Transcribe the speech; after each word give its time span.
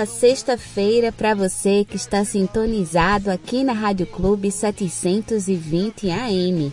Boa 0.00 0.06
sexta-feira 0.06 1.12
para 1.12 1.34
você 1.34 1.84
que 1.84 1.94
está 1.94 2.24
sintonizado 2.24 3.30
aqui 3.30 3.62
na 3.62 3.74
Rádio 3.74 4.06
Clube 4.06 4.50
720 4.50 6.10
AM. 6.10 6.72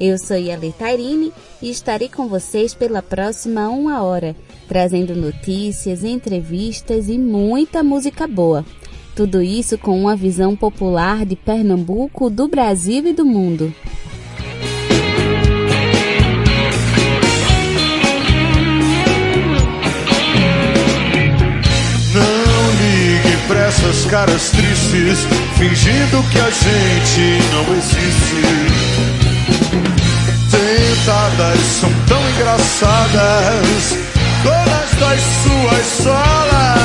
Eu 0.00 0.16
sou 0.16 0.38
Yale 0.38 0.72
Tairine 0.72 1.34
e 1.60 1.68
estarei 1.68 2.08
com 2.08 2.28
vocês 2.28 2.72
pela 2.72 3.02
próxima 3.02 3.68
uma 3.68 4.02
hora, 4.02 4.34
trazendo 4.66 5.14
notícias, 5.14 6.02
entrevistas 6.02 7.10
e 7.10 7.18
muita 7.18 7.82
música 7.82 8.26
boa. 8.26 8.64
Tudo 9.14 9.42
isso 9.42 9.76
com 9.76 10.00
uma 10.00 10.16
visão 10.16 10.56
popular 10.56 11.26
de 11.26 11.36
Pernambuco, 11.36 12.30
do 12.30 12.48
Brasil 12.48 13.06
e 13.06 13.12
do 13.12 13.26
mundo. 13.26 13.70
Pra 23.46 23.66
essas 23.66 24.04
caras 24.06 24.50
tristes, 24.50 25.18
fingindo 25.56 26.22
que 26.30 26.38
a 26.38 26.50
gente 26.50 27.38
não 27.52 27.74
existe. 27.76 28.42
Tentadas 30.50 31.58
são 31.80 31.90
tão 32.06 32.20
engraçadas, 32.30 33.96
todas 34.42 35.00
das 35.00 35.20
suas 35.42 35.86
solas. 36.04 36.82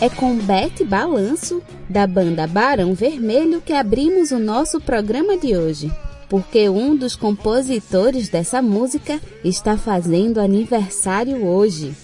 É 0.00 0.08
com 0.08 0.36
Bete 0.36 0.84
Balanço, 0.84 1.60
da 1.88 2.06
banda 2.06 2.46
Barão 2.46 2.94
Vermelho, 2.94 3.60
que 3.60 3.72
abrimos 3.72 4.30
o 4.30 4.38
nosso 4.38 4.80
programa 4.80 5.36
de 5.36 5.56
hoje. 5.56 5.90
Porque 6.28 6.68
um 6.68 6.94
dos 6.94 7.16
compositores 7.16 8.28
dessa 8.28 8.62
música 8.62 9.18
está 9.42 9.76
fazendo 9.76 10.38
aniversário 10.38 11.44
hoje. 11.44 11.96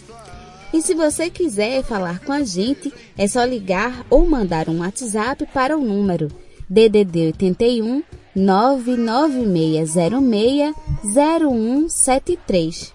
E 0.74 0.82
se 0.82 0.92
você 0.92 1.30
quiser 1.30 1.82
falar 1.84 2.18
com 2.18 2.32
a 2.32 2.42
gente, 2.42 2.92
é 3.16 3.28
só 3.28 3.44
ligar 3.44 4.04
ou 4.10 4.26
mandar 4.26 4.68
um 4.68 4.80
WhatsApp 4.80 5.46
para 5.54 5.78
o 5.78 5.80
número 5.80 6.32
DDD 6.68 7.26
81 7.26 8.02
99606 8.34 10.74
0173. 11.14 12.92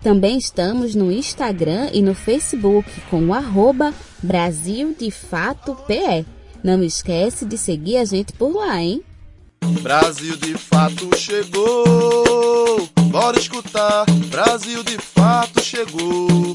Também 0.00 0.38
estamos 0.38 0.94
no 0.94 1.10
Instagram 1.10 1.90
e 1.92 2.00
no 2.00 2.14
Facebook 2.14 2.88
com 3.10 3.26
o 3.26 3.34
arroba 3.34 3.92
Brasil 4.22 4.94
de 4.96 5.10
Fato 5.10 5.74
PE. 5.88 6.24
Não 6.62 6.84
esquece 6.84 7.44
de 7.44 7.58
seguir 7.58 7.96
a 7.96 8.04
gente 8.04 8.32
por 8.32 8.54
lá, 8.54 8.80
hein? 8.80 9.02
Brasil 9.82 10.36
de 10.36 10.54
fato 10.54 11.10
chegou. 11.16 12.88
Bora 13.10 13.36
escutar. 13.36 14.06
Brasil 14.30 14.84
de 14.84 14.98
fato 14.98 15.60
chegou. 15.60 16.54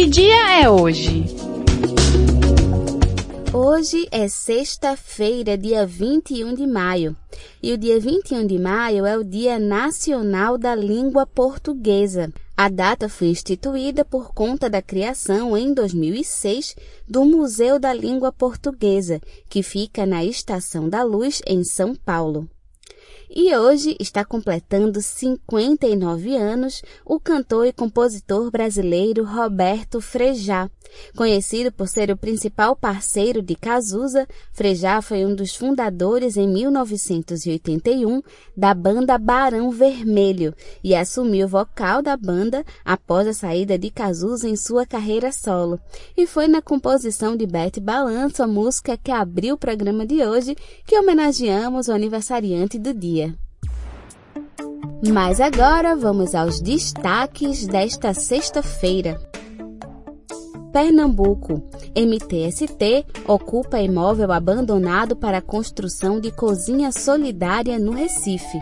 Que 0.00 0.06
dia 0.06 0.62
é 0.62 0.70
hoje? 0.70 1.26
Hoje 3.52 4.08
é 4.10 4.28
sexta-feira, 4.28 5.58
dia 5.58 5.86
21 5.86 6.54
de 6.54 6.66
maio. 6.66 7.14
E 7.62 7.70
o 7.70 7.76
dia 7.76 8.00
21 8.00 8.46
de 8.46 8.58
maio 8.58 9.04
é 9.04 9.18
o 9.18 9.22
Dia 9.22 9.58
Nacional 9.58 10.56
da 10.56 10.74
Língua 10.74 11.26
Portuguesa. 11.26 12.32
A 12.56 12.70
data 12.70 13.10
foi 13.10 13.26
instituída 13.26 14.02
por 14.02 14.32
conta 14.32 14.70
da 14.70 14.80
criação, 14.80 15.54
em 15.54 15.74
2006, 15.74 16.76
do 17.06 17.26
Museu 17.26 17.78
da 17.78 17.92
Língua 17.92 18.32
Portuguesa, 18.32 19.20
que 19.50 19.62
fica 19.62 20.06
na 20.06 20.24
Estação 20.24 20.88
da 20.88 21.02
Luz, 21.02 21.42
em 21.46 21.62
São 21.62 21.94
Paulo. 21.94 22.48
E 23.32 23.54
hoje 23.56 23.96
está 24.00 24.24
completando 24.24 25.00
59 25.00 26.36
anos 26.36 26.82
o 27.04 27.20
cantor 27.20 27.64
e 27.68 27.72
compositor 27.72 28.50
brasileiro 28.50 29.24
Roberto 29.24 30.00
Frejá. 30.00 30.68
Conhecido 31.16 31.72
por 31.72 31.88
ser 31.88 32.10
o 32.10 32.16
principal 32.16 32.74
parceiro 32.76 33.42
de 33.42 33.54
Cazuza, 33.54 34.26
Frejá 34.52 35.00
foi 35.02 35.24
um 35.24 35.34
dos 35.34 35.54
fundadores 35.54 36.36
em 36.36 36.48
1981 36.48 38.22
da 38.56 38.74
banda 38.74 39.18
Barão 39.18 39.70
Vermelho 39.70 40.54
e 40.82 40.94
assumiu 40.94 41.46
o 41.46 41.50
vocal 41.50 42.02
da 42.02 42.16
banda 42.16 42.64
após 42.84 43.26
a 43.26 43.32
saída 43.32 43.78
de 43.78 43.90
Cazuza 43.90 44.48
em 44.48 44.56
sua 44.56 44.86
carreira 44.86 45.32
solo. 45.32 45.80
E 46.16 46.26
foi 46.26 46.48
na 46.48 46.62
composição 46.62 47.36
de 47.36 47.46
Bete 47.46 47.80
Balanço, 47.80 48.42
a 48.42 48.46
música 48.46 48.96
que 48.96 49.10
abriu 49.10 49.54
o 49.54 49.58
programa 49.58 50.06
de 50.06 50.24
hoje, 50.24 50.56
que 50.86 50.98
homenageamos 50.98 51.88
o 51.88 51.92
aniversariante 51.92 52.78
do 52.78 52.94
dia. 52.94 53.34
Mas 55.08 55.40
agora 55.40 55.96
vamos 55.96 56.34
aos 56.34 56.60
destaques 56.60 57.66
desta 57.66 58.12
sexta-feira. 58.12 59.29
Pernambuco. 60.72 61.62
MTST 61.96 63.04
ocupa 63.26 63.80
imóvel 63.80 64.30
abandonado 64.30 65.16
para 65.16 65.42
construção 65.42 66.20
de 66.20 66.30
cozinha 66.30 66.92
solidária 66.92 67.78
no 67.78 67.92
Recife. 67.92 68.60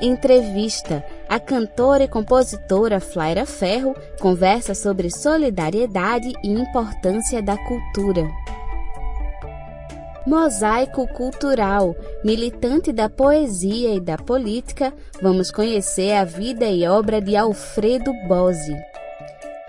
Entrevista. 0.00 1.04
A 1.28 1.40
cantora 1.40 2.04
e 2.04 2.08
compositora 2.08 3.00
Flaira 3.00 3.44
Ferro 3.44 3.94
conversa 4.20 4.74
sobre 4.74 5.10
solidariedade 5.10 6.32
e 6.42 6.48
importância 6.48 7.42
da 7.42 7.56
cultura. 7.56 8.28
Mosaico 10.24 11.08
Cultural. 11.08 11.96
Militante 12.22 12.92
da 12.92 13.08
poesia 13.08 13.94
e 13.94 14.00
da 14.00 14.16
política, 14.16 14.92
vamos 15.20 15.50
conhecer 15.50 16.12
a 16.12 16.24
vida 16.24 16.66
e 16.66 16.86
obra 16.86 17.20
de 17.20 17.34
Alfredo 17.34 18.12
Bose. 18.28 18.76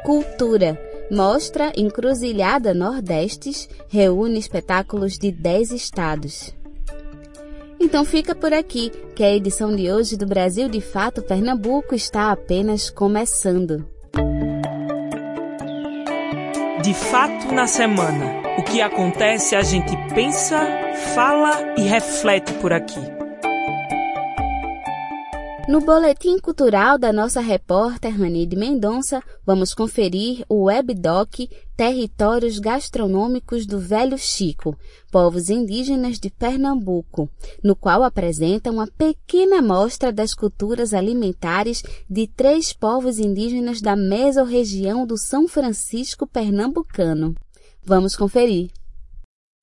Cultura. 0.04 0.89
Mostra 1.12 1.74
Encruzilhada 1.76 2.74
Nordestes 2.74 3.68
reúne 3.88 4.38
espetáculos 4.38 5.18
de 5.18 5.32
10 5.32 5.72
estados. 5.72 6.54
Então 7.80 8.06
fica 8.06 8.36
por 8.36 8.54
aqui, 8.54 8.92
que 9.16 9.24
a 9.24 9.34
edição 9.34 9.76
de 9.76 9.92
hoje 9.92 10.16
do 10.16 10.28
Brasil 10.28 10.70
de 10.70 10.82
Fato 10.82 11.22
Pernambuco 11.24 11.96
está 11.96 12.32
apenas 12.32 12.90
começando. 12.90 13.88
De 16.84 16.94
fato 16.94 17.54
na 17.54 17.66
semana. 17.66 18.40
O 18.60 18.64
que 18.64 18.82
acontece 18.82 19.56
a 19.56 19.62
gente 19.62 19.96
pensa, 20.14 20.60
fala 21.16 21.74
e 21.78 21.82
reflete 21.82 22.54
por 22.56 22.74
aqui. 22.74 23.19
No 25.70 25.82
boletim 25.82 26.40
cultural 26.40 26.98
da 26.98 27.14
nossa 27.14 27.40
repórter 27.40 28.20
Ranide 28.20 28.56
Mendonça, 28.56 29.22
vamos 29.46 29.72
conferir 29.72 30.44
o 30.50 30.64
webdoc 30.64 31.48
Territórios 31.78 32.58
Gastronômicos 32.58 33.68
do 33.68 33.78
Velho 33.78 34.18
Chico, 34.18 34.76
povos 35.12 35.48
indígenas 35.48 36.20
de 36.20 36.32
Pernambuco, 36.32 37.30
no 37.64 37.76
qual 37.76 38.04
apresenta 38.04 38.72
uma 38.72 38.88
pequena 38.88 39.60
amostra 39.60 40.12
das 40.12 40.34
culturas 40.34 40.92
alimentares 40.92 41.84
de 42.10 42.26
três 42.26 42.74
povos 42.74 43.20
indígenas 43.20 43.80
da 43.80 43.96
mesorregião 43.96 45.06
do 45.06 45.20
São 45.20 45.48
Francisco 45.48 46.26
pernambucano. 46.26 47.36
Vamos 47.86 48.16
conferir. 48.16 48.72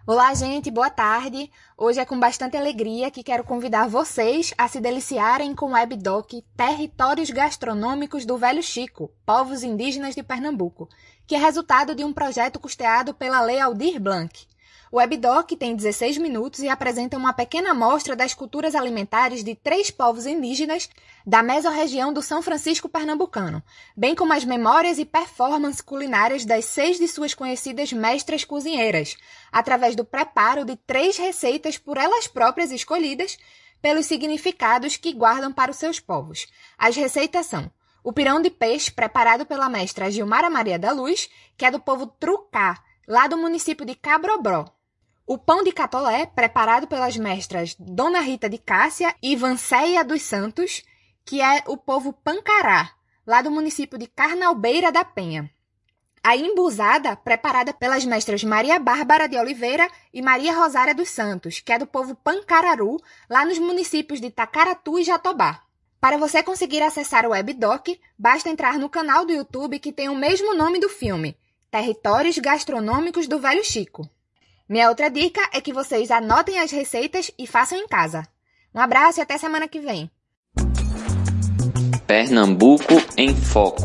Olá, 0.08 0.32
gente, 0.34 0.70
boa 0.70 0.88
tarde. 0.88 1.50
Hoje 1.76 1.98
é 1.98 2.04
com 2.04 2.16
bastante 2.16 2.56
alegria 2.56 3.10
que 3.10 3.24
quero 3.24 3.42
convidar 3.42 3.88
vocês 3.88 4.54
a 4.56 4.68
se 4.68 4.80
deliciarem 4.80 5.52
com 5.52 5.66
o 5.66 5.72
webdoc 5.72 6.44
Territórios 6.56 7.28
Gastronômicos 7.28 8.24
do 8.24 8.38
Velho 8.38 8.62
Chico, 8.62 9.10
Povos 9.26 9.64
Indígenas 9.64 10.14
de 10.14 10.22
Pernambuco, 10.22 10.88
que 11.26 11.34
é 11.34 11.38
resultado 11.38 11.92
de 11.92 12.04
um 12.04 12.12
projeto 12.12 12.60
custeado 12.60 13.14
pela 13.14 13.40
Lei 13.40 13.58
Aldir 13.58 14.00
Blanc. 14.00 14.46
O 14.96 14.98
webdoc 14.98 15.54
tem 15.58 15.76
16 15.76 16.16
minutos 16.16 16.60
e 16.60 16.70
apresenta 16.70 17.18
uma 17.18 17.34
pequena 17.34 17.72
amostra 17.72 18.16
das 18.16 18.32
culturas 18.32 18.74
alimentares 18.74 19.44
de 19.44 19.54
três 19.54 19.90
povos 19.90 20.24
indígenas 20.24 20.88
da 21.26 21.42
mesorregião 21.42 22.14
do 22.14 22.22
São 22.22 22.40
Francisco 22.40 22.88
pernambucano, 22.88 23.62
bem 23.94 24.14
como 24.14 24.32
as 24.32 24.42
memórias 24.42 24.98
e 24.98 25.04
performances 25.04 25.82
culinárias 25.82 26.46
das 26.46 26.64
seis 26.64 26.96
de 26.96 27.06
suas 27.06 27.34
conhecidas 27.34 27.92
mestras 27.92 28.42
cozinheiras, 28.42 29.18
através 29.52 29.94
do 29.94 30.02
preparo 30.02 30.64
de 30.64 30.76
três 30.76 31.18
receitas 31.18 31.76
por 31.76 31.98
elas 31.98 32.26
próprias 32.26 32.72
escolhidas 32.72 33.36
pelos 33.82 34.06
significados 34.06 34.96
que 34.96 35.12
guardam 35.12 35.52
para 35.52 35.72
os 35.72 35.76
seus 35.76 36.00
povos. 36.00 36.46
As 36.78 36.96
receitas 36.96 37.44
são 37.44 37.70
o 38.02 38.14
pirão 38.14 38.40
de 38.40 38.48
peixe, 38.48 38.90
preparado 38.90 39.44
pela 39.44 39.68
mestra 39.68 40.10
Gilmara 40.10 40.48
Maria 40.48 40.78
da 40.78 40.90
Luz, 40.90 41.28
que 41.54 41.66
é 41.66 41.70
do 41.70 41.80
povo 41.80 42.06
Trucá, 42.06 42.82
lá 43.06 43.26
do 43.26 43.36
município 43.36 43.84
de 43.84 43.94
Cabrobró. 43.94 44.74
O 45.28 45.36
pão 45.36 45.64
de 45.64 45.72
catolé, 45.72 46.24
preparado 46.24 46.86
pelas 46.86 47.16
mestras 47.16 47.74
Dona 47.80 48.20
Rita 48.20 48.48
de 48.48 48.58
Cássia 48.58 49.12
e 49.20 49.34
Vanceia 49.34 50.04
dos 50.04 50.22
Santos, 50.22 50.84
que 51.24 51.42
é 51.42 51.64
o 51.66 51.76
povo 51.76 52.12
Pancará, 52.12 52.92
lá 53.26 53.42
do 53.42 53.50
município 53.50 53.98
de 53.98 54.06
Carnalbeira 54.06 54.92
da 54.92 55.04
Penha. 55.04 55.50
A 56.22 56.36
embusada, 56.36 57.16
preparada 57.16 57.74
pelas 57.74 58.04
mestras 58.04 58.44
Maria 58.44 58.78
Bárbara 58.78 59.28
de 59.28 59.36
Oliveira 59.36 59.90
e 60.14 60.22
Maria 60.22 60.54
Rosária 60.54 60.94
dos 60.94 61.08
Santos, 61.08 61.58
que 61.58 61.72
é 61.72 61.78
do 61.78 61.88
povo 61.88 62.14
Pancararu, 62.14 62.96
lá 63.28 63.44
nos 63.44 63.58
municípios 63.58 64.20
de 64.20 64.30
Tacaratu 64.30 64.96
e 64.96 65.02
Jatobá. 65.02 65.60
Para 66.00 66.18
você 66.18 66.40
conseguir 66.40 66.82
acessar 66.82 67.26
o 67.26 67.30
webdoc, 67.30 68.00
basta 68.16 68.48
entrar 68.48 68.78
no 68.78 68.88
canal 68.88 69.26
do 69.26 69.32
YouTube 69.32 69.80
que 69.80 69.92
tem 69.92 70.08
o 70.08 70.14
mesmo 70.14 70.54
nome 70.54 70.78
do 70.78 70.88
filme, 70.88 71.36
Territórios 71.68 72.38
Gastronômicos 72.38 73.26
do 73.26 73.40
Velho 73.40 73.64
Chico. 73.64 74.08
Minha 74.68 74.88
outra 74.88 75.08
dica 75.08 75.40
é 75.52 75.60
que 75.60 75.72
vocês 75.72 76.10
anotem 76.10 76.58
as 76.58 76.72
receitas 76.72 77.30
e 77.38 77.46
façam 77.46 77.78
em 77.78 77.86
casa. 77.86 78.26
Um 78.74 78.80
abraço 78.80 79.20
e 79.20 79.22
até 79.22 79.38
semana 79.38 79.68
que 79.68 79.78
vem. 79.78 80.10
Pernambuco 82.06 82.94
em 83.16 83.34
Foco. 83.34 83.82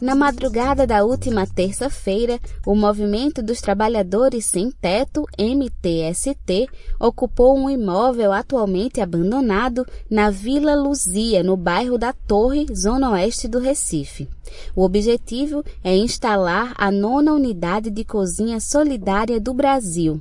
Na 0.00 0.14
madrugada 0.14 0.86
da 0.86 1.04
última 1.04 1.46
terça-feira, 1.46 2.40
o 2.66 2.74
Movimento 2.74 3.42
dos 3.42 3.60
Trabalhadores 3.60 4.46
Sem 4.46 4.70
Teto, 4.70 5.26
MTST, 5.38 6.68
ocupou 6.98 7.54
um 7.54 7.68
imóvel 7.68 8.32
atualmente 8.32 9.02
abandonado 9.02 9.86
na 10.10 10.30
Vila 10.30 10.74
Luzia, 10.74 11.42
no 11.42 11.54
bairro 11.54 11.98
da 11.98 12.14
Torre, 12.14 12.66
zona 12.74 13.10
oeste 13.10 13.46
do 13.46 13.58
Recife. 13.58 14.26
O 14.74 14.82
objetivo 14.84 15.62
é 15.84 15.94
instalar 15.94 16.72
a 16.78 16.90
nona 16.90 17.34
unidade 17.34 17.90
de 17.90 18.02
cozinha 18.02 18.58
solidária 18.58 19.38
do 19.38 19.52
Brasil. 19.52 20.18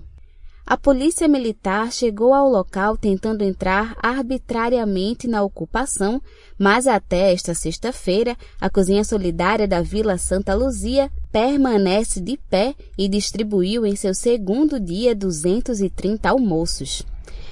A 0.65 0.77
polícia 0.77 1.27
militar 1.27 1.91
chegou 1.91 2.33
ao 2.33 2.47
local 2.47 2.95
tentando 2.95 3.43
entrar 3.43 3.95
arbitrariamente 4.01 5.27
na 5.27 5.41
ocupação, 5.41 6.21
mas 6.57 6.85
até 6.85 7.33
esta 7.33 7.53
sexta-feira, 7.53 8.37
a 8.61 8.69
Cozinha 8.69 9.03
Solidária 9.03 9.67
da 9.67 9.81
Vila 9.81 10.17
Santa 10.17 10.53
Luzia 10.53 11.11
permanece 11.31 12.21
de 12.21 12.37
pé 12.49 12.75
e 12.97 13.07
distribuiu 13.07 13.85
em 13.85 13.95
seu 13.95 14.13
segundo 14.13 14.79
dia 14.79 15.15
230 15.15 16.29
almoços. 16.29 17.03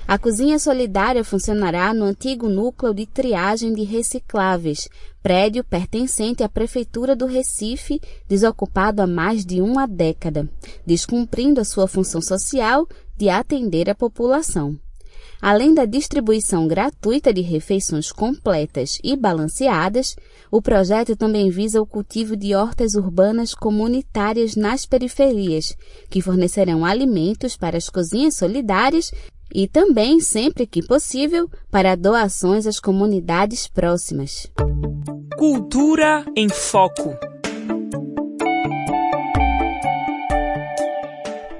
A 0.07 0.17
cozinha 0.17 0.57
solidária 0.57 1.21
funcionará 1.21 1.93
no 1.93 2.05
antigo 2.05 2.47
núcleo 2.47 2.93
de 2.93 3.05
triagem 3.05 3.73
de 3.73 3.83
recicláveis, 3.83 4.87
prédio 5.21 5.65
pertencente 5.65 6.41
à 6.41 6.47
Prefeitura 6.47 7.13
do 7.13 7.25
Recife, 7.25 7.99
desocupado 8.25 9.01
há 9.01 9.07
mais 9.07 9.45
de 9.45 9.59
uma 9.59 9.85
década, 9.85 10.49
descumprindo 10.85 11.59
a 11.59 11.65
sua 11.65 11.89
função 11.89 12.21
social 12.21 12.87
de 13.17 13.27
atender 13.27 13.89
a 13.89 13.95
população. 13.95 14.79
Além 15.41 15.73
da 15.73 15.83
distribuição 15.83 16.67
gratuita 16.67 17.33
de 17.33 17.41
refeições 17.41 18.09
completas 18.09 18.99
e 19.03 19.15
balanceadas, 19.15 20.15
o 20.49 20.61
projeto 20.61 21.17
também 21.17 21.49
visa 21.49 21.81
o 21.81 21.85
cultivo 21.85 22.37
de 22.37 22.55
hortas 22.55 22.95
urbanas 22.95 23.53
comunitárias 23.53 24.55
nas 24.55 24.85
periferias, 24.85 25.75
que 26.09 26.21
fornecerão 26.21 26.85
alimentos 26.85 27.57
para 27.57 27.77
as 27.77 27.89
cozinhas 27.89 28.35
solidárias 28.35 29.11
e 29.57 29.67
também, 29.67 30.19
sempre 30.19 30.67
que 30.67 30.85
possível, 30.85 31.49
para 31.71 31.95
doações 31.95 32.67
às 32.67 32.79
comunidades 32.79 33.67
próximas. 33.67 34.45
Cultura 35.35 36.23
em 36.35 36.47
Foco. 36.47 37.17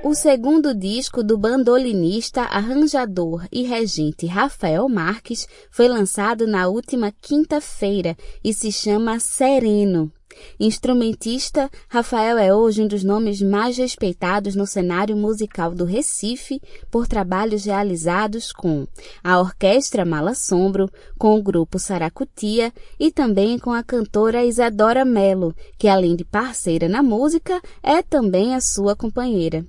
O 0.04 0.14
segundo 0.14 0.76
disco 0.76 1.24
do 1.24 1.40
bandolinista, 1.40 2.42
arranjador 2.44 3.48
e 3.52 3.64
regente 3.64 4.28
Rafael 4.28 4.88
Marques 4.88 5.48
foi 5.72 5.88
lançado 5.88 6.46
na 6.46 6.68
última 6.68 7.12
quinta-feira 7.12 8.16
e 8.44 8.54
se 8.54 8.72
chama 8.72 9.20
Sereno. 9.20 10.12
Instrumentista, 10.60 11.70
Rafael 11.88 12.38
é 12.38 12.54
hoje 12.54 12.82
um 12.82 12.88
dos 12.88 13.04
nomes 13.04 13.42
mais 13.42 13.78
respeitados 13.78 14.56
no 14.56 14.66
cenário 14.66 15.16
musical 15.16 15.74
do 15.74 15.86
Recife 15.86 16.62
por 16.90 17.08
trabalhos 17.08 17.66
realizados 17.66 18.52
com 18.52 18.88
a 19.24 19.40
Orquestra 19.40 20.06
Sombro, 20.36 20.90
com 21.18 21.38
o 21.38 21.44
grupo 21.44 21.80
Saracutia 21.80 22.74
e 23.00 23.12
também 23.12 23.58
com 23.58 23.72
a 23.72 23.84
cantora 23.84 24.46
Isadora 24.46 25.06
Mello, 25.06 25.56
que 25.78 25.88
além 25.88 26.16
de 26.16 26.26
parceira 26.26 26.90
na 26.90 27.04
música, 27.04 27.62
é 27.84 28.02
também 28.02 28.56
a 28.56 28.62
sua 28.62 28.96
companheira. 28.96 29.66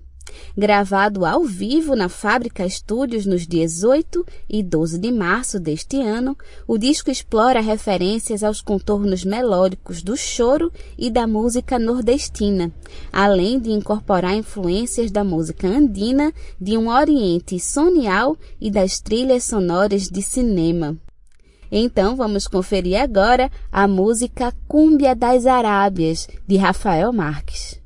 Gravado 0.56 1.24
ao 1.24 1.44
vivo 1.44 1.94
na 1.94 2.08
Fábrica 2.08 2.66
Estúdios 2.66 3.26
nos 3.26 3.46
dias 3.46 3.82
8 3.82 4.24
e 4.48 4.62
12 4.62 4.98
de 4.98 5.12
março 5.12 5.60
deste 5.60 6.00
ano, 6.00 6.36
o 6.66 6.76
disco 6.76 7.10
explora 7.10 7.60
referências 7.60 8.42
aos 8.42 8.60
contornos 8.60 9.24
melódicos 9.24 10.02
do 10.02 10.16
choro 10.16 10.72
e 10.96 11.10
da 11.10 11.26
música 11.26 11.78
nordestina, 11.78 12.72
além 13.12 13.60
de 13.60 13.70
incorporar 13.70 14.34
influências 14.34 15.10
da 15.10 15.22
música 15.22 15.68
andina, 15.68 16.32
de 16.60 16.76
um 16.76 16.88
oriente 16.88 17.60
sonial 17.60 18.36
e 18.60 18.70
das 18.70 19.00
trilhas 19.00 19.44
sonoras 19.44 20.08
de 20.08 20.22
cinema. 20.22 20.96
Então 21.70 22.16
vamos 22.16 22.46
conferir 22.46 23.00
agora 23.00 23.50
a 23.70 23.86
música 23.86 24.52
Cúmbia 24.66 25.14
das 25.14 25.44
Arábias, 25.44 26.26
de 26.46 26.56
Rafael 26.56 27.12
Marques. 27.12 27.77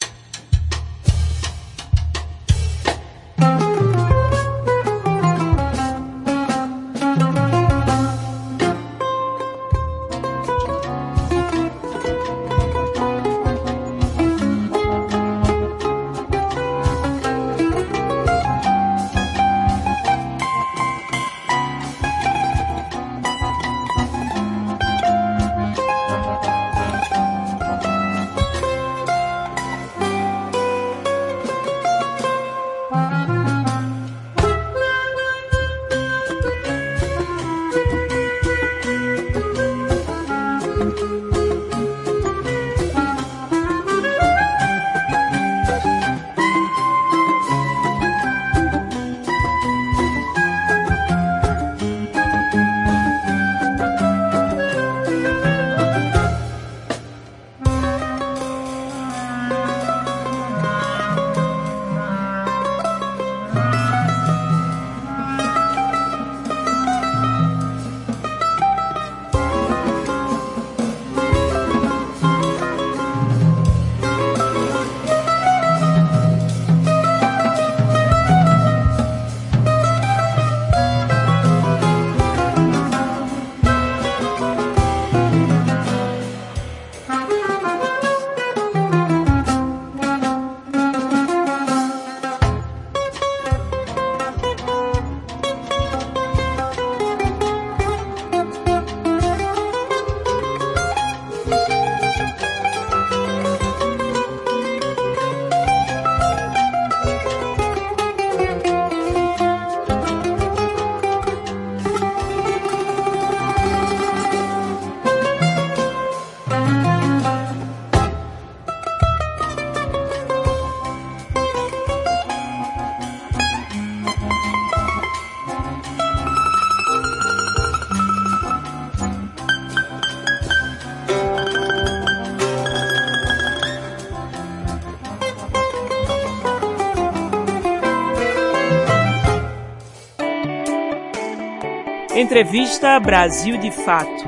Entrevista 142.23 143.01
Brasil 143.01 143.59
de 143.59 143.73
Fato. 143.73 144.25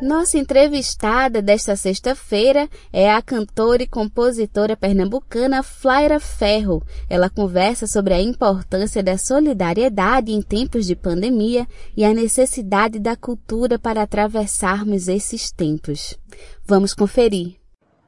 Nossa 0.00 0.38
entrevistada 0.38 1.42
desta 1.42 1.76
sexta-feira 1.76 2.70
é 2.90 3.12
a 3.12 3.20
cantora 3.20 3.82
e 3.82 3.86
compositora 3.86 4.78
pernambucana 4.78 5.62
Flaira 5.62 6.18
Ferro. 6.18 6.82
Ela 7.10 7.28
conversa 7.28 7.86
sobre 7.86 8.14
a 8.14 8.22
importância 8.22 9.02
da 9.02 9.18
solidariedade 9.18 10.32
em 10.32 10.40
tempos 10.40 10.86
de 10.86 10.96
pandemia 10.96 11.66
e 11.94 12.02
a 12.02 12.14
necessidade 12.14 12.98
da 12.98 13.14
cultura 13.14 13.78
para 13.78 14.00
atravessarmos 14.00 15.06
esses 15.08 15.52
tempos. 15.52 16.18
Vamos 16.64 16.94
conferir. 16.94 17.56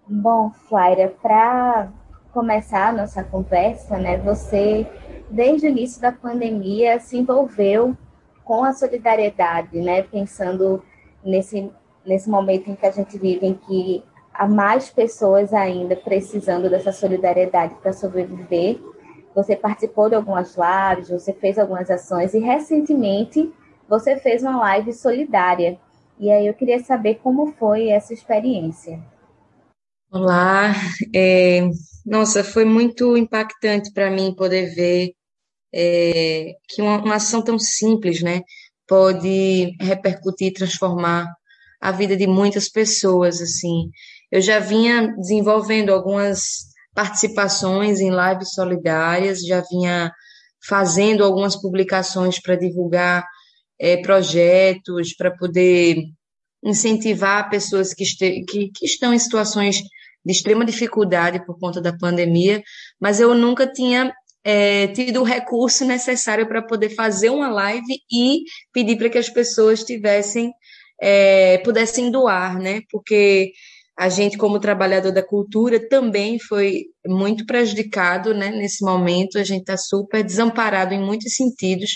Bom, 0.09 0.51
Flaira, 0.67 1.13
para 1.23 1.93
começar 2.37 2.89
a 2.89 2.93
nossa 2.93 3.25
conversa, 3.25 3.97
né, 3.97 4.19
você 4.19 4.87
desde 5.31 5.67
o 5.67 5.71
início 5.71 6.03
da 6.03 6.13
pandemia 6.13 7.01
se 7.01 7.17
envolveu 7.17 7.97
com 8.45 8.63
a 8.63 8.75
solidariedade, 8.75 9.81
né, 9.81 10.03
pensando 10.03 10.83
nesse 11.25 11.73
nesse 12.05 12.29
momento 12.29 12.71
em 12.71 12.77
que 12.77 12.85
a 12.85 12.91
gente 12.91 13.19
vive, 13.19 13.47
em 13.47 13.55
que 13.55 14.05
há 14.35 14.47
mais 14.47 14.91
pessoas 14.91 15.53
ainda 15.55 15.97
precisando 15.97 16.69
dessa 16.69 16.93
solidariedade 16.93 17.75
para 17.83 17.93
sobreviver. 17.95 18.79
Você 19.35 19.57
participou 19.57 20.09
de 20.11 20.15
algumas 20.15 20.57
lives, 20.57 21.09
você 21.09 21.33
fez 21.33 21.59
algumas 21.59 21.91
ações 21.91 22.35
e 22.35 22.39
recentemente 22.39 23.51
você 23.89 24.19
fez 24.19 24.43
uma 24.43 24.59
live 24.59 24.93
solidária. 24.93 25.79
E 26.19 26.31
aí 26.31 26.47
eu 26.47 26.55
queria 26.55 26.79
saber 26.85 27.17
como 27.17 27.53
foi 27.55 27.89
essa 27.89 28.13
experiência. 28.13 29.01
Olá, 30.13 30.73
é, 31.15 31.69
nossa, 32.07 32.45
foi 32.45 32.65
muito 32.65 33.17
impactante 33.17 33.93
para 33.93 34.11
mim 34.11 34.33
poder 34.33 34.73
ver 34.75 35.13
é, 35.75 36.53
que 36.69 36.81
uma, 36.81 36.99
uma 37.03 37.17
ação 37.17 37.43
tão 37.43 37.59
simples, 37.59 38.23
né, 38.23 38.43
pode 38.87 39.77
repercutir, 39.81 40.53
transformar 40.53 41.27
a 41.81 41.91
vida 41.91 42.17
de 42.17 42.27
muitas 42.27 42.69
pessoas, 42.69 43.41
assim. 43.43 43.91
Eu 44.31 44.41
já 44.41 44.61
vinha 44.61 45.13
desenvolvendo 45.17 45.91
algumas 45.91 46.67
participações 46.95 47.99
em 48.01 48.11
lives 48.11 48.55
solidárias, 48.55 49.41
já 49.45 49.61
vinha 49.69 50.13
fazendo 50.67 51.25
algumas 51.25 51.57
publicações 51.57 52.41
para 52.41 52.57
divulgar 52.57 53.27
é, 53.81 53.97
projetos, 53.99 55.15
para 55.15 55.37
poder 55.37 55.97
incentivar 56.65 57.51
pessoas 57.51 57.93
que, 57.93 58.05
este, 58.05 58.45
que, 58.45 58.71
que 58.75 58.87
estão 58.87 59.13
em 59.13 59.19
situações 59.19 59.83
de 60.27 60.33
extrema 60.33 60.65
dificuldade 60.65 61.47
por 61.47 61.57
conta 61.57 61.81
da 61.81 61.97
pandemia, 61.97 62.61
mas 63.01 63.21
eu 63.21 63.33
nunca 63.33 63.65
tinha 63.65 64.13
é, 64.43 64.89
tido 64.89 65.21
o 65.21 65.25
recurso 65.25 65.85
necessário 65.85 66.49
para 66.49 66.61
poder 66.61 66.91
fazer 66.91 67.31
uma 67.31 67.49
live 67.49 68.01
e 68.11 68.43
pedir 68.73 68.97
para 68.97 69.09
que 69.09 69.19
as 69.19 69.29
pessoas 69.29 69.85
tivessem 69.85 70.53
é, 71.01 71.59
pudessem 71.59 72.11
doar, 72.11 72.59
né? 72.59 72.81
Porque 72.91 73.53
a 73.97 74.09
gente, 74.09 74.37
como 74.37 74.59
trabalhador 74.59 75.13
da 75.13 75.23
cultura, 75.23 75.89
também 75.89 76.39
foi 76.39 76.87
muito 77.07 77.47
prejudicado 77.47 78.35
né, 78.35 78.51
nesse 78.51 78.85
momento. 78.85 79.39
A 79.39 79.45
gente 79.45 79.61
está 79.61 79.77
super 79.77 80.25
desamparado 80.25 80.93
em 80.93 81.01
muitos 81.01 81.35
sentidos. 81.35 81.91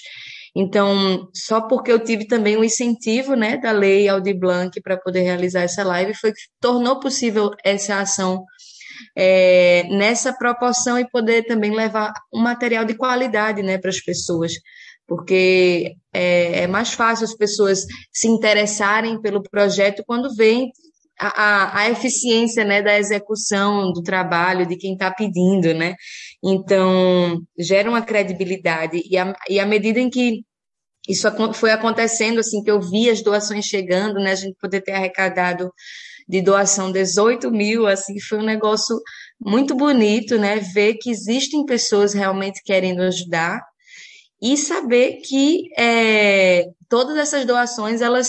Então, 0.55 1.29
só 1.35 1.61
porque 1.61 1.93
eu 1.93 2.03
tive 2.03 2.27
também 2.27 2.57
o 2.57 2.65
incentivo 2.65 3.35
né, 3.35 3.57
da 3.57 3.71
lei 3.71 4.09
Aldir 4.09 4.39
Blanc 4.39 4.81
para 4.83 4.97
poder 4.97 5.23
realizar 5.23 5.63
essa 5.63 5.85
live, 5.85 6.15
foi 6.15 6.33
que 6.33 6.41
tornou 6.61 6.99
possível 6.99 7.51
essa 7.65 8.01
ação 8.01 8.45
é, 9.17 9.85
nessa 9.91 10.33
proporção 10.33 10.99
e 10.99 11.09
poder 11.09 11.45
também 11.45 11.75
levar 11.75 12.13
um 12.33 12.41
material 12.41 12.85
de 12.85 12.95
qualidade 12.95 13.63
né, 13.63 13.79
para 13.79 13.91
as 13.91 14.01
pessoas 14.01 14.53
porque 15.11 15.97
é, 16.13 16.63
é, 16.63 16.67
mais 16.69 16.93
fácil 16.93 17.25
as 17.25 17.35
pessoas 17.35 17.85
se 18.13 18.29
interessarem 18.29 19.21
pelo 19.21 19.43
projeto 19.43 20.05
quando 20.07 20.33
veem 20.37 20.71
a, 21.19 21.43
a, 21.43 21.79
a 21.81 21.91
eficiência 21.91 22.65
né, 22.65 22.81
da 22.81 22.97
execução 22.97 23.93
do 23.93 24.05
trabalho 24.05 24.65
de 24.65 24.77
quem 24.77 24.93
está 24.93 25.11
pedindo, 25.11 25.75
né? 25.75 25.97
Então, 26.43 27.41
gera 27.59 27.89
uma 27.89 28.03
credibilidade. 28.03 29.03
E, 29.09 29.19
a, 29.19 29.35
e 29.49 29.61
à 29.61 29.67
medida 29.67 30.01
em 30.01 30.09
que 30.09 30.43
isso 31.09 31.29
foi 31.55 31.71
acontecendo, 31.71 32.41
assim, 32.41 32.63
que 32.63 32.71
eu 32.71 32.81
vi 32.81 33.11
as 33.11 33.23
doações 33.23 33.65
chegando, 33.65 34.15
né? 34.21 34.33
A 34.33 34.37
gente 34.37 34.57
poder 34.61 34.81
ter 34.81 34.93
arrecadado 34.93 35.73
de 36.29 36.41
doação 36.41 36.93
18 36.93 37.51
mil, 37.51 37.87
assim, 37.87 38.21
foi 38.21 38.39
um 38.39 38.45
negócio 38.45 38.97
muito 39.41 39.75
bonito, 39.75 40.39
né? 40.39 40.57
Ver 40.57 40.95
que 40.95 41.11
existem 41.11 41.65
pessoas 41.67 42.15
realmente 42.15 42.63
querendo 42.65 43.01
ajudar 43.01 43.61
e 44.41 44.57
saber 44.57 45.21
que 45.25 45.65
é, 45.77 46.65
todas 46.89 47.17
essas 47.17 47.45
doações 47.45 48.01
elas 48.01 48.29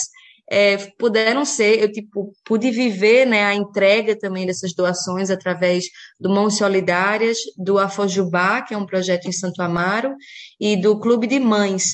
é, 0.53 0.75
puderam 0.99 1.45
ser, 1.45 1.79
eu 1.79 1.89
tipo 1.89 2.33
pude 2.43 2.71
viver 2.71 3.25
né, 3.25 3.45
a 3.45 3.55
entrega 3.55 4.19
também 4.19 4.45
dessas 4.45 4.73
doações 4.75 5.29
através 5.29 5.85
do 6.19 6.29
Mãos 6.29 6.57
Solidárias, 6.57 7.37
do 7.57 7.79
Afojubá, 7.79 8.61
que 8.61 8.73
é 8.73 8.77
um 8.77 8.85
projeto 8.85 9.29
em 9.29 9.31
Santo 9.31 9.61
Amaro, 9.61 10.13
e 10.59 10.75
do 10.75 10.99
Clube 10.99 11.25
de 11.25 11.39
Mães, 11.39 11.85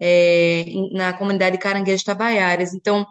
é, 0.00 0.64
na 0.92 1.12
comunidade 1.12 1.56
Caranguejo 1.56 2.04
Tabaiaras. 2.04 2.74
Então, 2.74 3.06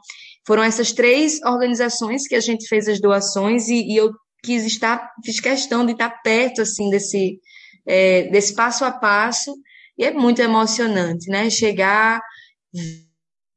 foram 0.45 0.63
essas 0.63 0.91
três 0.91 1.41
organizações 1.43 2.27
que 2.27 2.35
a 2.35 2.41
gente 2.41 2.67
fez 2.67 2.89
as 2.89 2.99
doações 2.99 3.69
e, 3.69 3.93
e 3.93 3.95
eu 3.95 4.11
quis 4.43 4.65
estar, 4.65 5.09
fiz 5.23 5.39
questão 5.39 5.85
de 5.85 5.93
estar 5.93 6.09
perto 6.21 6.61
assim 6.61 6.89
desse, 6.89 7.39
é, 7.87 8.23
desse 8.23 8.53
passo 8.53 8.83
a 8.83 8.91
passo 8.91 9.55
e 9.97 10.03
é 10.03 10.11
muito 10.11 10.41
emocionante, 10.41 11.29
né? 11.29 11.49
Chegar, 11.49 12.21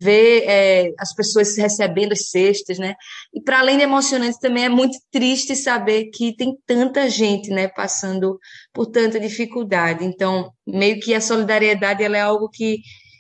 ver 0.03 0.45
é, 0.47 0.91
as 0.99 1.15
pessoas 1.15 1.57
recebendo 1.57 2.13
as 2.13 2.29
cestas, 2.29 2.79
né? 2.79 2.95
E 3.33 3.41
para 3.41 3.61
além 3.61 3.77
de 3.77 3.85
emocionante, 3.85 4.39
também 4.41 4.65
é 4.65 4.69
muito 4.69 4.99
triste 5.11 5.55
saber 5.55 6.11
que 6.13 6.35
tem 6.35 6.57
tanta 6.67 7.09
gente, 7.09 7.51
né, 7.51 7.69
passando 7.69 8.39
por 8.73 8.87
tanta 8.87 9.21
dificuldade. 9.21 10.05
Então, 10.05 10.51
meio 10.67 10.99
que 10.99 11.15
a 11.15 11.21
solidariedade 11.21 12.03
ela 12.03 12.17
é 12.17 12.21
algo 12.21 12.49
que 12.49 12.79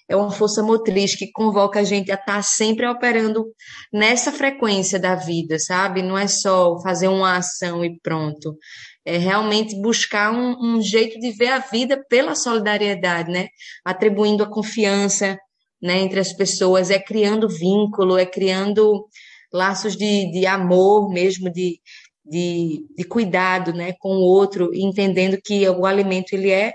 é 0.09 0.17
uma 0.17 0.31
força 0.31 0.62
motriz 0.62 1.15
que 1.15 1.31
convoca 1.31 1.81
a 1.81 1.85
gente 1.85 2.11
a 2.11 2.17
estar 2.17 2.37
tá 2.37 2.43
sempre 2.43 2.87
operando 2.87 3.47
nessa 3.93 4.33
frequência 4.33 4.99
da 4.99 5.15
vida, 5.15 5.59
sabe? 5.59 6.03
Não 6.03 6.19
é 6.19 6.27
só 6.27 6.79
fazer 6.83 7.09
uma 7.09 7.37
ação 7.37 7.85
e 7.85 7.99
pronto 8.03 8.57
é 9.05 9.19
realmente 9.19 9.81
buscar 9.81 10.33
um, 10.33 10.77
um, 10.77 10.81
jeito 10.81 11.19
de 11.19 11.33
ver 11.33 11.49
a 11.49 11.59
vida 11.59 12.03
pela 12.09 12.35
solidariedade, 12.35 13.31
né? 13.31 13.49
Atribuindo 13.85 14.45
a 14.45 14.51
confiança 14.51 15.37
né, 15.83 15.99
entre 15.99 16.21
as 16.21 16.33
pessoas, 16.33 16.91
é 16.91 16.99
criando 16.99 17.49
vínculo, 17.49 18.17
é 18.17 18.25
criando 18.25 19.07
laços 19.53 19.97
de, 19.97 20.31
de 20.31 20.47
amor 20.47 21.11
mesmo, 21.11 21.51
de, 21.51 21.81
de, 22.25 22.87
de 22.97 23.05
cuidado 23.05 23.73
né, 23.73 23.93
com 23.99 24.11
o 24.11 24.21
outro, 24.23 24.71
entendendo 24.73 25.39
que 25.43 25.69
o 25.69 25.85
alimento 25.85 26.33
ele 26.33 26.51
é 26.51 26.73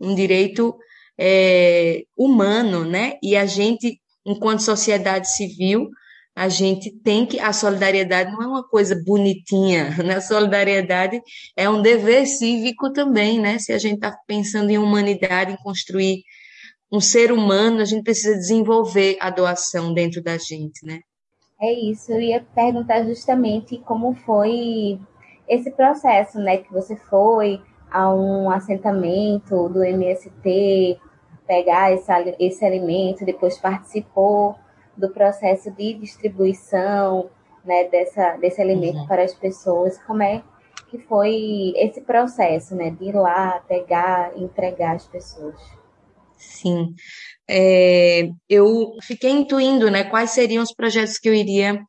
um 0.00 0.14
direito 0.14 0.74
é, 1.18 2.04
humano, 2.16 2.84
né? 2.84 3.14
E 3.22 3.36
a 3.36 3.46
gente, 3.46 4.00
enquanto 4.24 4.60
sociedade 4.60 5.34
civil, 5.34 5.88
a 6.34 6.48
gente 6.48 6.90
tem 6.90 7.24
que. 7.24 7.40
A 7.40 7.52
solidariedade 7.52 8.30
não 8.30 8.42
é 8.42 8.46
uma 8.46 8.68
coisa 8.68 8.94
bonitinha, 9.06 9.96
né? 10.04 10.16
A 10.16 10.20
solidariedade 10.20 11.20
é 11.56 11.68
um 11.68 11.80
dever 11.80 12.26
cívico 12.26 12.92
também, 12.92 13.40
né? 13.40 13.58
Se 13.58 13.72
a 13.72 13.78
gente 13.78 13.94
está 13.94 14.14
pensando 14.26 14.70
em 14.70 14.78
humanidade, 14.78 15.52
em 15.52 15.56
construir 15.56 16.22
um 16.92 17.00
ser 17.00 17.32
humano, 17.32 17.80
a 17.80 17.84
gente 17.84 18.02
precisa 18.02 18.34
desenvolver 18.34 19.16
a 19.20 19.30
doação 19.30 19.92
dentro 19.92 20.22
da 20.22 20.38
gente, 20.38 20.84
né? 20.84 21.00
É 21.60 21.72
isso, 21.72 22.12
eu 22.12 22.20
ia 22.20 22.46
perguntar 22.54 23.04
justamente 23.04 23.78
como 23.78 24.14
foi 24.14 25.00
esse 25.48 25.70
processo, 25.70 26.38
né? 26.38 26.58
Que 26.58 26.72
você 26.72 26.96
foi 26.96 27.60
a 27.90 28.12
um 28.12 28.50
assentamento 28.50 29.68
do 29.68 29.82
MST, 29.82 30.98
pegar 31.46 31.92
esse, 31.92 32.12
esse 32.38 32.64
alimento, 32.64 33.24
depois 33.24 33.58
participou 33.58 34.56
do 34.96 35.10
processo 35.10 35.70
de 35.70 35.94
distribuição 35.94 37.30
né, 37.64 37.84
dessa, 37.88 38.36
desse 38.36 38.60
alimento 38.60 38.98
uhum. 38.98 39.06
para 39.06 39.22
as 39.22 39.34
pessoas, 39.34 39.98
como 40.04 40.22
é 40.22 40.42
que 40.88 40.98
foi 40.98 41.72
esse 41.76 42.00
processo 42.00 42.74
né, 42.74 42.90
de 42.90 43.06
ir 43.06 43.14
lá, 43.14 43.60
pegar, 43.66 44.36
entregar 44.36 44.94
às 44.94 45.06
pessoas. 45.06 45.56
Sim, 46.38 46.94
é, 47.48 48.28
eu 48.48 48.92
fiquei 49.02 49.30
intuindo 49.30 49.90
né, 49.90 50.04
quais 50.04 50.30
seriam 50.30 50.62
os 50.62 50.72
projetos 50.72 51.18
que 51.18 51.28
eu 51.28 51.34
iria 51.34 51.80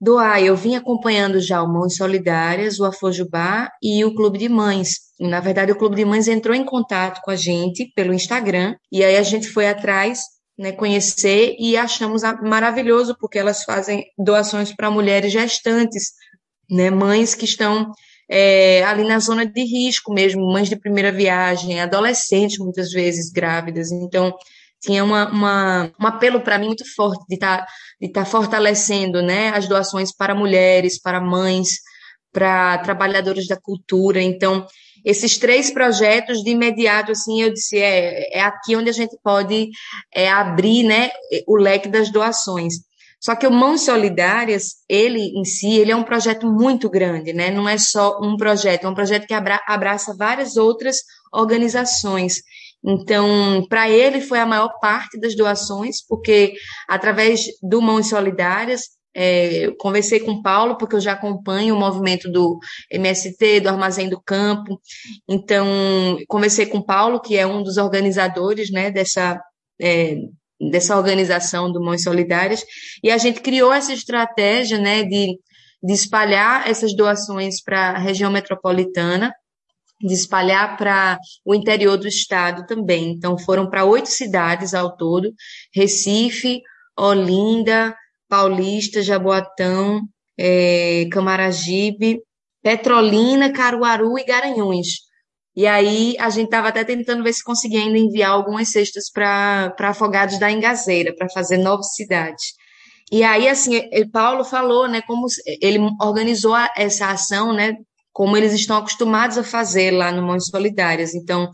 doar. 0.00 0.42
Eu 0.42 0.56
vim 0.56 0.76
acompanhando 0.76 1.40
já 1.40 1.62
o 1.62 1.68
Mães 1.68 1.96
Solidárias, 1.96 2.78
o 2.78 2.84
Afojubá 2.84 3.70
e 3.82 4.04
o 4.04 4.14
Clube 4.14 4.38
de 4.38 4.48
Mães. 4.48 5.10
Na 5.20 5.40
verdade, 5.40 5.72
o 5.72 5.76
Clube 5.76 5.96
de 5.96 6.04
Mães 6.04 6.28
entrou 6.28 6.56
em 6.56 6.64
contato 6.64 7.20
com 7.22 7.30
a 7.30 7.36
gente 7.36 7.92
pelo 7.94 8.14
Instagram 8.14 8.76
e 8.90 9.04
aí 9.04 9.16
a 9.16 9.22
gente 9.22 9.48
foi 9.48 9.68
atrás 9.68 10.20
né, 10.58 10.72
conhecer 10.72 11.56
e 11.58 11.76
achamos 11.76 12.22
maravilhoso 12.42 13.16
porque 13.18 13.38
elas 13.38 13.64
fazem 13.64 14.04
doações 14.18 14.74
para 14.74 14.90
mulheres 14.90 15.32
gestantes, 15.32 16.12
né, 16.70 16.90
mães 16.90 17.34
que 17.34 17.44
estão 17.44 17.90
é, 18.30 18.84
ali 18.84 19.02
na 19.02 19.18
zona 19.18 19.44
de 19.44 19.64
risco 19.64 20.12
mesmo, 20.12 20.46
mães 20.52 20.68
de 20.68 20.76
primeira 20.76 21.10
viagem, 21.10 21.80
adolescentes 21.80 22.58
muitas 22.58 22.92
vezes 22.92 23.32
grávidas. 23.32 23.90
Então, 23.90 24.32
tinha 24.80 25.02
uma, 25.02 25.28
uma 25.30 25.92
um 26.00 26.06
apelo 26.06 26.40
para 26.40 26.56
mim 26.56 26.68
muito 26.68 26.84
forte 26.94 27.24
de 27.28 27.34
estar 27.34 27.58
tá, 27.58 27.66
de 28.00 28.08
tá 28.08 28.24
fortalecendo 28.24 29.20
né, 29.20 29.48
as 29.50 29.66
doações 29.66 30.14
para 30.14 30.34
mulheres, 30.34 31.00
para 31.00 31.20
mães, 31.20 31.68
para 32.32 32.78
trabalhadores 32.78 33.48
da 33.48 33.60
cultura. 33.60 34.22
Então, 34.22 34.64
esses 35.04 35.36
três 35.36 35.70
projetos, 35.70 36.42
de 36.42 36.50
imediato, 36.50 37.10
assim, 37.12 37.42
eu 37.42 37.52
disse, 37.52 37.78
é, 37.78 38.38
é 38.38 38.42
aqui 38.42 38.76
onde 38.76 38.90
a 38.90 38.92
gente 38.92 39.16
pode 39.24 39.68
é, 40.14 40.30
abrir 40.30 40.84
né, 40.84 41.10
o 41.48 41.56
leque 41.56 41.88
das 41.88 42.10
doações. 42.10 42.74
Só 43.20 43.34
que 43.34 43.46
o 43.46 43.52
Mãos 43.52 43.82
Solidárias, 43.82 44.76
ele 44.88 45.20
em 45.38 45.44
si, 45.44 45.78
ele 45.78 45.92
é 45.92 45.96
um 45.96 46.02
projeto 46.02 46.46
muito 46.46 46.88
grande, 46.88 47.32
né? 47.32 47.50
Não 47.50 47.68
é 47.68 47.76
só 47.76 48.18
um 48.20 48.36
projeto, 48.36 48.86
é 48.86 48.88
um 48.88 48.94
projeto 48.94 49.26
que 49.26 49.34
abra, 49.34 49.60
abraça 49.66 50.16
várias 50.16 50.56
outras 50.56 50.98
organizações. 51.32 52.42
Então, 52.82 53.66
para 53.68 53.90
ele 53.90 54.20
foi 54.20 54.38
a 54.38 54.46
maior 54.46 54.70
parte 54.80 55.20
das 55.20 55.36
doações, 55.36 55.96
porque 56.06 56.54
através 56.88 57.44
do 57.62 57.82
Mãos 57.82 58.08
Solidárias, 58.08 58.84
é, 59.14 59.66
eu 59.66 59.76
conversei 59.76 60.20
com 60.20 60.32
o 60.32 60.42
Paulo, 60.42 60.78
porque 60.78 60.96
eu 60.96 61.00
já 61.00 61.12
acompanho 61.12 61.74
o 61.74 61.78
movimento 61.78 62.30
do 62.30 62.58
MST, 62.90 63.60
do 63.60 63.68
Armazém 63.68 64.08
do 64.08 64.20
Campo. 64.20 64.80
Então, 65.28 65.66
conversei 66.28 66.66
com 66.66 66.78
o 66.78 66.86
Paulo, 66.86 67.20
que 67.20 67.36
é 67.36 67.46
um 67.46 67.62
dos 67.62 67.76
organizadores 67.76 68.70
né, 68.70 68.90
dessa, 68.90 69.38
é, 69.80 70.16
dessa 70.60 70.96
organização 70.96 71.72
do 71.72 71.80
Mães 71.80 72.02
Solidárias, 72.02 72.64
e 73.02 73.10
a 73.10 73.18
gente 73.18 73.40
criou 73.40 73.72
essa 73.72 73.92
estratégia 73.92 74.78
né, 74.78 75.02
de, 75.04 75.38
de 75.82 75.92
espalhar 75.92 76.68
essas 76.68 76.94
doações 76.94 77.62
para 77.62 77.92
a 77.92 77.98
região 77.98 78.30
metropolitana, 78.30 79.32
de 80.02 80.14
espalhar 80.14 80.76
para 80.76 81.18
o 81.44 81.54
interior 81.54 81.96
do 81.96 82.08
estado 82.08 82.66
também. 82.66 83.12
Então, 83.12 83.38
foram 83.38 83.68
para 83.68 83.84
oito 83.84 84.08
cidades 84.08 84.74
ao 84.74 84.96
todo: 84.96 85.32
Recife, 85.74 86.60
Olinda, 86.98 87.94
Paulista, 88.28 89.02
Jaboatão, 89.02 90.00
é, 90.38 91.06
Camaragibe, 91.10 92.20
Petrolina, 92.62 93.52
Caruaru 93.52 94.18
e 94.18 94.24
Garanhuns. 94.24 95.09
E 95.60 95.66
aí 95.66 96.16
a 96.18 96.30
gente 96.30 96.46
estava 96.46 96.68
até 96.68 96.82
tentando 96.84 97.22
ver 97.22 97.34
se 97.34 97.44
conseguia 97.44 97.80
ainda 97.80 97.98
enviar 97.98 98.30
algumas 98.30 98.70
cestas 98.70 99.10
para 99.12 99.74
Afogados 99.78 100.38
da 100.38 100.50
Engazeira, 100.50 101.14
para 101.14 101.28
fazer 101.28 101.58
nove 101.58 101.82
cidades. 101.82 102.54
E 103.12 103.22
aí, 103.22 103.46
assim, 103.46 103.78
Paulo 104.10 104.42
falou, 104.42 104.88
né, 104.88 105.02
como 105.02 105.26
ele 105.60 105.78
organizou 106.00 106.56
essa 106.74 107.10
ação, 107.10 107.52
né, 107.52 107.76
como 108.10 108.38
eles 108.38 108.54
estão 108.54 108.78
acostumados 108.78 109.36
a 109.36 109.44
fazer 109.44 109.90
lá 109.90 110.10
no 110.10 110.22
Mãos 110.22 110.46
Solidárias. 110.46 111.14
Então, 111.14 111.50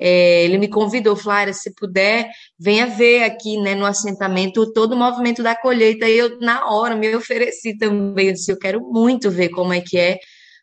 é, 0.00 0.42
ele 0.42 0.56
me 0.56 0.68
convidou, 0.68 1.14
Flávia, 1.14 1.52
se 1.52 1.74
puder, 1.74 2.30
venha 2.58 2.86
ver 2.86 3.24
aqui, 3.24 3.58
né, 3.58 3.74
no 3.74 3.84
assentamento, 3.84 4.72
todo 4.72 4.94
o 4.94 4.96
movimento 4.96 5.42
da 5.42 5.54
colheita. 5.54 6.08
E 6.08 6.16
eu, 6.16 6.40
na 6.40 6.66
hora, 6.72 6.96
me 6.96 7.14
ofereci 7.14 7.76
também. 7.76 8.28
Eu 8.28 8.32
disse, 8.32 8.50
eu 8.50 8.58
quero 8.58 8.80
muito 8.80 9.30
ver 9.30 9.50
como 9.50 9.74
é 9.74 9.82
que 9.82 9.98
é, 9.98 10.18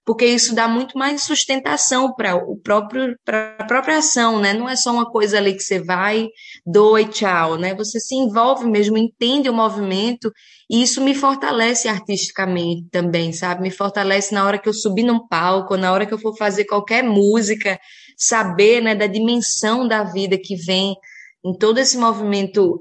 porque 0.08 0.26
isso 0.26 0.56
dá 0.56 0.70
muito 0.70 0.98
mais 0.98 1.24
sustentação 1.24 2.14
para 2.14 2.34
o 2.34 2.58
próprio 2.58 3.20
para 3.26 3.58
a 3.60 3.66
própria 3.66 3.98
ação, 3.98 4.40
né? 4.40 4.54
Não 4.54 4.70
é 4.70 4.74
só 4.78 4.90
uma 4.94 5.12
coisa 5.12 5.38
ali 5.38 5.54
que 5.54 5.62
você 5.62 5.84
vai, 5.84 6.30
doa 6.66 7.02
e 7.02 7.10
tchau, 7.10 7.58
né? 7.58 7.76
Você 7.76 8.00
se 8.00 8.16
envolve 8.16 8.66
mesmo, 8.66 8.98
entende 8.98 9.50
o 9.50 9.54
movimento 9.54 10.32
e 10.70 10.82
isso 10.82 11.04
me 11.04 11.14
fortalece 11.14 11.90
artisticamente 11.90 12.88
também, 12.90 13.34
sabe? 13.34 13.62
Me 13.62 13.70
fortalece 13.70 14.34
na 14.34 14.46
hora 14.46 14.58
que 14.58 14.70
eu 14.70 14.74
subir 14.74 15.04
num 15.04 15.28
palco, 15.28 15.76
na 15.76 15.92
hora 15.92 16.06
que 16.06 16.14
eu 16.14 16.20
for 16.20 16.38
fazer 16.38 16.64
qualquer 16.64 17.04
música, 17.04 17.78
saber, 18.16 18.82
né, 18.82 18.96
da 18.96 19.08
dimensão 19.08 19.86
da 19.86 20.06
vida 20.06 20.38
que 20.42 20.56
vem 20.56 20.96
em 21.44 21.54
todo 21.58 21.80
esse 21.80 21.98
movimento 21.98 22.80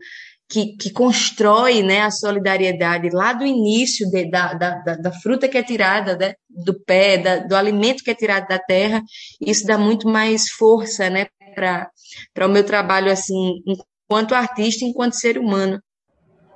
que, 0.48 0.76
que 0.76 0.90
constrói 0.90 1.82
né, 1.82 2.02
a 2.02 2.10
solidariedade 2.10 3.10
lá 3.10 3.32
do 3.32 3.44
início 3.44 4.08
de, 4.10 4.30
da, 4.30 4.54
da, 4.54 4.96
da, 4.96 5.12
fruta 5.12 5.48
que 5.48 5.58
é 5.58 5.62
tirada 5.62 6.16
né, 6.16 6.34
do 6.48 6.72
pé, 6.84 7.18
da, 7.18 7.38
do 7.38 7.56
alimento 7.56 8.04
que 8.04 8.10
é 8.10 8.14
tirado 8.14 8.46
da 8.46 8.58
terra, 8.58 9.02
isso 9.40 9.66
dá 9.66 9.76
muito 9.76 10.08
mais 10.08 10.48
força 10.50 11.10
né, 11.10 11.26
para 11.54 12.46
o 12.46 12.48
meu 12.48 12.64
trabalho 12.64 13.10
assim, 13.10 13.62
enquanto 13.66 14.34
artista, 14.34 14.84
enquanto 14.84 15.14
ser 15.14 15.36
humano. 15.36 15.80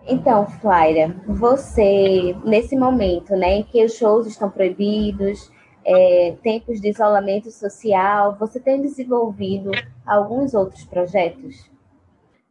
Então, 0.07 0.46
Flaira, 0.46 1.14
você, 1.26 2.35
nesse 2.44 2.76
momento 2.76 3.37
né, 3.37 3.59
em 3.59 3.62
que 3.62 3.85
os 3.85 3.94
shows 3.94 4.26
estão 4.26 4.50
proibidos, 4.50 5.50
é, 5.85 6.37
tempos 6.42 6.81
de 6.81 6.90
isolamento 6.90 7.50
social, 7.50 8.37
você 8.38 8.61
tem 8.61 8.81
desenvolvido 8.81 9.70
alguns 10.07 10.55
outros 10.55 10.85
projetos? 10.85 11.70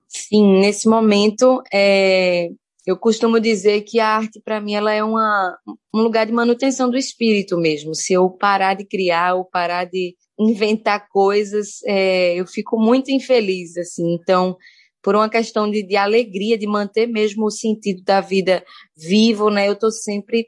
Sim, 0.10 0.60
nesse 0.60 0.90
momento, 0.90 1.62
é, 1.72 2.50
eu 2.86 2.98
costumo 2.98 3.40
dizer 3.40 3.82
que 3.82 4.00
a 4.00 4.08
arte, 4.08 4.42
para 4.44 4.60
mim, 4.60 4.74
ela 4.74 4.92
é 4.92 5.04
uma, 5.04 5.56
um 5.94 6.02
lugar 6.02 6.26
de 6.26 6.32
manutenção 6.32 6.90
do 6.90 6.98
espírito 6.98 7.56
mesmo. 7.58 7.94
Se 7.94 8.14
eu 8.14 8.28
parar 8.32 8.74
de 8.74 8.86
criar 8.86 9.36
ou 9.36 9.46
parar 9.46 9.86
de 9.86 10.16
inventar 10.40 11.08
coisas, 11.10 11.84
é, 11.86 12.34
eu 12.36 12.48
fico 12.48 12.80
muito 12.80 13.12
infeliz, 13.12 13.78
assim. 13.78 14.16
Então, 14.16 14.58
por 15.04 15.16
uma 15.16 15.30
questão 15.30 15.70
de, 15.70 15.84
de 15.84 15.96
alegria, 15.96 16.58
de 16.58 16.66
manter 16.66 17.06
mesmo 17.08 17.46
o 17.46 17.52
sentido 17.52 18.02
da 18.04 18.20
vida 18.20 18.64
vivo, 18.98 19.52
né? 19.52 19.68
Eu 19.68 19.74
estou 19.74 19.92
sempre 19.92 20.48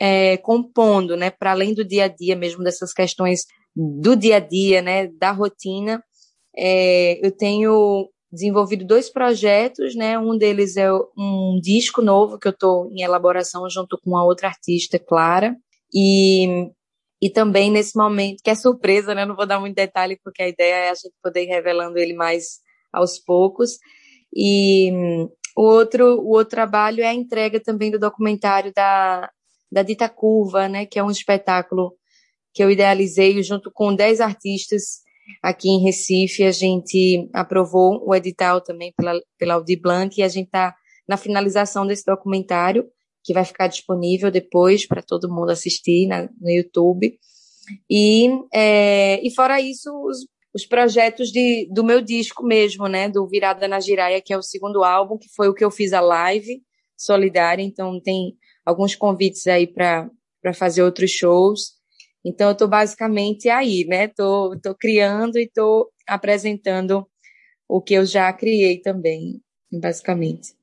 é, 0.00 0.38
compondo, 0.38 1.18
né? 1.18 1.30
Para 1.30 1.50
além 1.50 1.74
do 1.74 1.84
dia 1.84 2.04
a 2.04 2.08
dia 2.08 2.34
mesmo, 2.34 2.64
dessas 2.64 2.94
questões 2.94 3.44
do 3.76 4.16
dia 4.16 4.36
a 4.36 4.40
dia, 4.40 4.80
né? 4.80 5.08
Da 5.08 5.32
rotina. 5.32 6.02
É, 6.56 7.24
eu 7.24 7.30
tenho 7.30 8.08
desenvolvido 8.32 8.84
dois 8.84 9.10
projetos, 9.10 9.94
né? 9.94 10.18
Um 10.18 10.38
deles 10.38 10.76
é 10.76 10.90
um 10.92 11.60
disco 11.62 12.00
novo 12.00 12.38
que 12.38 12.48
eu 12.48 12.52
estou 12.52 12.90
em 12.90 13.02
elaboração 13.02 13.68
junto 13.68 13.98
com 14.02 14.16
a 14.16 14.24
outra 14.24 14.48
artista, 14.48 14.98
Clara, 14.98 15.54
e 15.94 16.70
e 17.22 17.30
também 17.30 17.70
nesse 17.70 17.96
momento, 17.96 18.42
que 18.42 18.50
é 18.50 18.54
surpresa, 18.56 19.14
né? 19.14 19.24
Não 19.24 19.36
vou 19.36 19.46
dar 19.46 19.60
muito 19.60 19.76
detalhe 19.76 20.18
porque 20.24 20.42
a 20.42 20.48
ideia 20.48 20.74
é 20.86 20.90
a 20.90 20.94
gente 20.94 21.14
poder 21.22 21.44
ir 21.44 21.46
revelando 21.46 21.96
ele 21.96 22.14
mais 22.14 22.58
aos 22.92 23.16
poucos. 23.16 23.78
E 24.34 24.90
o 25.56 25.62
outro, 25.62 26.20
o 26.20 26.30
outro 26.30 26.50
trabalho 26.50 27.00
é 27.00 27.06
a 27.06 27.14
entrega 27.14 27.60
também 27.60 27.92
do 27.92 27.98
documentário 27.98 28.72
da, 28.74 29.30
da 29.70 29.84
Dita 29.84 30.08
Curva, 30.08 30.68
né? 30.68 30.84
Que 30.84 30.98
é 30.98 31.04
um 31.04 31.12
espetáculo 31.12 31.94
que 32.52 32.62
eu 32.64 32.68
idealizei 32.68 33.40
junto 33.40 33.70
com 33.72 33.94
dez 33.94 34.20
artistas 34.20 35.02
Aqui 35.42 35.68
em 35.68 35.82
Recife, 35.82 36.44
a 36.44 36.52
gente 36.52 37.28
aprovou 37.32 38.02
o 38.06 38.14
edital 38.14 38.60
também 38.60 38.92
pela, 38.96 39.20
pela 39.38 39.54
Audi 39.54 39.76
Blanc 39.76 40.18
e 40.18 40.22
a 40.22 40.28
gente 40.28 40.46
está 40.46 40.74
na 41.08 41.16
finalização 41.16 41.86
desse 41.86 42.04
documentário, 42.04 42.86
que 43.24 43.32
vai 43.32 43.44
ficar 43.44 43.68
disponível 43.68 44.30
depois 44.30 44.86
para 44.86 45.02
todo 45.02 45.32
mundo 45.32 45.50
assistir 45.50 46.06
na, 46.06 46.28
no 46.40 46.50
YouTube. 46.50 47.18
E, 47.88 48.28
é, 48.52 49.24
e 49.24 49.30
fora 49.34 49.60
isso, 49.60 49.90
os, 50.06 50.26
os 50.54 50.66
projetos 50.66 51.30
de, 51.30 51.68
do 51.72 51.84
meu 51.84 52.00
disco 52.00 52.44
mesmo, 52.44 52.86
né? 52.86 53.08
Do 53.08 53.26
Virada 53.26 53.66
na 53.68 53.80
Giraia, 53.80 54.20
que 54.20 54.32
é 54.32 54.38
o 54.38 54.42
segundo 54.42 54.82
álbum, 54.82 55.16
que 55.16 55.28
foi 55.34 55.48
o 55.48 55.54
que 55.54 55.64
eu 55.64 55.70
fiz 55.70 55.92
a 55.92 56.00
live 56.00 56.62
solidária. 56.96 57.62
Então, 57.62 58.00
tem 58.00 58.34
alguns 58.64 58.94
convites 58.94 59.46
aí 59.46 59.66
para 59.66 60.10
fazer 60.54 60.82
outros 60.82 61.10
shows. 61.10 61.81
Então, 62.24 62.48
eu 62.48 62.52
estou 62.52 62.68
basicamente 62.68 63.48
aí, 63.48 63.84
né? 63.86 64.04
Estou 64.04 64.50
tô, 64.50 64.70
tô 64.70 64.74
criando 64.74 65.38
e 65.38 65.44
estou 65.44 65.90
apresentando 66.06 67.06
o 67.68 67.80
que 67.80 67.94
eu 67.94 68.04
já 68.04 68.32
criei 68.32 68.80
também, 68.80 69.40
basicamente. 69.72 70.54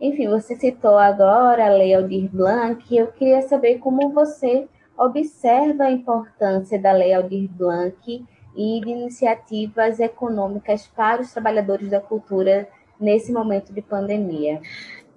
Enfim, 0.00 0.28
você 0.28 0.54
citou 0.56 0.98
agora 0.98 1.66
a 1.66 1.70
Lei 1.70 1.94
Aldir 1.94 2.30
Blanc, 2.30 2.84
e 2.90 2.98
eu 2.98 3.08
queria 3.08 3.42
saber 3.42 3.78
como 3.78 4.12
você 4.12 4.68
observa 4.98 5.84
a 5.84 5.90
importância 5.90 6.78
da 6.78 6.92
Lei 6.92 7.12
Aldir 7.12 7.48
Blanc 7.50 8.24
e 8.56 8.80
de 8.80 8.90
iniciativas 8.90 10.00
econômicas 10.00 10.86
para 10.86 11.20
os 11.20 11.32
trabalhadores 11.32 11.90
da 11.90 12.00
cultura 12.00 12.68
nesse 12.98 13.32
momento 13.32 13.72
de 13.72 13.82
pandemia. 13.82 14.60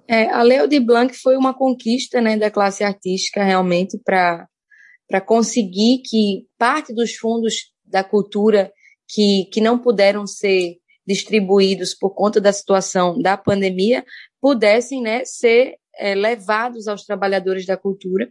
É, 0.07 0.29
a 0.29 0.41
Lei 0.41 0.59
Aldir 0.59 0.83
Blanc 0.83 1.13
foi 1.13 1.37
uma 1.37 1.53
conquista 1.53 2.19
né, 2.19 2.37
da 2.37 2.49
classe 2.49 2.83
artística 2.83 3.43
realmente 3.43 3.97
para 4.03 4.47
para 5.09 5.19
conseguir 5.19 6.03
que 6.05 6.45
parte 6.57 6.93
dos 6.93 7.15
fundos 7.15 7.71
da 7.83 8.03
cultura 8.03 8.71
que, 9.07 9.49
que 9.51 9.59
não 9.59 9.79
puderam 9.79 10.27
ser 10.27 10.77
distribuídos 11.05 11.95
por 11.95 12.11
conta 12.11 12.39
da 12.39 12.53
situação 12.53 13.19
da 13.19 13.35
pandemia 13.35 14.05
pudessem 14.39 15.01
né, 15.01 15.25
ser 15.25 15.75
é, 15.97 16.13
levados 16.13 16.87
aos 16.87 17.03
trabalhadores 17.03 17.65
da 17.65 17.75
cultura. 17.75 18.29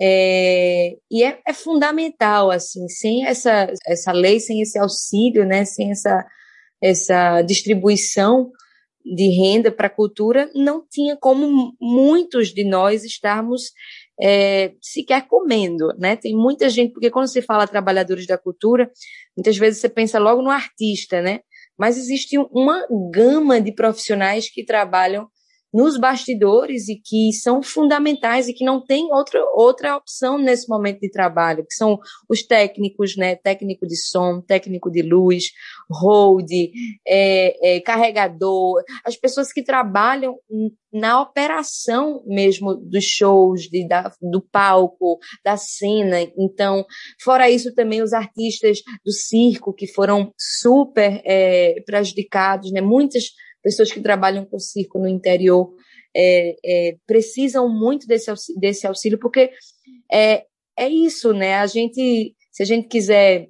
É, 0.00 0.96
e 1.10 1.24
é, 1.24 1.40
é, 1.46 1.52
fundamental, 1.52 2.50
assim, 2.50 2.88
sem 2.88 3.26
essa, 3.26 3.72
essa 3.86 4.12
lei, 4.12 4.38
sem 4.38 4.60
esse 4.60 4.78
auxílio, 4.78 5.44
né, 5.44 5.64
sem 5.64 5.90
essa, 5.90 6.24
essa 6.80 7.42
distribuição 7.42 8.52
de 9.04 9.28
renda 9.28 9.70
para 9.70 9.88
a 9.88 9.90
cultura, 9.90 10.50
não 10.54 10.84
tinha 10.88 11.16
como 11.16 11.74
muitos 11.80 12.48
de 12.48 12.64
nós 12.64 13.04
estarmos 13.04 13.72
é, 14.20 14.72
sequer 14.80 15.26
comendo, 15.26 15.88
né? 15.98 16.16
Tem 16.16 16.34
muita 16.34 16.68
gente, 16.68 16.92
porque 16.92 17.10
quando 17.10 17.26
você 17.26 17.42
fala 17.42 17.66
trabalhadores 17.66 18.26
da 18.26 18.38
cultura, 18.38 18.90
muitas 19.36 19.56
vezes 19.56 19.80
você 19.80 19.88
pensa 19.88 20.18
logo 20.18 20.42
no 20.42 20.50
artista, 20.50 21.20
né? 21.20 21.40
Mas 21.78 21.96
existe 21.96 22.38
uma 22.52 22.86
gama 23.12 23.60
de 23.60 23.72
profissionais 23.72 24.48
que 24.48 24.64
trabalham 24.64 25.28
nos 25.74 25.98
bastidores 25.98 26.88
e 26.88 26.94
que 26.94 27.32
são 27.32 27.60
fundamentais 27.60 28.46
e 28.46 28.54
que 28.54 28.64
não 28.64 28.80
tem 28.80 29.12
outra, 29.12 29.44
outra 29.56 29.96
opção 29.96 30.38
nesse 30.38 30.68
momento 30.68 31.00
de 31.00 31.10
trabalho, 31.10 31.66
que 31.66 31.74
são 31.74 31.98
os 32.30 32.44
técnicos, 32.46 33.16
né? 33.16 33.34
Técnico 33.34 33.84
de 33.84 33.96
som, 33.96 34.40
técnico 34.40 34.88
de 34.88 35.02
luz, 35.02 35.46
hold, 35.90 36.48
é, 37.04 37.76
é, 37.76 37.80
carregador, 37.80 38.84
as 39.04 39.16
pessoas 39.16 39.52
que 39.52 39.64
trabalham 39.64 40.38
na 40.92 41.20
operação 41.20 42.22
mesmo 42.24 42.76
dos 42.76 43.04
shows, 43.04 43.62
de, 43.62 43.88
da, 43.88 44.12
do 44.22 44.40
palco, 44.40 45.18
da 45.44 45.56
cena. 45.56 46.20
Então, 46.38 46.86
fora 47.20 47.50
isso, 47.50 47.74
também 47.74 48.00
os 48.00 48.12
artistas 48.12 48.78
do 49.04 49.10
circo 49.10 49.74
que 49.74 49.88
foram 49.88 50.32
super 50.38 51.20
é, 51.24 51.82
prejudicados, 51.84 52.70
né? 52.70 52.80
Muitas 52.80 53.24
pessoas 53.64 53.90
que 53.90 54.00
trabalham 54.00 54.44
com 54.44 54.58
circo 54.58 54.98
no 54.98 55.08
interior 55.08 55.74
é, 56.14 56.54
é, 56.64 56.96
precisam 57.06 57.68
muito 57.68 58.06
desse 58.06 58.30
auxílio, 58.30 58.60
desse 58.60 58.86
auxílio, 58.86 59.18
porque 59.18 59.50
é, 60.12 60.44
é 60.78 60.88
isso, 60.88 61.32
né? 61.32 61.56
A 61.56 61.66
gente, 61.66 62.36
se 62.52 62.62
a 62.62 62.66
gente 62.66 62.86
quiser 62.86 63.48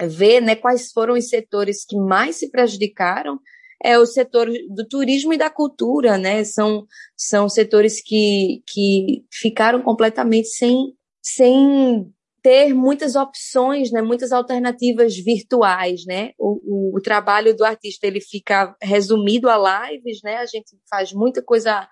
ver 0.00 0.40
né, 0.40 0.56
quais 0.56 0.90
foram 0.90 1.14
os 1.14 1.28
setores 1.28 1.84
que 1.84 1.96
mais 1.96 2.36
se 2.36 2.50
prejudicaram, 2.50 3.38
é 3.84 3.98
o 3.98 4.06
setor 4.06 4.48
do 4.70 4.88
turismo 4.88 5.34
e 5.34 5.38
da 5.38 5.50
cultura, 5.50 6.16
né? 6.16 6.42
São, 6.44 6.86
são 7.16 7.48
setores 7.48 8.00
que, 8.00 8.62
que 8.66 9.24
ficaram 9.30 9.82
completamente 9.82 10.48
sem, 10.48 10.94
sem 11.20 12.10
ter 12.42 12.74
muitas 12.74 13.14
opções, 13.14 13.92
né, 13.92 14.02
muitas 14.02 14.32
alternativas 14.32 15.16
virtuais, 15.16 16.04
né? 16.06 16.32
O, 16.36 16.60
o, 16.64 16.96
o, 16.98 17.00
trabalho 17.00 17.56
do 17.56 17.64
artista 17.64 18.06
ele 18.06 18.20
fica 18.20 18.74
resumido 18.82 19.48
a 19.48 19.88
lives, 19.88 20.20
né? 20.24 20.38
A 20.38 20.46
gente 20.46 20.76
faz 20.90 21.12
muita 21.12 21.40
coisa 21.40 21.88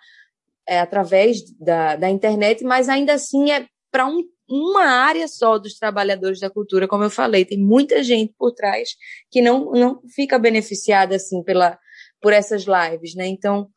é, 0.69 0.81
através 0.81 1.39
da, 1.59 1.95
da 1.95 2.11
internet, 2.11 2.65
mas 2.65 2.89
ainda 2.89 3.15
assim 3.15 3.53
é 3.53 3.67
para 3.93 4.07
um, 4.07 4.23
uma 4.49 4.85
área 4.85 5.29
só 5.29 5.57
dos 5.57 5.75
trabalhadores 5.75 6.41
da 6.41 6.51
cultura, 6.51 6.89
como 6.89 7.05
eu 7.05 7.11
falei, 7.11 7.45
tem 7.45 7.59
muita 7.59 8.03
gente 8.03 8.35
por 8.37 8.53
trás 8.53 8.91
que 9.31 9.41
não, 9.41 9.71
não 9.71 10.01
fica 10.15 10.39
beneficiada 10.39 11.15
assim 11.15 11.43
pela 11.45 11.79
por 12.21 12.33
essas 12.33 12.65
lives, 12.65 13.15
né? 13.15 13.27
Então, 13.27 13.69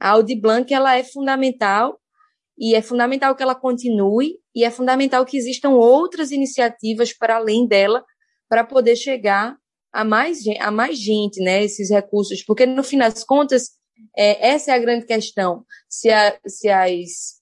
a 0.00 0.10
Audi 0.10 0.34
Blanc 0.34 0.72
ela 0.72 0.98
é 0.98 1.04
fundamental 1.04 2.00
e 2.62 2.76
é 2.76 2.80
fundamental 2.80 3.34
que 3.34 3.42
ela 3.42 3.56
continue 3.56 4.38
e 4.54 4.62
é 4.64 4.70
fundamental 4.70 5.26
que 5.26 5.36
existam 5.36 5.70
outras 5.70 6.30
iniciativas 6.30 7.12
para 7.12 7.34
além 7.34 7.66
dela 7.66 8.04
para 8.48 8.62
poder 8.62 8.94
chegar 8.94 9.56
a 9.92 10.04
mais, 10.04 10.38
a 10.60 10.70
mais 10.70 10.96
gente, 10.96 11.42
né, 11.42 11.64
esses 11.64 11.90
recursos, 11.90 12.44
porque 12.44 12.64
no 12.64 12.84
fim 12.84 12.98
das 12.98 13.24
contas, 13.24 13.70
é, 14.16 14.50
essa 14.50 14.70
é 14.70 14.74
a 14.74 14.78
grande 14.78 15.04
questão, 15.06 15.64
se, 15.88 16.08
a, 16.08 16.38
se 16.46 16.68
as 16.68 17.40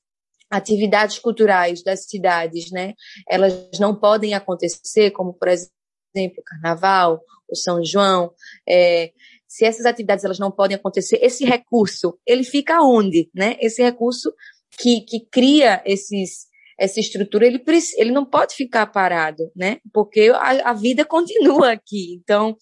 atividades 0.50 1.18
culturais 1.18 1.82
das 1.84 2.06
cidades, 2.06 2.70
né, 2.72 2.94
elas 3.28 3.78
não 3.78 3.94
podem 3.94 4.32
acontecer, 4.32 5.10
como 5.10 5.34
por 5.34 5.48
exemplo 5.48 6.38
o 6.38 6.42
Carnaval, 6.42 7.20
o 7.46 7.54
São 7.54 7.84
João, 7.84 8.32
é, 8.66 9.12
se 9.46 9.66
essas 9.66 9.84
atividades 9.84 10.24
elas 10.24 10.38
não 10.38 10.50
podem 10.50 10.76
acontecer, 10.76 11.18
esse 11.20 11.44
recurso, 11.44 12.18
ele 12.24 12.44
fica 12.44 12.80
onde, 12.82 13.28
né? 13.34 13.56
Esse 13.60 13.82
recurso 13.82 14.32
que, 14.80 15.02
que 15.02 15.20
cria 15.30 15.82
esses, 15.84 16.46
essa 16.78 16.98
estrutura, 16.98 17.46
ele, 17.46 17.62
ele 17.98 18.10
não 18.10 18.24
pode 18.24 18.54
ficar 18.54 18.86
parado, 18.86 19.50
né? 19.54 19.78
Porque 19.92 20.30
a, 20.34 20.70
a 20.70 20.72
vida 20.72 21.04
continua 21.06 21.72
aqui. 21.72 22.14
Então, 22.14 22.56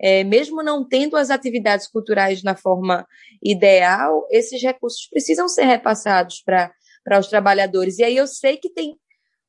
é, 0.00 0.24
mesmo 0.24 0.62
não 0.62 0.86
tendo 0.86 1.16
as 1.16 1.30
atividades 1.30 1.86
culturais 1.86 2.42
na 2.42 2.56
forma 2.56 3.06
ideal, 3.42 4.26
esses 4.30 4.62
recursos 4.62 5.06
precisam 5.10 5.48
ser 5.48 5.64
repassados 5.64 6.42
para 6.42 7.18
os 7.18 7.28
trabalhadores. 7.28 7.98
E 7.98 8.04
aí 8.04 8.16
eu 8.16 8.26
sei 8.26 8.56
que 8.56 8.70
tem 8.70 8.96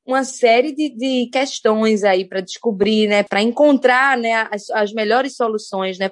uma 0.06 0.24
série 0.26 0.74
de, 0.74 0.90
de 0.90 1.30
questões 1.32 2.04
aí 2.04 2.28
para 2.28 2.42
descobrir, 2.42 3.08
né, 3.08 3.24
para 3.24 3.42
encontrar 3.42 4.18
né, 4.18 4.48
as, 4.52 4.70
as 4.72 4.92
melhores 4.92 5.36
soluções, 5.36 5.98
né, 5.98 6.12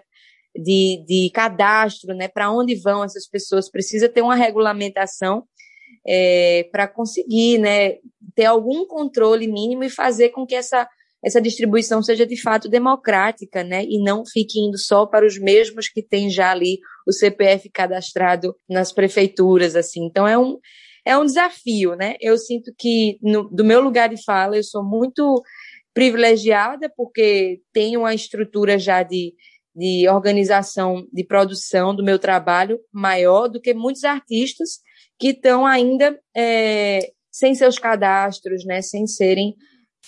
de, 0.56 1.04
de 1.06 1.32
cadastro, 1.34 2.16
né, 2.16 2.28
para 2.28 2.52
onde 2.52 2.76
vão 2.76 3.04
essas 3.04 3.28
pessoas. 3.28 3.70
Precisa 3.70 4.08
ter 4.08 4.22
uma 4.22 4.36
regulamentação 4.36 5.44
é, 6.06 6.68
para 6.72 6.88
conseguir 6.88 7.58
né, 7.58 7.98
ter 8.36 8.46
algum 8.46 8.86
controle 8.86 9.48
mínimo 9.48 9.84
e 9.84 9.90
fazer 9.90 10.30
com 10.30 10.46
que 10.46 10.56
essa, 10.56 10.88
essa 11.24 11.42
distribuição 11.42 12.02
seja 12.02 12.26
de 12.26 12.42
fato 12.42 12.70
democrática, 12.70 13.64
né, 13.64 13.84
e 13.84 14.02
não 14.02 14.26
fique 14.26 14.60
indo 14.60 14.78
só 14.78 15.06
para 15.06 15.26
os 15.26 15.38
mesmos 15.38 15.88
que 15.90 16.02
têm 16.02 16.30
já 16.30 16.52
ali 16.52 16.80
o 17.08 17.12
CPF 17.12 17.70
cadastrado 17.70 18.56
nas 18.70 18.92
prefeituras, 18.92 19.76
assim. 19.76 20.06
Então 20.06 20.28
é 20.28 20.38
um 20.38 20.58
é 21.06 21.18
um 21.18 21.26
desafio, 21.26 21.96
né? 21.96 22.16
Eu 22.22 22.38
sinto 22.38 22.72
que 22.78 23.18
no, 23.24 23.50
do 23.50 23.64
meu 23.64 23.82
lugar 23.82 24.10
de 24.10 24.22
fala 24.24 24.58
eu 24.58 24.64
sou 24.64 24.84
muito 24.84 25.42
privilegiada 25.94 26.92
porque 26.96 27.62
tenho 27.74 28.02
uma 28.02 28.14
estrutura 28.14 28.78
já 28.78 29.02
de 29.02 29.34
de 29.76 30.10
organização 30.10 31.08
de 31.14 31.24
produção 31.24 31.96
do 31.96 32.04
meu 32.04 32.20
trabalho 32.20 32.80
maior 32.92 33.48
do 33.48 33.62
que 33.62 33.74
muitos 33.74 34.04
artistas 34.04 34.80
que 35.20 35.30
estão 35.30 35.66
ainda 35.66 36.18
é, 36.36 37.12
sem 37.32 37.54
seus 37.54 37.78
cadastros, 37.78 38.66
né, 38.66 38.82
sem 38.82 39.06
serem 39.06 39.56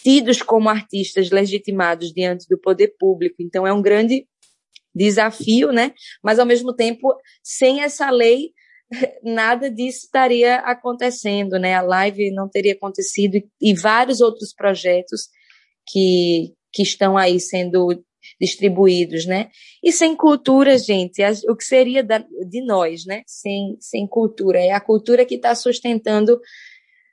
tidos 0.03 0.41
como 0.41 0.69
artistas 0.69 1.29
legitimados 1.29 2.11
diante 2.13 2.47
do 2.49 2.57
poder 2.57 2.95
público. 2.97 3.35
Então 3.39 3.67
é 3.67 3.73
um 3.73 3.81
grande 3.81 4.25
desafio, 4.95 5.71
né? 5.71 5.93
Mas 6.23 6.39
ao 6.39 6.45
mesmo 6.45 6.73
tempo, 6.73 7.13
sem 7.43 7.81
essa 7.81 8.09
lei, 8.09 8.51
nada 9.23 9.69
disso 9.69 10.05
estaria 10.05 10.55
acontecendo, 10.57 11.59
né? 11.59 11.75
A 11.75 11.81
live 11.81 12.31
não 12.31 12.49
teria 12.49 12.73
acontecido 12.73 13.41
e 13.61 13.73
vários 13.73 14.21
outros 14.21 14.53
projetos 14.53 15.27
que, 15.87 16.53
que 16.73 16.83
estão 16.83 17.17
aí 17.17 17.39
sendo 17.39 18.03
distribuídos, 18.41 19.27
né? 19.27 19.49
E 19.83 19.91
sem 19.91 20.15
cultura, 20.15 20.75
gente, 20.75 21.21
o 21.47 21.55
que 21.55 21.63
seria 21.63 22.01
de 22.01 22.65
nós, 22.65 23.05
né? 23.05 23.21
Sem, 23.27 23.77
sem 23.79 24.07
cultura. 24.07 24.57
É 24.59 24.71
a 24.71 24.81
cultura 24.81 25.23
que 25.23 25.35
está 25.35 25.53
sustentando 25.53 26.41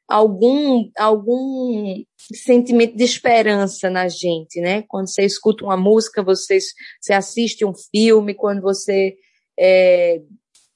algum, 0.08 0.90
algum 0.96 2.02
sentimento 2.32 2.96
de 2.96 3.04
esperança 3.04 3.90
na 3.90 4.08
gente, 4.08 4.58
né? 4.62 4.82
Quando 4.88 5.08
você 5.08 5.22
escuta 5.22 5.64
uma 5.64 5.76
música, 5.76 6.22
você, 6.22 6.58
você 6.98 7.12
assiste 7.12 7.62
um 7.62 7.74
filme, 7.74 8.32
quando 8.32 8.62
você 8.62 9.14
é, 9.60 10.22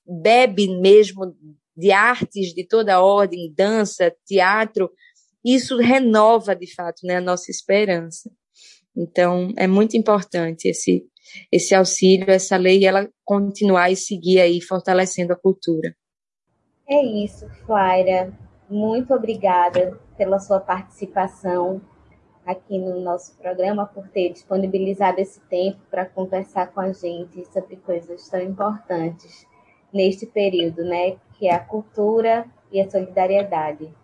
bebe 0.06 0.68
mesmo 0.78 1.34
de 1.74 1.90
artes 1.90 2.52
de 2.52 2.66
toda 2.68 3.00
ordem, 3.00 3.50
dança, 3.56 4.14
teatro, 4.26 4.90
isso 5.42 5.78
renova 5.78 6.54
de 6.54 6.72
fato 6.74 7.06
né, 7.06 7.16
a 7.16 7.20
nossa 7.22 7.50
esperança. 7.50 8.30
Então, 8.96 9.48
é 9.56 9.66
muito 9.66 9.96
importante 9.96 10.68
esse, 10.68 11.04
esse 11.50 11.74
auxílio, 11.74 12.30
essa 12.30 12.56
lei, 12.56 12.84
ela 12.84 13.08
continuar 13.24 13.90
e 13.90 13.96
seguir 13.96 14.40
aí 14.40 14.60
fortalecendo 14.60 15.32
a 15.32 15.36
cultura. 15.36 15.94
É 16.88 17.02
isso, 17.02 17.48
Flaira. 17.64 18.32
Muito 18.68 19.14
obrigada 19.14 19.98
pela 20.16 20.38
sua 20.38 20.60
participação 20.60 21.80
aqui 22.44 22.78
no 22.78 23.00
nosso 23.00 23.36
programa, 23.38 23.86
por 23.86 24.08
ter 24.08 24.32
disponibilizado 24.32 25.20
esse 25.20 25.40
tempo 25.42 25.78
para 25.90 26.04
conversar 26.04 26.72
com 26.72 26.80
a 26.80 26.92
gente 26.92 27.44
sobre 27.52 27.76
coisas 27.76 28.28
tão 28.28 28.40
importantes 28.40 29.46
neste 29.92 30.26
período, 30.26 30.84
né? 30.84 31.16
Que 31.38 31.46
é 31.46 31.54
a 31.54 31.60
cultura 31.60 32.46
e 32.70 32.80
a 32.80 32.90
solidariedade. 32.90 33.94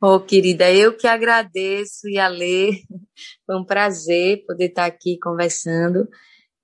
Oh, 0.00 0.20
querida, 0.20 0.72
eu 0.72 0.96
que 0.96 1.08
agradeço 1.08 2.08
e 2.08 2.18
a 2.18 2.28
ler. 2.28 2.82
Foi 3.44 3.56
um 3.56 3.64
prazer 3.64 4.44
poder 4.46 4.66
estar 4.66 4.86
aqui 4.86 5.18
conversando 5.20 6.06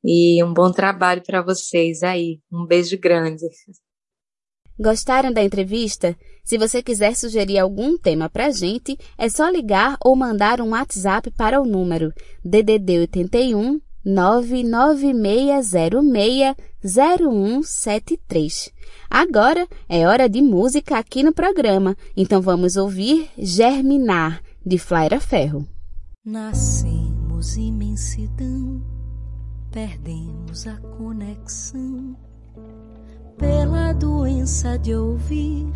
e 0.05 0.43
um 0.45 0.55
bom 0.55 0.71
trabalho 0.71 1.21
para 1.21 1.43
vocês 1.43 2.05
aí. 2.05 2.41
Um 2.53 2.65
beijo 2.65 2.97
grande. 2.97 3.45
Gostaram 4.79 5.33
da 5.33 5.43
entrevista? 5.43 6.17
Se 6.45 6.57
você 6.57 6.81
quiser 6.81 7.17
sugerir 7.17 7.59
algum 7.59 7.99
tema 7.99 8.31
para 8.31 8.51
gente, 8.51 8.97
é 9.19 9.29
só 9.29 9.49
ligar 9.49 9.97
ou 10.05 10.15
mandar 10.15 10.61
um 10.61 10.71
WhatsApp 10.71 11.29
para 11.33 11.61
o 11.61 11.67
número 11.67 12.13
DDD 12.45 13.01
81 13.01 13.81
996060173. 16.85 18.73
Agora 19.09 19.67
é 19.89 20.07
hora 20.07 20.29
de 20.29 20.43
música 20.43 20.99
aqui 20.99 21.23
no 21.23 21.33
programa, 21.33 21.97
então 22.17 22.43
vamos 22.43 22.77
ouvir 22.77 23.31
Germinar, 23.39 24.43
de 24.65 24.79
Flaira 24.79 25.19
Ferro. 25.21 25.67
Nascemos 26.25 27.57
imensidão, 27.57 28.83
perdemos 29.71 30.67
a 30.67 30.77
conexão 30.77 32.17
pela 33.37 33.93
doença 33.93 34.79
de 34.79 34.95
ouvir 34.95 35.67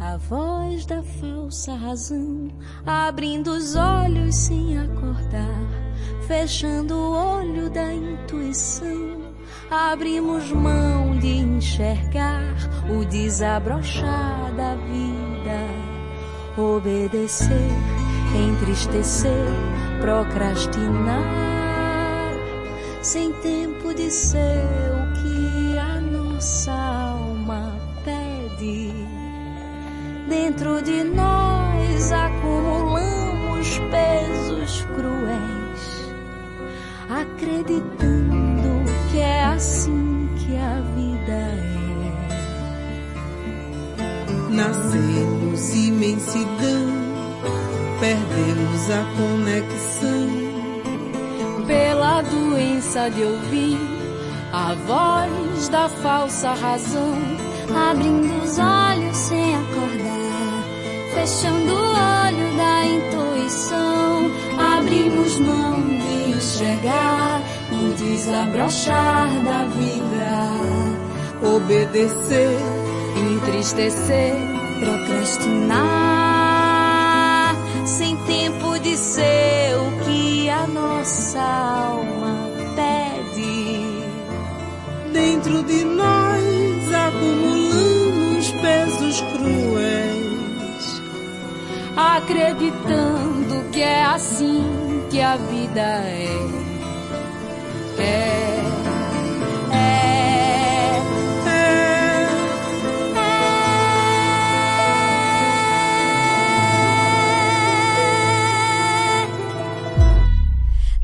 a 0.00 0.16
voz 0.16 0.86
da 0.86 1.02
falsa 1.02 1.74
razão, 1.74 2.48
abrindo 2.86 3.48
os 3.48 3.74
olhos 3.74 4.34
sem 4.34 4.78
acordar, 4.78 5.68
fechando 6.26 6.94
o 6.94 7.10
olho 7.12 7.68
da 7.68 7.92
intuição. 7.92 9.27
Abrimos 9.70 10.50
mão 10.50 11.18
de 11.18 11.28
enxergar 11.28 12.54
o 12.88 13.04
desabrochar 13.04 14.50
da 14.56 14.74
vida, 14.76 15.60
obedecer, 16.56 17.52
entristecer, 18.34 19.30
procrastinar, 20.00 21.22
sem 23.02 23.30
tempo 23.42 23.92
de 23.92 24.10
ser 24.10 24.64
o 24.94 25.12
que 25.20 25.78
a 25.78 26.00
nossa 26.00 26.72
alma 26.72 27.76
pede. 28.06 28.90
Dentro 30.30 30.80
de 30.80 31.04
nós 31.04 32.10
acumulamos 32.10 33.78
pesos 33.90 34.86
cruéis, 34.94 36.14
é 37.10 37.97
assim 39.58 40.28
que 40.38 40.56
a 40.56 40.80
vida 40.94 41.32
é. 41.32 41.68
Nascemos 44.50 45.74
imensidão, 45.74 46.86
perdemos 47.98 48.90
a 48.90 49.04
conexão. 49.18 50.28
Pela 51.66 52.22
doença 52.22 53.10
de 53.10 53.24
ouvir 53.24 53.78
a 54.52 54.74
voz 54.86 55.68
da 55.68 55.88
falsa 55.88 56.52
razão, 56.52 57.18
abrindo 57.90 58.44
os 58.44 58.58
olhos 58.60 59.16
sem 59.16 59.56
acordar 59.56 60.18
fechando 61.14 61.72
o 61.72 61.88
olho 61.90 62.56
da 62.56 62.86
intuição, 62.86 64.30
abrimos 64.56 65.38
mão 65.40 65.80
de 65.82 66.30
enxergar 66.30 67.42
o 67.72 67.94
desabrochar 67.94 69.28
da 69.44 69.64
vida, 69.64 70.52
obedecer, 71.56 72.58
entristecer, 73.16 74.34
procrastinar, 74.80 75.76
sem 77.84 78.16
tempo 78.24 78.78
de 78.80 78.96
ser 78.96 79.76
o 79.76 80.04
que 80.04 80.48
a 80.50 80.66
nossa 80.66 81.40
alma 81.40 82.36
pede. 82.74 83.82
Dentro 85.12 85.62
de 85.64 85.84
nós 85.84 86.92
acumulamos 86.92 88.50
pesos 88.62 89.20
cruéis 89.32 90.28
acreditando 91.98 93.70
que 93.72 93.80
é 93.80 94.04
assim 94.04 94.62
que 95.10 95.20
a 95.20 95.36
vida 95.36 95.80
é. 95.80 96.67
É. 97.98 98.02
É. 99.72 99.78
É. 101.46 102.28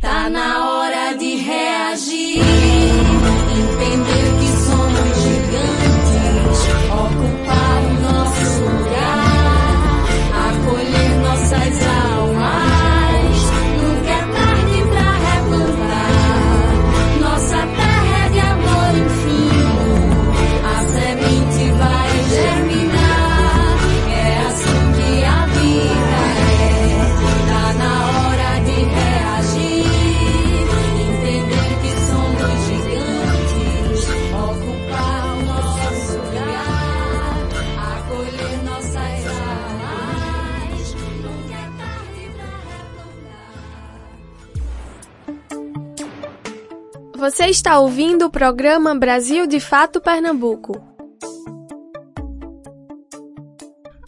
Tá 0.00 0.28
na 0.30 0.63
está 47.54 47.78
ouvindo 47.78 48.26
o 48.26 48.30
programa 48.30 48.96
Brasil 48.96 49.46
de 49.46 49.60
Fato 49.60 50.00
Pernambuco. 50.00 50.72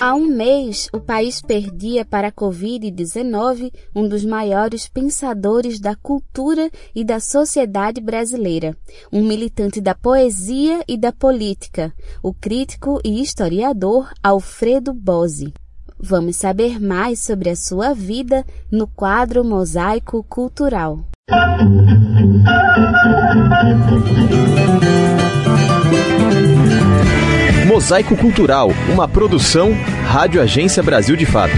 Há 0.01 0.17
um 0.17 0.27
mês, 0.27 0.89
o 0.93 0.99
país 0.99 1.41
perdia 1.41 2.05
para 2.05 2.27
a 2.27 2.33
Covid-19 2.33 3.73
um 3.95 4.09
dos 4.09 4.25
maiores 4.25 4.89
pensadores 4.89 5.79
da 5.79 5.95
cultura 5.95 6.69
e 6.93 7.05
da 7.05 7.21
sociedade 7.21 8.01
brasileira, 8.01 8.77
um 9.13 9.23
militante 9.23 9.81
da 9.81 9.95
poesia 9.95 10.83
e 10.89 10.99
da 10.99 11.13
política, 11.13 11.95
o 12.25 12.35
crítico 12.35 13.01
e 13.05 13.23
historiador 13.23 14.13
Alfredo 14.25 14.93
Bose. 14.93 15.55
Vamos 16.09 16.37
saber 16.37 16.81
mais 16.81 17.19
sobre 17.19 17.51
a 17.51 17.57
sua 17.57 17.92
vida 17.92 18.45
no 18.71 18.87
quadro 18.87 19.45
Mosaico 19.45 20.23
Cultural. 20.23 21.01
Mosaico 27.66 28.16
Cultural, 28.16 28.69
uma 28.92 29.09
produção 29.09 29.73
Rádio 30.07 30.40
Agência 30.40 30.81
Brasil 30.81 31.16
de 31.16 31.27
Fato. 31.27 31.55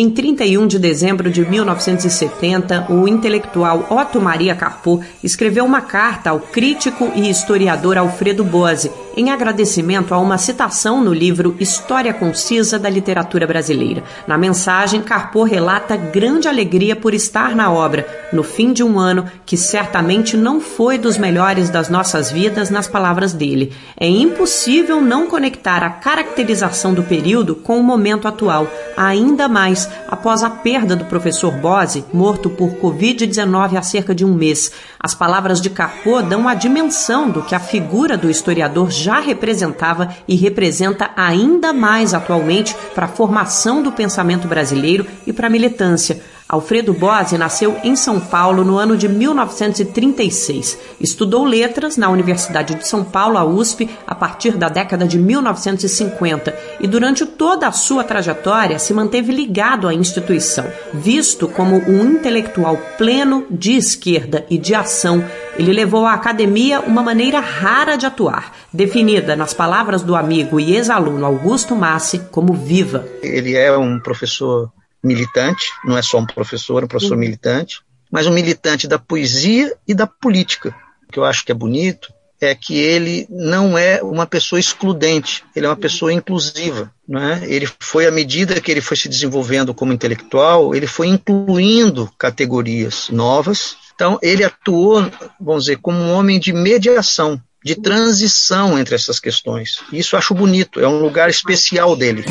Em 0.00 0.08
31 0.08 0.68
de 0.68 0.78
dezembro 0.78 1.28
de 1.28 1.44
1970, 1.44 2.86
o 2.88 3.08
intelectual 3.08 3.84
Otto 3.90 4.20
Maria 4.20 4.54
Carpo 4.54 5.02
escreveu 5.24 5.64
uma 5.64 5.80
carta 5.80 6.30
ao 6.30 6.38
crítico 6.38 7.10
e 7.16 7.28
historiador 7.28 7.98
Alfredo 7.98 8.44
Bose, 8.44 8.92
em 9.18 9.30
agradecimento 9.30 10.14
a 10.14 10.18
uma 10.18 10.38
citação 10.38 11.02
no 11.02 11.12
livro 11.12 11.56
História 11.58 12.14
Concisa 12.14 12.78
da 12.78 12.88
Literatura 12.88 13.48
Brasileira. 13.48 14.04
Na 14.28 14.38
mensagem, 14.38 15.02
Carpo 15.02 15.42
relata 15.42 15.96
grande 15.96 16.46
alegria 16.46 16.94
por 16.94 17.12
estar 17.12 17.52
na 17.56 17.68
obra, 17.68 18.06
no 18.32 18.44
fim 18.44 18.72
de 18.72 18.84
um 18.84 18.96
ano 18.96 19.28
que 19.44 19.56
certamente 19.56 20.36
não 20.36 20.60
foi 20.60 20.98
dos 20.98 21.16
melhores 21.16 21.68
das 21.68 21.88
nossas 21.88 22.30
vidas, 22.30 22.70
nas 22.70 22.86
palavras 22.86 23.32
dele. 23.32 23.72
É 23.98 24.06
impossível 24.06 25.00
não 25.00 25.26
conectar 25.26 25.82
a 25.82 25.90
caracterização 25.90 26.94
do 26.94 27.02
período 27.02 27.56
com 27.56 27.80
o 27.80 27.82
momento 27.82 28.28
atual, 28.28 28.68
ainda 28.96 29.48
mais 29.48 29.90
após 30.06 30.44
a 30.44 30.50
perda 30.50 30.94
do 30.94 31.06
professor 31.06 31.50
Bose, 31.54 32.04
morto 32.12 32.48
por 32.48 32.70
Covid-19 32.74 33.76
há 33.76 33.82
cerca 33.82 34.14
de 34.14 34.24
um 34.24 34.32
mês. 34.32 34.70
As 35.00 35.12
palavras 35.12 35.60
de 35.60 35.70
Carpo 35.70 36.22
dão 36.22 36.46
a 36.46 36.54
dimensão 36.54 37.28
do 37.28 37.42
que 37.42 37.56
a 37.56 37.60
figura 37.60 38.16
do 38.16 38.30
historiador 38.30 38.92
já 38.92 39.07
representava 39.16 40.14
e 40.26 40.34
representa 40.36 41.10
ainda 41.16 41.72
mais 41.72 42.14
atualmente 42.14 42.74
para 42.94 43.06
a 43.06 43.08
formação 43.08 43.82
do 43.82 43.92
pensamento 43.92 44.46
brasileiro 44.46 45.06
e 45.26 45.32
para 45.32 45.46
a 45.46 45.50
militância. 45.50 46.20
Alfredo 46.48 46.94
Bose 46.94 47.36
nasceu 47.36 47.76
em 47.84 47.94
São 47.94 48.18
Paulo 48.18 48.64
no 48.64 48.78
ano 48.78 48.96
de 48.96 49.06
1936. 49.06 50.78
Estudou 50.98 51.44
letras 51.44 51.98
na 51.98 52.08
Universidade 52.08 52.74
de 52.74 52.88
São 52.88 53.04
Paulo, 53.04 53.36
a 53.36 53.44
USP, 53.44 53.86
a 54.06 54.14
partir 54.14 54.56
da 54.56 54.70
década 54.70 55.06
de 55.06 55.18
1950 55.18 56.56
e 56.80 56.86
durante 56.86 57.26
toda 57.26 57.68
a 57.68 57.72
sua 57.72 58.02
trajetória 58.02 58.78
se 58.78 58.94
manteve 58.94 59.30
ligado 59.30 59.86
à 59.86 59.92
instituição. 59.92 60.64
Visto 60.94 61.48
como 61.48 61.76
um 61.76 62.12
intelectual 62.12 62.78
pleno 62.96 63.44
de 63.50 63.72
esquerda 63.72 64.46
e 64.48 64.56
de 64.56 64.74
ação, 64.74 65.22
ele 65.58 65.70
levou 65.70 66.06
à 66.06 66.14
academia 66.14 66.80
uma 66.80 67.02
maneira 67.02 67.40
rara 67.40 67.96
de 67.96 68.06
atuar, 68.06 68.54
definida 68.72 69.36
nas 69.36 69.52
palavras 69.52 70.02
do 70.02 70.16
amigo 70.16 70.58
e 70.58 70.74
ex-aluno 70.74 71.26
Augusto 71.26 71.76
Massi 71.76 72.20
como 72.30 72.54
viva. 72.54 73.06
Ele 73.22 73.54
é 73.54 73.76
um 73.76 74.00
professor 74.00 74.70
militante, 75.02 75.66
não 75.84 75.96
é 75.96 76.02
só 76.02 76.18
um 76.18 76.26
professor, 76.26 76.84
um 76.84 76.88
professor 76.88 77.16
militante, 77.16 77.80
mas 78.10 78.26
um 78.26 78.32
militante 78.32 78.88
da 78.88 78.98
poesia 78.98 79.74
e 79.86 79.94
da 79.94 80.06
política, 80.06 80.74
que 81.12 81.18
eu 81.18 81.24
acho 81.24 81.44
que 81.44 81.52
é 81.52 81.54
bonito, 81.54 82.12
é 82.40 82.54
que 82.54 82.78
ele 82.78 83.26
não 83.28 83.76
é 83.76 84.00
uma 84.02 84.26
pessoa 84.26 84.60
excludente, 84.60 85.44
ele 85.54 85.66
é 85.66 85.68
uma 85.68 85.76
pessoa 85.76 86.12
inclusiva. 86.12 86.92
Né? 87.06 87.42
Ele 87.44 87.68
foi, 87.80 88.06
à 88.06 88.10
medida 88.10 88.60
que 88.60 88.70
ele 88.70 88.80
foi 88.80 88.96
se 88.96 89.08
desenvolvendo 89.08 89.74
como 89.74 89.92
intelectual, 89.92 90.74
ele 90.74 90.86
foi 90.86 91.08
incluindo 91.08 92.10
categorias 92.16 93.08
novas. 93.10 93.76
Então, 93.94 94.18
ele 94.22 94.44
atuou, 94.44 95.10
vamos 95.40 95.64
dizer, 95.64 95.78
como 95.78 95.98
um 95.98 96.12
homem 96.12 96.38
de 96.38 96.52
mediação, 96.52 97.40
de 97.64 97.74
transição 97.74 98.78
entre 98.78 98.94
essas 98.94 99.18
questões. 99.18 99.80
Isso 99.92 100.14
eu 100.14 100.18
acho 100.18 100.34
bonito, 100.34 100.78
é 100.78 100.86
um 100.86 101.00
lugar 101.00 101.28
especial 101.28 101.96
dele. 101.96 102.24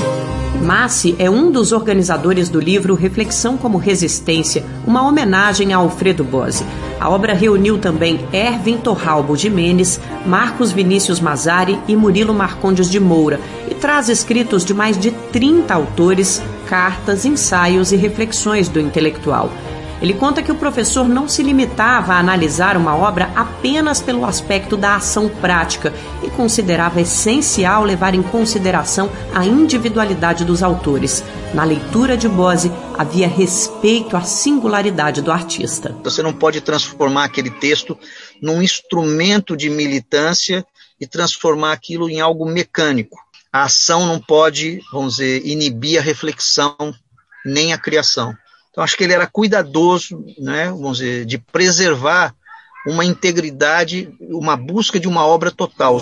Massi 0.62 1.16
é 1.20 1.30
um 1.30 1.52
dos 1.52 1.72
organizadores 1.72 2.50
do 2.50 2.60
livro 2.60 2.96
Reflexão 2.96 3.58
como 3.58 3.78
Resistência, 3.78 4.66
uma 4.86 5.08
homenagem 5.08 5.74
a 5.74 5.78
Alfredo 5.78 6.24
Bose. 6.24 6.66
A 7.00 7.10
obra 7.10 7.34
reuniu 7.34 7.78
também 7.78 8.20
Erwin 8.34 8.78
Torralbo 8.78 9.38
de 9.38 9.50
Menes, 9.50 10.00
Marcos 10.26 10.72
Vinícius 10.72 11.20
Mazari 11.20 11.80
e 11.88 11.96
Murilo 11.96 12.34
Marcondes 12.34 12.90
de 12.90 13.00
Moura 13.00 13.40
e 13.70 13.76
traz 13.76 14.10
escritos 14.10 14.66
de 14.66 14.74
mais 14.74 14.98
de 14.98 15.12
30 15.12 15.74
autores, 15.74 16.42
cartas, 16.68 17.24
ensaios 17.24 17.92
e 17.92 17.96
reflexões 17.96 18.68
do 18.68 18.80
intelectual. 18.80 19.52
Ele 20.02 20.14
conta 20.14 20.44
que 20.44 20.52
o 20.52 20.56
professor 20.56 21.08
não 21.08 21.28
se 21.28 21.42
limitava 21.42 22.14
a 22.14 22.20
analisar 22.20 22.78
uma 22.78 22.96
obra 22.96 23.32
apenas 23.36 24.00
pelo 24.00 24.26
aspecto 24.26 24.78
da 24.78 24.96
ação 24.96 25.28
prática 25.28 25.94
e 26.24 26.30
considerava 26.30 27.02
essencial 27.02 27.84
levar 27.84 28.14
em 28.14 28.22
consideração 28.22 29.10
a 29.34 29.46
individualidade 29.46 30.46
dos 30.46 30.62
autores. 30.62 31.24
Na 31.54 31.64
leitura 31.64 32.16
de 32.16 32.30
Bose, 32.30 32.72
havia 32.98 33.28
respeito 33.28 34.16
à 34.16 34.22
singularidade 34.22 35.22
do 35.22 35.32
artista. 35.32 35.96
Você 36.04 36.22
não 36.22 36.34
pode 36.34 36.62
transformar 36.62 37.26
aquele 37.26 37.50
texto 37.50 37.98
num 38.42 38.62
instrumento 38.62 39.58
de 39.58 39.70
militância 39.70 40.66
e 41.00 41.08
transformar 41.08 41.72
aquilo 41.72 42.10
em 42.10 42.20
algo 42.20 42.46
mecânico. 42.46 43.18
A 43.52 43.64
ação 43.64 44.06
não 44.06 44.20
pode, 44.20 44.82
vamos 44.92 45.16
dizer, 45.16 45.46
inibir 45.46 46.00
a 46.00 46.04
reflexão 46.04 46.76
nem 47.46 47.74
a 47.74 47.78
criação. 47.78 48.36
Então, 48.78 48.84
acho 48.84 48.96
que 48.96 49.04
ele 49.04 49.14
era 49.14 49.26
cuidadoso, 49.26 50.24
né, 50.38 50.70
vamos 50.70 51.00
dizer, 51.00 51.26
de 51.26 51.40
preservar 51.40 52.36
uma 52.86 53.04
integridade, 53.04 54.08
uma 54.22 54.56
busca 54.56 55.00
de 55.00 55.08
uma 55.08 55.26
obra 55.26 55.50
total. 55.50 56.00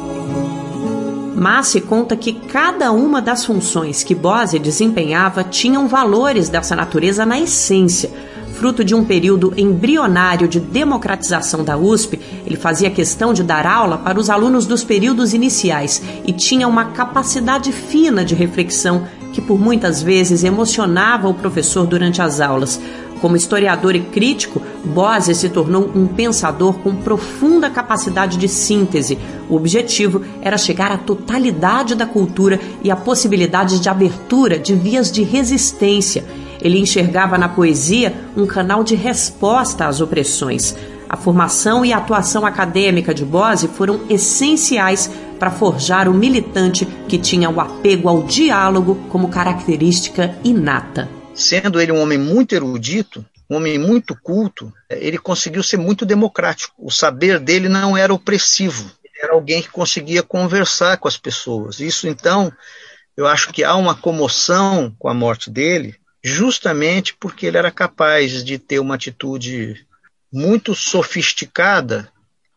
Massi 1.33 1.79
conta 1.79 2.17
que 2.17 2.33
cada 2.33 2.91
uma 2.91 3.21
das 3.21 3.45
funções 3.45 4.03
que 4.03 4.13
Bose 4.13 4.59
desempenhava 4.59 5.41
tinham 5.41 5.87
valores 5.87 6.49
dessa 6.49 6.75
natureza 6.75 7.25
na 7.25 7.39
essência. 7.39 8.11
Fruto 8.55 8.83
de 8.83 8.93
um 8.93 9.05
período 9.05 9.53
embrionário 9.55 10.45
de 10.45 10.59
democratização 10.59 11.63
da 11.63 11.77
USP, 11.77 12.19
ele 12.45 12.57
fazia 12.57 12.91
questão 12.91 13.33
de 13.33 13.41
dar 13.41 13.65
aula 13.65 13.97
para 13.97 14.19
os 14.19 14.29
alunos 14.29 14.65
dos 14.65 14.83
períodos 14.83 15.33
iniciais 15.33 16.01
e 16.25 16.33
tinha 16.33 16.67
uma 16.67 16.91
capacidade 16.91 17.71
fina 17.71 18.25
de 18.25 18.35
reflexão 18.35 19.07
que 19.35 19.41
por 19.41 19.59
muitas 19.59 20.01
vezes 20.01 20.45
emocionava 20.45 21.27
o 21.27 21.33
professor 21.33 21.85
durante 21.85 22.21
as 22.21 22.39
aulas. 22.39 22.79
Como 23.19 23.35
historiador 23.35 23.93
e 23.93 23.99
crítico, 23.99 24.61
Bose 24.85 25.35
se 25.35 25.49
tornou 25.49 25.91
um 25.93 26.07
pensador 26.07 26.75
com 26.75 26.95
profunda 26.95 27.69
capacidade 27.69 28.37
de 28.37 28.47
síntese. 28.47 29.19
O 29.49 29.57
objetivo 29.57 30.21
era 30.41 30.57
chegar 30.57 30.89
à 30.89 30.97
totalidade 30.97 31.95
da 31.95 32.05
cultura 32.05 32.61
e 32.81 32.89
à 32.89 32.95
possibilidade 32.95 33.81
de 33.81 33.89
abertura 33.89 34.57
de 34.57 34.73
vias 34.73 35.11
de 35.11 35.21
resistência. 35.21 36.23
Ele 36.61 36.79
enxergava 36.79 37.37
na 37.37 37.49
poesia 37.49 38.15
um 38.37 38.45
canal 38.45 38.85
de 38.85 38.95
resposta 38.95 39.85
às 39.85 39.99
opressões. 39.99 40.73
A 41.09 41.17
formação 41.17 41.83
e 41.83 41.91
a 41.91 41.97
atuação 41.97 42.45
acadêmica 42.45 43.13
de 43.13 43.25
Bose 43.25 43.67
foram 43.67 43.99
essenciais 44.09 45.11
para 45.39 45.51
forjar 45.51 46.07
o 46.07 46.13
militante 46.13 46.85
que 47.07 47.17
tinha 47.17 47.49
o 47.49 47.59
apego 47.59 48.09
ao 48.09 48.23
diálogo 48.23 48.95
como 49.09 49.29
característica 49.29 50.37
inata. 50.43 51.09
Sendo 51.33 51.79
ele 51.79 51.91
um 51.91 52.01
homem 52.01 52.17
muito 52.17 52.55
erudito, 52.55 53.25
um 53.49 53.57
homem 53.57 53.77
muito 53.77 54.15
culto, 54.15 54.73
ele 54.89 55.17
conseguiu 55.17 55.61
ser 55.61 55.77
muito 55.77 56.05
democrático. 56.05 56.73
O 56.77 56.91
saber 56.91 57.39
dele 57.39 57.69
não 57.69 57.95
era 57.95 58.13
opressivo, 58.13 58.91
era 59.21 59.33
alguém 59.33 59.61
que 59.61 59.69
conseguia 59.69 60.23
conversar 60.23 60.97
com 60.97 61.07
as 61.07 61.17
pessoas. 61.17 61.79
Isso, 61.79 62.07
então, 62.07 62.51
eu 63.15 63.27
acho 63.27 63.51
que 63.51 63.63
há 63.63 63.75
uma 63.75 63.95
comoção 63.95 64.95
com 64.97 65.07
a 65.07 65.13
morte 65.13 65.49
dele, 65.49 65.95
justamente 66.23 67.15
porque 67.15 67.45
ele 67.45 67.57
era 67.57 67.71
capaz 67.71 68.43
de 68.43 68.57
ter 68.57 68.79
uma 68.79 68.95
atitude 68.95 69.85
muito 70.31 70.73
sofisticada 70.73 72.11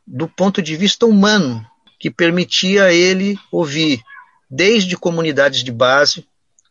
do 0.07 0.27
ponto 0.27 0.63
de 0.63 0.75
vista 0.75 1.05
humano, 1.05 1.65
que 1.99 2.11
permitia 2.11 2.85
a 2.85 2.93
ele 2.93 3.39
ouvir 3.51 4.03
desde 4.51 4.97
comunidades 4.97 5.63
de 5.63 5.73
base, 5.73 6.25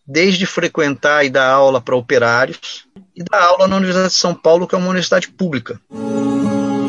desde 0.06 0.46
frequentar 0.46 1.26
e 1.26 1.30
dar 1.30 1.50
aula 1.50 1.82
para 1.82 1.96
operários, 1.96 2.86
e 3.16 3.24
dar 3.24 3.44
aula 3.44 3.68
na 3.68 3.76
Universidade 3.76 4.14
de 4.14 4.20
São 4.20 4.34
Paulo, 4.34 4.68
que 4.68 4.74
é 4.74 4.78
uma 4.78 4.88
universidade 4.88 5.28
pública. 5.28 5.80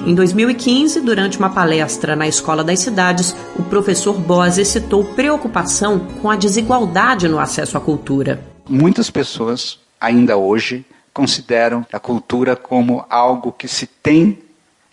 Em 0.06 0.14
2015, 0.14 1.00
durante 1.02 1.38
uma 1.38 1.50
palestra 1.50 2.16
na 2.16 2.26
Escola 2.26 2.64
das 2.64 2.80
Cidades, 2.80 3.36
o 3.56 3.62
professor 3.64 4.18
Bose 4.18 4.64
citou 4.64 5.04
preocupação 5.04 5.98
com 5.98 6.30
a 6.30 6.36
desigualdade 6.36 7.28
no 7.28 7.38
acesso 7.38 7.76
à 7.76 7.80
cultura. 7.80 8.42
Muitas 8.66 9.10
pessoas, 9.10 9.78
ainda 10.00 10.36
hoje, 10.36 10.86
consideram 11.12 11.84
a 11.92 11.98
cultura 11.98 12.56
como 12.56 13.04
algo 13.10 13.52
que 13.52 13.68
se 13.68 13.86
tem. 13.86 14.38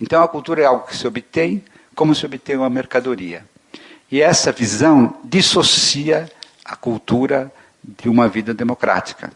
Então 0.01 0.21
a 0.21 0.27
cultura 0.27 0.61
é 0.61 0.65
algo 0.65 0.87
que 0.87 0.97
se 0.97 1.07
obtém, 1.07 1.63
como 1.95 2.13
se 2.13 2.25
obtém 2.25 2.57
uma 2.57 2.69
mercadoria. 2.69 3.43
E 4.11 4.21
essa 4.21 4.51
visão 4.51 5.15
dissocia 5.23 6.29
a 6.63 6.75
cultura 6.75 7.51
de 7.83 8.09
uma 8.09 8.27
vida 8.27 8.53
democrática. 8.53 9.31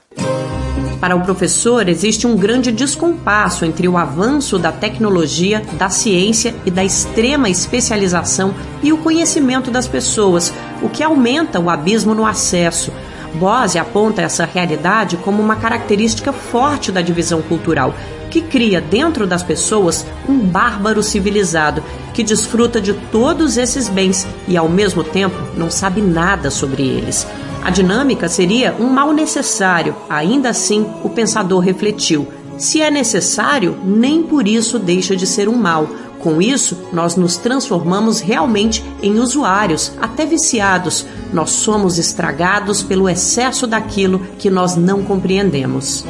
Para 0.99 1.15
o 1.15 1.21
professor, 1.21 1.88
existe 1.88 2.27
um 2.27 2.36
grande 2.36 2.71
descompasso 2.71 3.63
entre 3.63 3.88
o 3.88 3.97
avanço 3.97 4.59
da 4.59 4.71
tecnologia, 4.71 5.61
da 5.73 5.89
ciência 5.89 6.53
e 6.65 6.69
da 6.69 6.84
extrema 6.84 7.49
especialização 7.49 8.53
e 8.84 8.91
o 8.91 8.97
conhecimento 8.97 9.71
das 9.71 9.88
pessoas, 9.88 10.53
o 10.81 10.89
que 10.89 11.01
aumenta 11.01 11.59
o 11.59 11.69
abismo 11.69 12.13
no 12.13 12.25
acesso, 12.25 12.91
Bose 13.34 13.77
aponta 13.77 14.21
essa 14.21 14.45
realidade 14.45 15.17
como 15.17 15.41
uma 15.41 15.55
característica 15.55 16.34
forte 16.34 16.91
da 16.91 17.01
divisão 17.01 17.41
cultural, 17.41 17.93
que 18.30 18.41
cria 18.41 18.80
dentro 18.80 19.25
das 19.27 19.43
pessoas 19.43 20.05
um 20.27 20.39
bárbaro 20.39 21.01
civilizado 21.03 21.84
que 22.13 22.23
desfruta 22.23 22.80
de 22.80 22.93
todos 22.93 23.57
esses 23.57 23.89
bens 23.89 24.27
e, 24.47 24.55
ao 24.55 24.69
mesmo 24.69 25.03
tempo, 25.03 25.36
não 25.57 25.69
sabe 25.69 26.01
nada 26.01 26.49
sobre 26.49 26.84
eles. 26.84 27.25
A 27.63 27.69
dinâmica 27.69 28.30
seria 28.30 28.75
um 28.80 28.88
mal 28.88 29.11
necessário, 29.11 29.95
ainda 30.09 30.49
assim, 30.49 30.86
o 31.03 31.09
pensador 31.09 31.59
refletiu. 31.59 32.27
Se 32.57 32.82
é 32.82 32.91
necessário, 32.91 33.77
nem 33.84 34.23
por 34.23 34.47
isso 34.47 34.77
deixa 34.77 35.15
de 35.15 35.25
ser 35.25 35.47
um 35.47 35.55
mal, 35.55 35.88
com 36.19 36.41
isso, 36.41 36.77
nós 36.91 37.15
nos 37.15 37.38
transformamos 37.38 38.19
realmente 38.19 38.84
em 39.01 39.19
usuários, 39.19 39.93
até 40.01 40.25
viciados. 40.25 41.05
Nós 41.34 41.51
somos 41.51 41.97
estragados 41.97 42.84
pelo 42.84 43.07
excesso 43.07 43.65
daquilo 43.65 44.19
que 44.38 44.49
nós 44.49 44.75
não 44.75 45.01
compreendemos. 45.03 46.03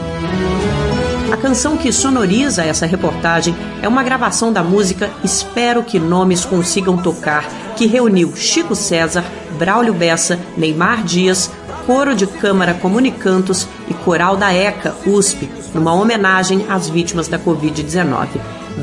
A 1.32 1.38
canção 1.38 1.77
que 1.77 1.91
sonoriza 1.91 2.63
essa 2.63 2.86
reportagem 2.86 3.55
é 3.82 3.88
uma 3.88 4.03
gravação 4.03 4.51
da 4.51 4.63
música 4.63 5.11
Espero 5.23 5.84
que 5.84 5.99
Nomes 5.99 6.43
Consigam 6.43 6.97
Tocar, 6.97 7.47
que 7.75 7.86
reuniu 7.86 8.36
Chico 8.36 8.75
César, 8.75 9.23
Braulio 9.57 9.93
Bessa, 9.93 10.39
Neymar 10.57 11.03
Dias, 11.03 11.51
Coro 11.86 12.15
de 12.15 12.25
Câmara 12.25 12.73
Comunicantos 12.73 13.67
e 13.88 13.93
Coral 13.93 14.38
da 14.38 14.51
ECA, 14.51 14.95
USP, 15.05 15.49
numa 15.73 15.93
homenagem 15.93 16.65
às 16.67 16.89
vítimas 16.89 17.27
da 17.27 17.38
Covid-19 17.38 18.27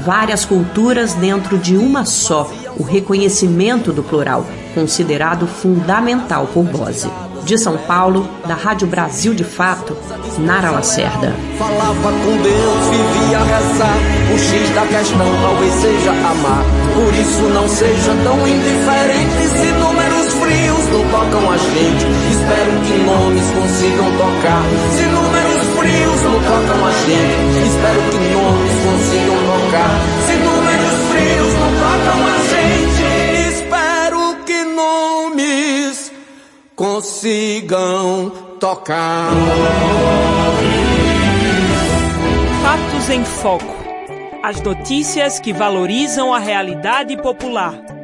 várias 0.05 0.44
culturas 0.44 1.14
dentro 1.14 1.59
de 1.59 1.76
uma 1.76 2.05
só, 2.05 2.51
o 2.76 2.82
reconhecimento 2.82 3.92
do 3.92 4.03
plural, 4.03 4.47
considerado 4.74 5.47
fundamental 5.47 6.47
por 6.49 6.64
Bose. 6.64 7.09
De 7.47 7.57
São 7.57 7.78
Paulo, 7.78 8.28
da 8.44 8.55
Rádio 8.57 8.88
Brasil 8.88 9.32
de 9.32 9.44
Fato, 9.44 9.97
Nara 10.36 10.72
Lacerda. 10.72 11.32
Falava 11.57 12.11
com 12.11 12.42
Deus, 12.42 12.82
vivia 12.90 13.38
a 13.38 13.44
rezar. 13.44 13.99
O 14.34 14.36
X 14.36 14.70
da 14.74 14.82
questão 14.82 15.30
talvez 15.40 15.72
seja 15.74 16.11
amar. 16.11 16.64
Por 16.92 17.14
isso 17.14 17.42
não 17.55 17.68
seja 17.68 18.16
tão 18.24 18.36
indiferente 18.49 19.47
se 19.62 19.70
números 19.78 20.34
frios 20.42 20.84
não 20.90 21.07
tocam 21.07 21.53
a 21.53 21.57
gente. 21.57 22.07
Espero 22.34 22.72
que 22.82 22.99
nomes 23.07 23.47
consigam 23.55 24.11
tocar. 24.18 24.62
Se 24.90 25.03
números 25.07 25.62
frios 25.78 26.22
não 26.26 26.38
tocam 26.51 26.84
a 26.84 26.92
gente. 27.07 27.59
Espero 27.62 28.03
que 28.11 28.18
nomes 28.34 28.74
consigam 28.82 29.38
tocar. 29.47 29.94
Se 30.26 30.34
números 30.34 30.94
frios 31.14 31.53
não 31.61 31.70
tocam 31.78 31.86
consigam 36.97 38.30
tocar. 38.59 39.30
Fatos 42.62 43.11
em 43.11 43.22
Foco. 43.22 43.76
As 44.42 44.62
notícias 44.62 45.38
que 45.38 45.53
valorizam 45.53 46.32
a 46.32 46.38
realidade 46.38 47.14
popular. 47.18 47.95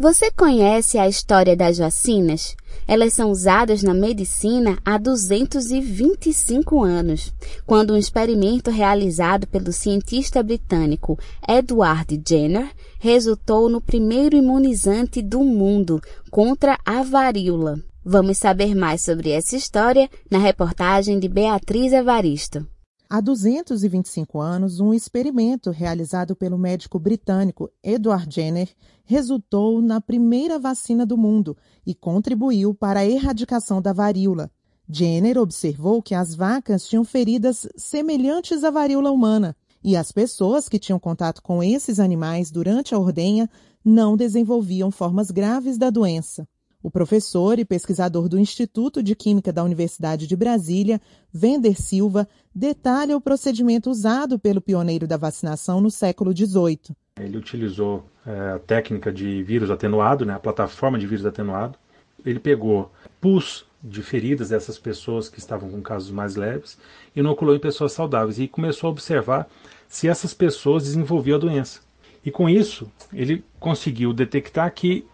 Você 0.00 0.30
conhece 0.30 0.96
a 0.96 1.08
história 1.08 1.56
das 1.56 1.78
vacinas? 1.78 2.54
Elas 2.86 3.14
são 3.14 3.32
usadas 3.32 3.82
na 3.82 3.92
medicina 3.92 4.78
há 4.84 4.96
225 4.96 6.84
anos, 6.84 7.34
quando 7.66 7.92
um 7.92 7.96
experimento 7.96 8.70
realizado 8.70 9.48
pelo 9.48 9.72
cientista 9.72 10.40
britânico 10.40 11.18
Edward 11.48 12.22
Jenner 12.24 12.70
resultou 13.00 13.68
no 13.68 13.80
primeiro 13.80 14.36
imunizante 14.36 15.20
do 15.20 15.40
mundo 15.40 16.00
contra 16.30 16.78
a 16.86 17.02
varíola. 17.02 17.80
Vamos 18.04 18.38
saber 18.38 18.76
mais 18.76 19.02
sobre 19.02 19.30
essa 19.30 19.56
história 19.56 20.08
na 20.30 20.38
reportagem 20.38 21.18
de 21.18 21.28
Beatriz 21.28 21.92
Evaristo. 21.92 22.64
Há 23.10 23.22
225 23.22 24.38
anos, 24.38 24.80
um 24.80 24.92
experimento 24.92 25.70
realizado 25.70 26.36
pelo 26.36 26.58
médico 26.58 26.98
britânico 26.98 27.70
Edward 27.82 28.28
Jenner 28.28 28.68
resultou 29.02 29.80
na 29.80 29.98
primeira 29.98 30.58
vacina 30.58 31.06
do 31.06 31.16
mundo 31.16 31.56
e 31.86 31.94
contribuiu 31.94 32.74
para 32.74 33.00
a 33.00 33.06
erradicação 33.06 33.80
da 33.80 33.94
varíola. 33.94 34.50
Jenner 34.86 35.38
observou 35.38 36.02
que 36.02 36.14
as 36.14 36.34
vacas 36.34 36.86
tinham 36.86 37.02
feridas 37.02 37.66
semelhantes 37.76 38.62
à 38.62 38.70
varíola 38.70 39.10
humana 39.10 39.56
e 39.82 39.96
as 39.96 40.12
pessoas 40.12 40.68
que 40.68 40.78
tinham 40.78 40.98
contato 40.98 41.42
com 41.42 41.62
esses 41.62 41.98
animais 41.98 42.50
durante 42.50 42.94
a 42.94 42.98
ordenha 42.98 43.48
não 43.82 44.18
desenvolviam 44.18 44.90
formas 44.90 45.30
graves 45.30 45.78
da 45.78 45.88
doença. 45.88 46.46
O 46.88 46.90
professor 46.90 47.58
e 47.58 47.66
pesquisador 47.66 48.30
do 48.30 48.38
Instituto 48.38 49.02
de 49.02 49.14
Química 49.14 49.52
da 49.52 49.62
Universidade 49.62 50.26
de 50.26 50.34
Brasília, 50.34 50.98
Vender 51.30 51.78
Silva, 51.78 52.26
detalha 52.54 53.14
o 53.14 53.20
procedimento 53.20 53.90
usado 53.90 54.38
pelo 54.38 54.58
pioneiro 54.58 55.06
da 55.06 55.18
vacinação 55.18 55.82
no 55.82 55.90
século 55.90 56.34
XVIII. 56.34 56.96
Ele 57.20 57.36
utilizou 57.36 58.06
é, 58.26 58.52
a 58.52 58.58
técnica 58.58 59.12
de 59.12 59.42
vírus 59.42 59.70
atenuado, 59.70 60.24
né, 60.24 60.32
a 60.32 60.38
plataforma 60.38 60.98
de 60.98 61.06
vírus 61.06 61.26
atenuado. 61.26 61.78
Ele 62.24 62.40
pegou 62.40 62.90
pus 63.20 63.66
de 63.84 64.00
feridas 64.00 64.48
dessas 64.48 64.78
pessoas 64.78 65.28
que 65.28 65.38
estavam 65.38 65.68
com 65.68 65.82
casos 65.82 66.10
mais 66.10 66.36
leves 66.36 66.78
inoculou 67.14 67.54
em 67.54 67.60
pessoas 67.60 67.92
saudáveis 67.92 68.38
e 68.38 68.48
começou 68.48 68.88
a 68.88 68.92
observar 68.92 69.46
se 69.86 70.08
essas 70.08 70.32
pessoas 70.32 70.84
desenvolviam 70.84 71.36
a 71.36 71.40
doença. 71.40 71.80
E 72.24 72.30
com 72.30 72.48
isso, 72.48 72.90
ele 73.12 73.44
conseguiu 73.60 74.14
detectar 74.14 74.72
que 74.72 75.04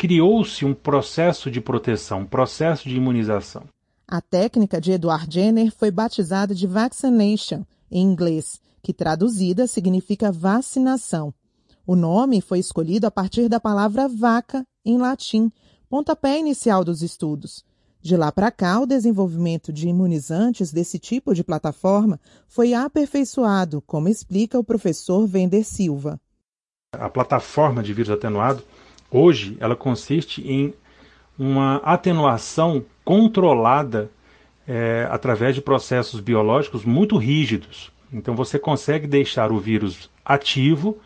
criou-se 0.00 0.64
um 0.64 0.72
processo 0.72 1.50
de 1.50 1.60
proteção, 1.60 2.20
um 2.20 2.26
processo 2.26 2.88
de 2.88 2.96
imunização. 2.96 3.64
A 4.08 4.18
técnica 4.22 4.80
de 4.80 4.92
Edward 4.92 5.26
Jenner 5.30 5.70
foi 5.70 5.90
batizada 5.90 6.54
de 6.54 6.66
vaccination, 6.66 7.64
em 7.90 8.00
inglês, 8.00 8.58
que 8.82 8.94
traduzida 8.94 9.66
significa 9.66 10.32
vacinação. 10.32 11.34
O 11.86 11.94
nome 11.94 12.40
foi 12.40 12.60
escolhido 12.60 13.06
a 13.06 13.10
partir 13.10 13.46
da 13.46 13.60
palavra 13.60 14.08
vaca, 14.08 14.64
em 14.86 14.96
latim, 14.96 15.52
pontapé 15.86 16.38
inicial 16.38 16.82
dos 16.82 17.02
estudos. 17.02 17.62
De 18.00 18.16
lá 18.16 18.32
para 18.32 18.50
cá, 18.50 18.80
o 18.80 18.86
desenvolvimento 18.86 19.70
de 19.70 19.86
imunizantes 19.86 20.72
desse 20.72 20.98
tipo 20.98 21.34
de 21.34 21.44
plataforma 21.44 22.18
foi 22.48 22.72
aperfeiçoado, 22.72 23.82
como 23.82 24.08
explica 24.08 24.58
o 24.58 24.64
professor 24.64 25.26
Vender 25.26 25.62
Silva. 25.62 26.18
A 26.90 27.10
plataforma 27.10 27.82
de 27.82 27.92
vírus 27.92 28.10
atenuado 28.10 28.64
Hoje, 29.10 29.56
ela 29.60 29.74
consiste 29.74 30.40
em 30.46 30.72
uma 31.38 31.76
atenuação 31.76 32.84
controlada 33.04 34.10
é, 34.68 35.08
através 35.10 35.54
de 35.54 35.60
processos 35.60 36.20
biológicos 36.20 36.84
muito 36.84 37.16
rígidos. 37.16 37.90
Então, 38.12 38.34
você 38.34 38.58
consegue 38.58 39.06
deixar 39.06 39.50
o 39.50 39.58
vírus 39.58 40.10
ativo, 40.24 40.98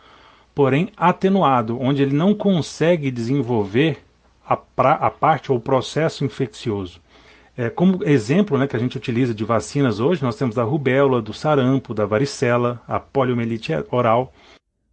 porém 0.53 0.89
atenuado, 0.95 1.79
onde 1.79 2.03
ele 2.03 2.15
não 2.15 2.33
consegue 2.33 3.09
desenvolver 3.09 4.03
a, 4.45 4.55
pra, 4.55 4.93
a 4.93 5.09
parte 5.09 5.51
ou 5.51 5.57
o 5.57 5.61
processo 5.61 6.23
infeccioso. 6.23 7.01
É, 7.57 7.69
como 7.69 8.03
exemplo 8.03 8.57
né, 8.57 8.67
que 8.67 8.75
a 8.75 8.79
gente 8.79 8.97
utiliza 8.97 9.33
de 9.33 9.45
vacinas 9.45 9.99
hoje, 9.99 10.21
nós 10.21 10.35
temos 10.35 10.57
a 10.57 10.63
rubéola, 10.63 11.21
do 11.21 11.33
sarampo, 11.33 11.93
da 11.93 12.05
varicela, 12.05 12.81
a 12.87 12.99
poliomielite 12.99 13.71
oral. 13.89 14.33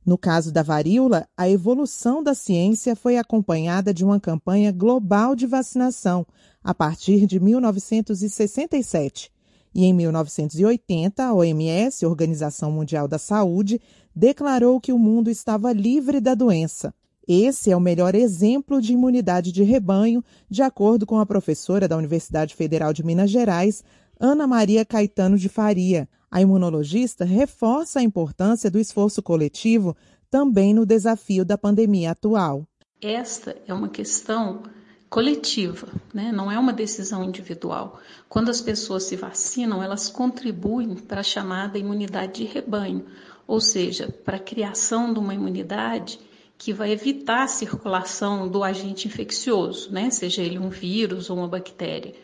No 0.04 0.18
caso 0.18 0.50
da 0.50 0.64
varíola, 0.64 1.28
a 1.36 1.48
evolução 1.48 2.22
da 2.22 2.34
ciência 2.34 2.96
foi 2.96 3.16
acompanhada 3.16 3.94
de 3.94 4.04
uma 4.04 4.18
campanha 4.18 4.72
global 4.72 5.36
de 5.36 5.46
vacinação 5.46 6.26
a 6.62 6.74
partir 6.74 7.24
de 7.24 7.38
1967. 7.38 9.30
E 9.74 9.84
em 9.84 9.92
1980, 9.94 11.24
a 11.24 11.32
OMS, 11.32 12.04
Organização 12.04 12.72
Mundial 12.72 13.06
da 13.06 13.18
Saúde, 13.18 13.80
declarou 14.14 14.80
que 14.80 14.92
o 14.92 14.98
mundo 14.98 15.30
estava 15.30 15.72
livre 15.72 16.20
da 16.20 16.34
doença. 16.34 16.92
Esse 17.26 17.70
é 17.70 17.76
o 17.76 17.80
melhor 17.80 18.14
exemplo 18.14 18.82
de 18.82 18.92
imunidade 18.92 19.52
de 19.52 19.62
rebanho, 19.62 20.22
de 20.50 20.62
acordo 20.62 21.06
com 21.06 21.18
a 21.18 21.26
professora 21.26 21.86
da 21.86 21.96
Universidade 21.96 22.54
Federal 22.54 22.92
de 22.92 23.04
Minas 23.04 23.30
Gerais, 23.30 23.84
Ana 24.18 24.46
Maria 24.46 24.84
Caetano 24.84 25.38
de 25.38 25.48
Faria. 25.48 26.08
A 26.32 26.40
imunologista 26.40 27.26
reforça 27.26 28.00
a 28.00 28.02
importância 28.02 28.70
do 28.70 28.78
esforço 28.78 29.22
coletivo 29.22 29.94
também 30.30 30.72
no 30.72 30.86
desafio 30.86 31.44
da 31.44 31.58
pandemia 31.58 32.12
atual. 32.12 32.66
Esta 33.02 33.54
é 33.66 33.74
uma 33.74 33.90
questão 33.90 34.62
coletiva, 35.10 35.88
né? 36.14 36.32
não 36.32 36.50
é 36.50 36.58
uma 36.58 36.72
decisão 36.72 37.22
individual. 37.22 38.00
Quando 38.30 38.48
as 38.48 38.62
pessoas 38.62 39.02
se 39.02 39.14
vacinam, 39.14 39.82
elas 39.82 40.08
contribuem 40.08 40.94
para 40.94 41.20
a 41.20 41.22
chamada 41.22 41.76
imunidade 41.76 42.32
de 42.32 42.44
rebanho, 42.50 43.04
ou 43.46 43.60
seja, 43.60 44.08
para 44.24 44.38
a 44.38 44.40
criação 44.40 45.12
de 45.12 45.18
uma 45.18 45.34
imunidade 45.34 46.18
que 46.56 46.72
vai 46.72 46.92
evitar 46.92 47.42
a 47.42 47.48
circulação 47.48 48.48
do 48.48 48.64
agente 48.64 49.06
infeccioso, 49.06 49.92
né? 49.92 50.08
seja 50.08 50.40
ele 50.40 50.58
um 50.58 50.70
vírus 50.70 51.28
ou 51.28 51.36
uma 51.36 51.48
bactéria. 51.48 52.14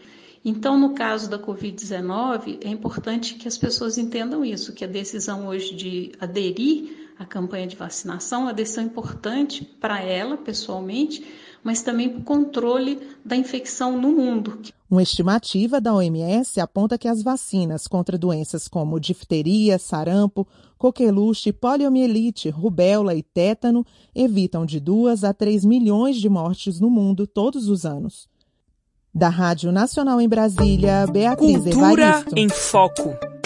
Então, 0.45 0.79
no 0.79 0.95
caso 0.95 1.29
da 1.29 1.39
Covid-19, 1.39 2.59
é 2.63 2.69
importante 2.69 3.35
que 3.35 3.49
as 3.49 3.59
pessoas 3.59 3.99
entendam 3.99 4.45
isso, 4.45 4.73
que 4.73 4.85
a 4.85 4.89
decisão 4.89 5.47
hoje 5.47 5.75
de 5.75 6.13
aderir 6.21 7.11
à 7.19 7.25
campanha 7.25 7.67
de 7.67 7.77
vacinação 7.77 8.43
é 8.43 8.45
uma 8.45 8.55
decisão 8.55 8.85
importante 8.85 9.65
para 9.65 10.01
ela, 10.01 10.37
pessoalmente, 10.37 11.25
mas 11.63 11.83
também 11.83 12.09
para 12.09 12.21
o 12.21 12.25
controle 12.25 13.01
da 13.25 13.37
infecção 13.37 14.01
no 14.01 14.13
mundo. 14.13 14.61
Uma 14.89 15.03
estimativa 15.03 15.81
da 15.81 15.93
OMS 15.93 16.61
aponta 16.61 16.97
que 16.97 17.09
as 17.09 17.23
vacinas 17.23 17.87
contra 17.87 18.17
doenças 18.17 18.69
como 18.69 19.01
difteria, 19.01 19.79
sarampo, 19.79 20.47
coqueluche, 20.79 21.53
poliomielite, 21.53 22.49
rubéola 22.49 23.15
e 23.15 23.23
tétano 23.23 23.85
evitam 24.15 24.65
de 24.65 24.79
2 24.79 25.25
a 25.25 25.35
3 25.35 25.65
milhões 25.65 26.17
de 26.17 26.29
mortes 26.29 26.81
no 26.81 26.89
mundo 26.89 27.27
todos 27.27 27.69
os 27.69 27.85
anos. 27.85 28.29
Da 29.19 29.29
Rádio 29.29 29.73
Nacional 29.73 30.21
em 30.21 30.29
Brasília, 30.29 31.05
Beatriz 31.11 31.65
Cultura 31.65 32.09
Evaristo. 32.09 32.35
em 32.37 32.49
Foco. 32.49 33.38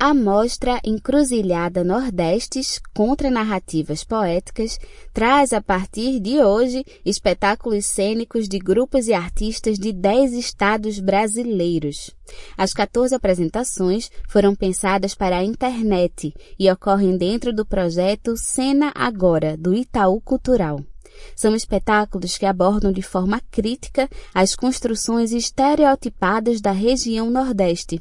A 0.00 0.14
mostra 0.14 0.80
Encruzilhada 0.84 1.82
Nordestes 1.82 2.80
contra 2.94 3.32
narrativas 3.32 4.04
poéticas 4.04 4.78
traz 5.12 5.52
a 5.52 5.60
partir 5.60 6.20
de 6.20 6.38
hoje 6.40 6.84
espetáculos 7.04 7.84
cênicos 7.86 8.48
de 8.48 8.60
grupos 8.60 9.08
e 9.08 9.12
artistas 9.12 9.76
de 9.76 9.92
10 9.92 10.34
estados 10.34 11.00
brasileiros. 11.00 12.14
As 12.56 12.72
14 12.72 13.12
apresentações 13.12 14.08
foram 14.28 14.54
pensadas 14.54 15.16
para 15.16 15.38
a 15.38 15.44
internet 15.44 16.32
e 16.56 16.70
ocorrem 16.70 17.18
dentro 17.18 17.52
do 17.52 17.66
projeto 17.66 18.36
Cena 18.36 18.92
Agora, 18.94 19.56
do 19.56 19.74
Itaú 19.74 20.20
Cultural. 20.20 20.78
São 21.34 21.56
espetáculos 21.56 22.38
que 22.38 22.46
abordam 22.46 22.92
de 22.92 23.02
forma 23.02 23.42
crítica 23.50 24.08
as 24.32 24.54
construções 24.54 25.32
estereotipadas 25.32 26.60
da 26.60 26.70
região 26.70 27.28
Nordeste. 27.28 28.00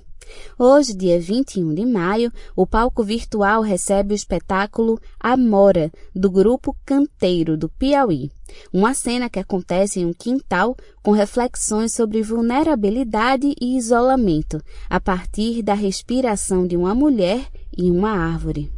Hoje, 0.57 0.93
dia 0.93 1.19
21 1.19 1.73
de 1.73 1.86
maio, 1.86 2.32
o 2.55 2.65
palco 2.65 3.03
virtual 3.03 3.61
recebe 3.61 4.13
o 4.13 4.15
espetáculo 4.15 4.99
Amora, 5.19 5.91
do 6.15 6.30
grupo 6.30 6.75
Canteiro 6.86 7.57
do 7.57 7.69
Piauí. 7.69 8.32
Uma 8.71 8.93
cena 8.93 9.30
que 9.30 9.39
acontece 9.39 9.99
em 9.99 10.05
um 10.05 10.13
quintal 10.13 10.75
com 11.03 11.11
reflexões 11.11 11.93
sobre 11.93 12.21
vulnerabilidade 12.21 13.53
e 13.59 13.78
isolamento, 13.78 14.61
a 14.89 14.99
partir 14.99 15.61
da 15.61 15.73
respiração 15.73 16.65
de 16.65 16.75
uma 16.75 16.95
mulher 16.95 17.47
e 17.78 17.91
uma 17.91 18.11
árvore. 18.11 18.71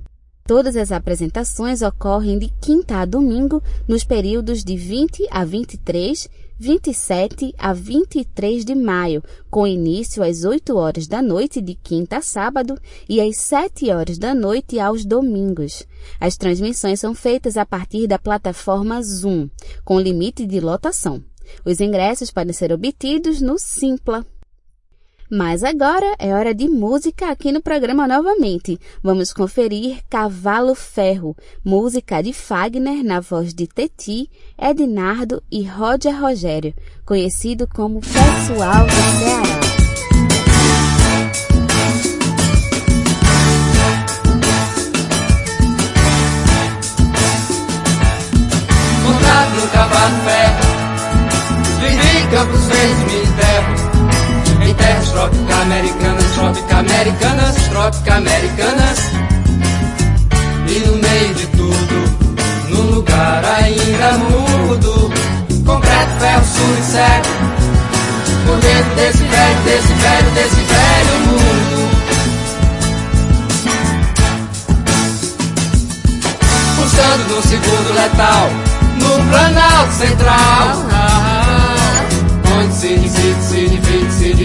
Todas 0.50 0.76
as 0.76 0.92
apresentações 0.92 1.84
ocorrem 1.84 2.40
de 2.40 2.50
quinta 2.60 2.98
a 2.98 3.06
domingo 3.06 3.62
nos 3.88 4.04
períodos 4.04 4.64
de 4.64 4.76
20 4.76 5.28
a 5.30 5.46
23, 5.46 6.28
27 6.60 7.54
a 7.58 7.72
23 7.72 8.66
de 8.66 8.76
maio, 8.76 9.24
com 9.50 9.66
início 9.66 10.22
às 10.22 10.44
8 10.44 10.76
horas 10.76 11.08
da 11.08 11.22
noite 11.22 11.62
de 11.62 11.74
quinta 11.74 12.18
a 12.18 12.22
sábado 12.22 12.78
e 13.08 13.22
às 13.22 13.38
7 13.38 13.90
horas 13.92 14.18
da 14.18 14.36
noite 14.36 14.78
aos 14.78 15.06
domingos. 15.06 15.88
As 16.20 16.36
transmissões 16.36 17.00
são 17.00 17.16
feitas 17.16 17.56
a 17.56 17.66
partir 17.66 18.08
da 18.08 18.20
plataforma 18.20 19.02
Zoom, 19.02 19.48
com 19.86 20.00
limite 20.00 20.46
de 20.46 20.60
lotação. 20.60 21.24
Os 21.64 21.80
ingressos 21.80 22.30
podem 22.30 22.54
ser 22.54 22.74
obtidos 22.74 23.40
no 23.40 23.58
Simpla. 23.58 24.26
Mas 25.30 25.64
agora 25.64 26.16
é 26.18 26.34
hora 26.34 26.56
de 26.56 26.68
música 26.68 27.30
aqui 27.30 27.52
no 27.52 27.62
programa 27.62 28.08
novamente. 28.08 28.80
Vamos 29.04 29.32
conferir 29.32 30.00
Cavalo 30.10 30.74
Ferro, 30.74 31.38
música 31.64 32.24
de 32.24 32.34
Fagner 32.34 33.04
na 33.04 33.20
voz 33.20 33.54
de 33.54 33.68
Teti, 33.68 34.28
Ednardo 34.58 35.44
e 35.52 35.62
Roger 35.64 36.20
Rogério, 36.20 36.74
conhecido 37.06 37.68
como 37.68 38.02
Pessoal 38.02 38.88
do 38.88 39.20
Ceará. 39.20 39.60
Montado 49.06 49.62
no 49.62 49.68
cavalo 49.68 50.16
ferro, 50.26 50.64
vivi 51.82 52.32
campos 52.32 52.66
verdes, 52.66 52.98
me 53.06 53.20
enterro 53.20 53.99
em 54.70 54.74
terras 54.76 55.10
trópicas 55.10 55.62
americanas, 55.62 56.24
trópicas 56.36 56.80
americanas, 56.80 57.56
trópicas 57.70 58.18
americanas. 58.18 59.00
E 60.68 60.80
no 60.86 60.96
meio 60.98 61.34
de 61.34 61.48
tudo, 61.48 62.30
num 62.70 62.96
lugar 62.96 63.44
ainda 63.46 64.18
mudo, 64.18 65.12
concreto, 65.66 66.12
ferro, 66.20 66.46
sul 66.46 66.78
e 66.78 66.84
cego. 66.84 67.30
Por 68.46 68.58
dentro 68.60 68.96
desse 68.96 69.24
velho, 69.24 69.62
desse 69.64 69.94
velho, 69.94 70.32
desse 70.32 70.62
velho 70.62 71.20
mundo. 71.26 71.90
Pulsando 76.76 77.36
no 77.36 77.42
segundo 77.42 77.94
letal, 77.94 78.50
no 79.00 79.30
Planalto 79.30 79.94
Central 79.94 80.89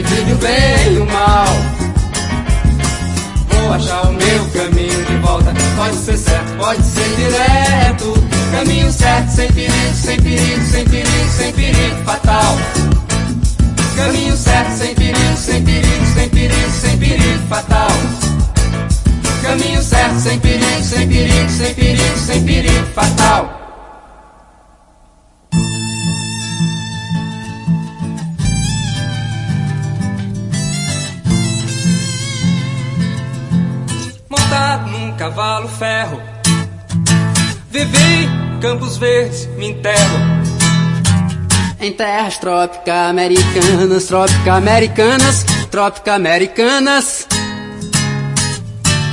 divide, 0.05 0.33
o 0.33 0.37
bem 0.37 0.95
e 0.95 0.99
o 0.99 1.07
mal. 1.07 1.47
Vou 3.49 3.73
achar 3.73 4.03
o 4.03 4.13
meu 4.13 4.45
caminho 4.53 5.05
de 5.05 5.17
volta, 5.19 5.53
pode 5.77 5.97
ser 5.97 6.17
certo, 6.17 6.57
pode 6.59 6.83
ser 6.83 7.17
direto. 7.17 8.15
Caminho 8.53 8.93
certo, 8.93 9.31
sem 9.31 9.53
perigo, 9.53 9.95
sem 9.95 10.21
perigo, 10.21 10.65
sem 10.71 10.85
perigo, 10.85 11.31
sem 11.37 11.53
perigo 11.53 11.97
fatal. 12.05 12.59
Caminho 13.97 14.37
certo, 14.37 14.79
sem 14.79 14.95
perigo, 14.95 15.37
sem 15.37 15.65
perigo, 15.65 16.07
sem 16.15 16.29
perigo, 16.29 16.71
sem 16.71 16.99
perigo 16.99 17.47
fatal. 17.49 17.89
Caminho 19.43 19.83
certo, 19.83 20.21
sem 20.21 20.39
perigo, 20.41 20.83
sem 20.83 21.09
perigo, 21.09 21.51
sem 21.51 21.75
perigo, 21.75 22.19
sem 22.19 22.45
perigo 22.45 22.87
fatal. 22.95 23.64
Cavalo 35.25 35.69
ferro. 35.69 36.21
Vivi 37.71 38.29
campos 38.61 38.99
verdes, 38.99 39.47
me 39.57 39.71
enterro. 39.71 40.19
Em 41.81 41.91
terras 41.93 42.37
trópicas 42.37 43.09
americanas, 43.09 44.05
trópicas 44.05 44.55
americanas, 44.55 45.47
trópicas 45.71 46.15
americanas. 46.15 47.27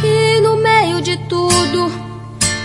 E 0.03 0.41
no 0.41 0.57
meio 0.57 1.01
de 1.01 1.15
tudo, 1.29 1.89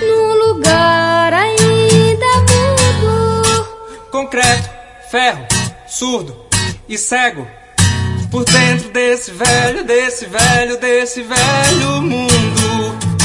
num 0.03 0.49
lugar 0.49 1.33
ainda 1.33 2.27
mudo. 2.51 3.69
Concreto, 4.11 4.69
ferro, 5.09 5.47
surdo 5.87 6.37
e 6.89 6.99
cego 6.99 7.47
por 8.29 8.45
dentro 8.45 8.91
desse 8.91 9.31
velho, 9.31 9.85
desse 9.85 10.27
velho, 10.27 10.81
desse 10.81 11.23
velho 11.23 12.03
mundo. 12.03 13.16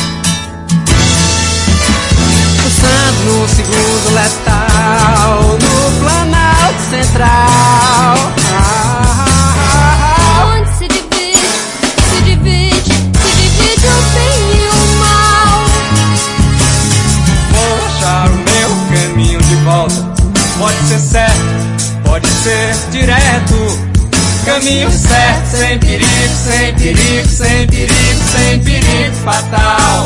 No 3.26 3.48
segundo 3.48 4.14
letal, 4.16 5.58
no 5.60 6.00
Planalto 6.00 6.82
Central. 6.90 8.18
Onde 10.48 10.70
se 10.78 10.88
divide, 10.88 11.48
se 12.10 12.22
divide, 12.24 12.94
se 12.94 13.32
divide 13.42 13.88
o 13.88 14.02
bem 14.14 14.40
e 14.56 14.70
o 14.70 14.76
mal. 15.00 15.60
Vou 17.52 17.74
achar 17.88 18.28
o 18.30 18.36
meu 18.36 18.70
caminho 18.92 19.42
de 19.42 19.56
volta. 19.58 20.02
Pode 20.58 20.78
ser 20.88 21.00
certo, 21.00 22.02
pode 22.04 22.28
ser 22.28 22.76
direto. 22.92 23.92
Caminho 24.46 24.90
certo, 24.92 25.58
sem 25.58 25.80
perigo, 25.80 26.36
sem 26.44 26.74
perigo, 26.74 27.28
sem 27.28 27.68
perigo, 27.68 28.22
sem 28.32 28.60
perigo 28.60 29.16
fatal. 29.24 30.06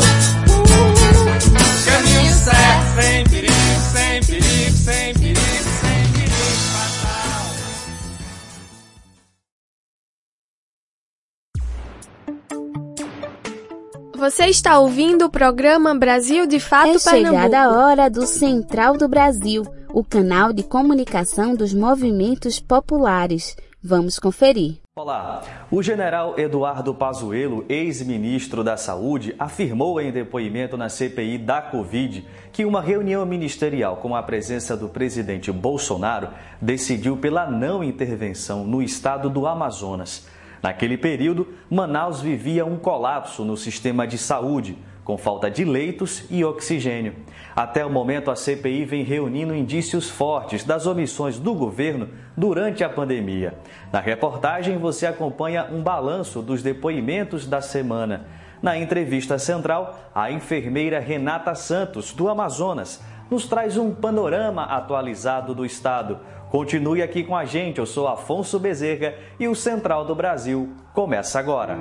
Você 14.26 14.46
está 14.46 14.80
ouvindo 14.80 15.26
o 15.26 15.30
programa 15.30 15.94
Brasil 15.94 16.48
de 16.48 16.58
Fato 16.58 16.96
É 16.96 16.98
Pernambuco. 16.98 17.44
chegada 17.44 17.62
a 17.62 17.70
hora 17.70 18.10
do 18.10 18.26
Central 18.26 18.96
do 18.96 19.06
Brasil, 19.06 19.62
o 19.94 20.02
canal 20.02 20.52
de 20.52 20.64
comunicação 20.64 21.54
dos 21.54 21.72
movimentos 21.72 22.58
populares. 22.58 23.56
Vamos 23.80 24.18
conferir. 24.18 24.78
Olá. 24.96 25.42
O 25.70 25.80
general 25.80 26.36
Eduardo 26.36 26.92
Pazuello, 26.92 27.64
ex-ministro 27.68 28.64
da 28.64 28.76
Saúde, 28.76 29.32
afirmou 29.38 30.00
em 30.00 30.10
depoimento 30.10 30.76
na 30.76 30.88
CPI 30.88 31.38
da 31.38 31.62
Covid 31.62 32.26
que 32.50 32.64
uma 32.64 32.82
reunião 32.82 33.24
ministerial 33.24 33.98
com 33.98 34.16
a 34.16 34.24
presença 34.24 34.76
do 34.76 34.88
presidente 34.88 35.52
Bolsonaro 35.52 36.30
decidiu 36.60 37.16
pela 37.16 37.48
não 37.48 37.84
intervenção 37.84 38.64
no 38.64 38.82
estado 38.82 39.30
do 39.30 39.46
Amazonas. 39.46 40.26
Naquele 40.62 40.96
período, 40.96 41.48
Manaus 41.70 42.20
vivia 42.20 42.64
um 42.64 42.76
colapso 42.76 43.44
no 43.44 43.56
sistema 43.56 44.06
de 44.06 44.18
saúde, 44.18 44.76
com 45.04 45.16
falta 45.16 45.48
de 45.48 45.64
leitos 45.64 46.24
e 46.28 46.44
oxigênio. 46.44 47.14
Até 47.54 47.86
o 47.86 47.90
momento, 47.90 48.30
a 48.30 48.34
CPI 48.34 48.84
vem 48.84 49.04
reunindo 49.04 49.54
indícios 49.54 50.10
fortes 50.10 50.64
das 50.64 50.84
omissões 50.84 51.38
do 51.38 51.54
governo 51.54 52.08
durante 52.36 52.82
a 52.82 52.88
pandemia. 52.88 53.54
Na 53.92 54.00
reportagem, 54.00 54.78
você 54.78 55.06
acompanha 55.06 55.68
um 55.70 55.80
balanço 55.80 56.42
dos 56.42 56.62
depoimentos 56.62 57.46
da 57.46 57.60
semana. 57.60 58.26
Na 58.60 58.76
entrevista 58.76 59.38
central, 59.38 60.10
a 60.12 60.32
enfermeira 60.32 60.98
Renata 60.98 61.54
Santos, 61.54 62.12
do 62.12 62.28
Amazonas, 62.28 63.00
nos 63.30 63.46
traz 63.46 63.76
um 63.76 63.94
panorama 63.94 64.64
atualizado 64.64 65.54
do 65.54 65.64
estado. 65.64 66.18
Continue 66.50 67.02
aqui 67.02 67.24
com 67.24 67.36
a 67.36 67.44
gente, 67.44 67.78
eu 67.78 67.86
sou 67.86 68.06
Afonso 68.06 68.58
Bezerra 68.60 69.14
e 69.38 69.48
o 69.48 69.54
Central 69.54 70.04
do 70.04 70.14
Brasil 70.14 70.70
começa 70.94 71.40
agora. 71.40 71.76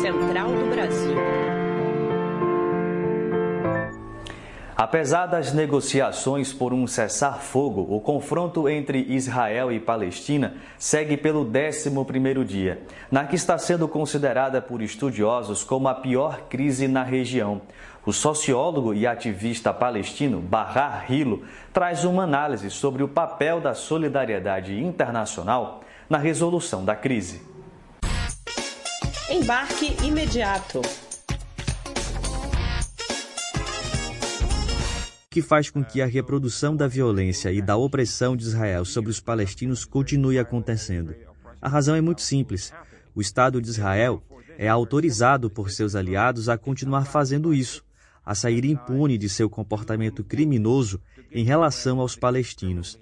Central 0.00 0.48
do 0.48 0.70
Brasil. 0.74 1.14
Apesar 4.76 5.26
das 5.26 5.52
negociações 5.52 6.52
por 6.52 6.74
um 6.74 6.86
cessar-fogo, 6.86 7.86
o 7.88 8.00
confronto 8.00 8.68
entre 8.68 8.98
Israel 9.08 9.70
e 9.70 9.78
Palestina 9.78 10.54
segue 10.76 11.16
pelo 11.16 11.44
11º 11.44 12.44
dia, 12.44 12.82
na 13.08 13.24
que 13.24 13.36
está 13.36 13.56
sendo 13.56 13.86
considerada 13.86 14.60
por 14.60 14.82
estudiosos 14.82 15.62
como 15.62 15.86
a 15.86 15.94
pior 15.94 16.48
crise 16.48 16.88
na 16.88 17.04
região. 17.04 17.62
O 18.06 18.12
sociólogo 18.12 18.92
e 18.92 19.06
ativista 19.06 19.72
palestino 19.72 20.38
Bahar 20.38 21.10
Hilo 21.10 21.42
traz 21.72 22.04
uma 22.04 22.24
análise 22.24 22.70
sobre 22.70 23.02
o 23.02 23.08
papel 23.08 23.62
da 23.62 23.74
solidariedade 23.74 24.78
internacional 24.78 25.80
na 26.08 26.18
resolução 26.18 26.84
da 26.84 26.94
crise. 26.94 27.40
Embarque 29.30 29.96
imediato. 30.04 30.82
que 35.30 35.42
faz 35.42 35.68
com 35.68 35.82
que 35.82 36.00
a 36.00 36.06
reprodução 36.06 36.76
da 36.76 36.86
violência 36.86 37.50
e 37.50 37.60
da 37.60 37.76
opressão 37.76 38.36
de 38.36 38.44
Israel 38.44 38.84
sobre 38.84 39.10
os 39.10 39.18
palestinos 39.18 39.84
continue 39.84 40.38
acontecendo. 40.38 41.12
A 41.60 41.68
razão 41.68 41.96
é 41.96 42.00
muito 42.00 42.22
simples. 42.22 42.72
O 43.16 43.20
Estado 43.20 43.60
de 43.60 43.68
Israel 43.68 44.22
é 44.56 44.68
autorizado 44.68 45.50
por 45.50 45.72
seus 45.72 45.96
aliados 45.96 46.48
a 46.48 46.56
continuar 46.56 47.06
fazendo 47.06 47.52
isso, 47.52 47.84
a 48.24 48.34
sair 48.34 48.64
impune 48.64 49.18
de 49.18 49.28
seu 49.28 49.50
comportamento 49.50 50.24
criminoso 50.24 51.00
em 51.30 51.44
relação 51.44 52.00
aos 52.00 52.16
palestinos. 52.16 52.98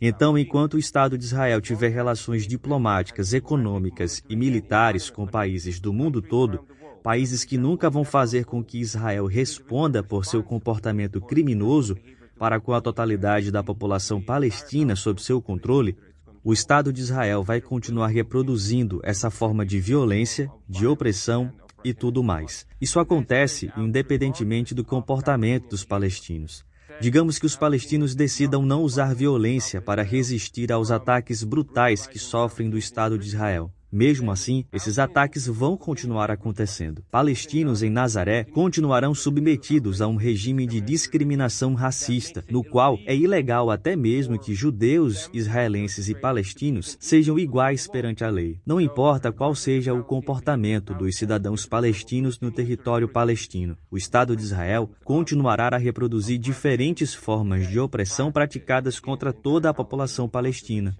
Então, 0.00 0.38
enquanto 0.38 0.74
o 0.74 0.78
Estado 0.78 1.18
de 1.18 1.24
Israel 1.24 1.60
tiver 1.60 1.88
relações 1.88 2.46
diplomáticas, 2.46 3.34
econômicas 3.34 4.22
e 4.28 4.36
militares 4.36 5.10
com 5.10 5.26
países 5.26 5.78
do 5.78 5.92
mundo 5.92 6.22
todo, 6.22 6.64
países 7.02 7.44
que 7.44 7.58
nunca 7.58 7.90
vão 7.90 8.04
fazer 8.04 8.44
com 8.44 8.64
que 8.64 8.80
Israel 8.80 9.26
responda 9.26 10.02
por 10.02 10.24
seu 10.24 10.42
comportamento 10.42 11.20
criminoso, 11.20 11.96
para 12.38 12.58
com 12.58 12.72
a 12.72 12.80
totalidade 12.80 13.50
da 13.50 13.62
população 13.62 14.22
palestina 14.22 14.96
sob 14.96 15.20
seu 15.20 15.42
controle, 15.42 15.98
o 16.42 16.54
Estado 16.54 16.90
de 16.90 17.02
Israel 17.02 17.42
vai 17.42 17.60
continuar 17.60 18.06
reproduzindo 18.06 18.98
essa 19.02 19.30
forma 19.30 19.66
de 19.66 19.78
violência, 19.78 20.50
de 20.66 20.86
opressão 20.86 21.52
e 21.84 21.94
tudo 21.94 22.22
mais. 22.22 22.66
Isso 22.80 23.00
acontece 23.00 23.72
independentemente 23.76 24.74
do 24.74 24.84
comportamento 24.84 25.68
dos 25.68 25.84
palestinos. 25.84 26.64
Digamos 27.00 27.38
que 27.38 27.46
os 27.46 27.56
palestinos 27.56 28.14
decidam 28.14 28.62
não 28.62 28.82
usar 28.82 29.14
violência 29.14 29.80
para 29.80 30.02
resistir 30.02 30.70
aos 30.70 30.90
ataques 30.90 31.42
brutais 31.42 32.06
que 32.06 32.18
sofrem 32.18 32.68
do 32.68 32.76
Estado 32.76 33.18
de 33.18 33.26
Israel. 33.26 33.72
Mesmo 33.92 34.30
assim, 34.30 34.64
esses 34.72 34.98
ataques 34.98 35.46
vão 35.48 35.76
continuar 35.76 36.30
acontecendo. 36.30 37.02
Palestinos 37.10 37.82
em 37.82 37.90
Nazaré 37.90 38.44
continuarão 38.44 39.14
submetidos 39.14 40.00
a 40.00 40.06
um 40.06 40.14
regime 40.14 40.66
de 40.66 40.80
discriminação 40.80 41.74
racista, 41.74 42.44
no 42.48 42.62
qual 42.62 42.98
é 43.04 43.16
ilegal 43.16 43.70
até 43.70 43.96
mesmo 43.96 44.38
que 44.38 44.54
judeus, 44.54 45.28
israelenses 45.32 46.08
e 46.08 46.14
palestinos 46.14 46.96
sejam 47.00 47.38
iguais 47.38 47.88
perante 47.88 48.22
a 48.22 48.30
lei. 48.30 48.60
Não 48.64 48.80
importa 48.80 49.32
qual 49.32 49.54
seja 49.54 49.92
o 49.92 50.04
comportamento 50.04 50.94
dos 50.94 51.16
cidadãos 51.16 51.66
palestinos 51.66 52.38
no 52.38 52.50
território 52.50 53.08
palestino, 53.08 53.76
o 53.90 53.96
Estado 53.96 54.36
de 54.36 54.42
Israel 54.42 54.90
continuará 55.04 55.68
a 55.74 55.78
reproduzir 55.78 56.38
diferentes 56.38 57.12
formas 57.12 57.68
de 57.68 57.80
opressão 57.80 58.30
praticadas 58.30 59.00
contra 59.00 59.32
toda 59.32 59.68
a 59.68 59.74
população 59.74 60.28
palestina. 60.28 60.96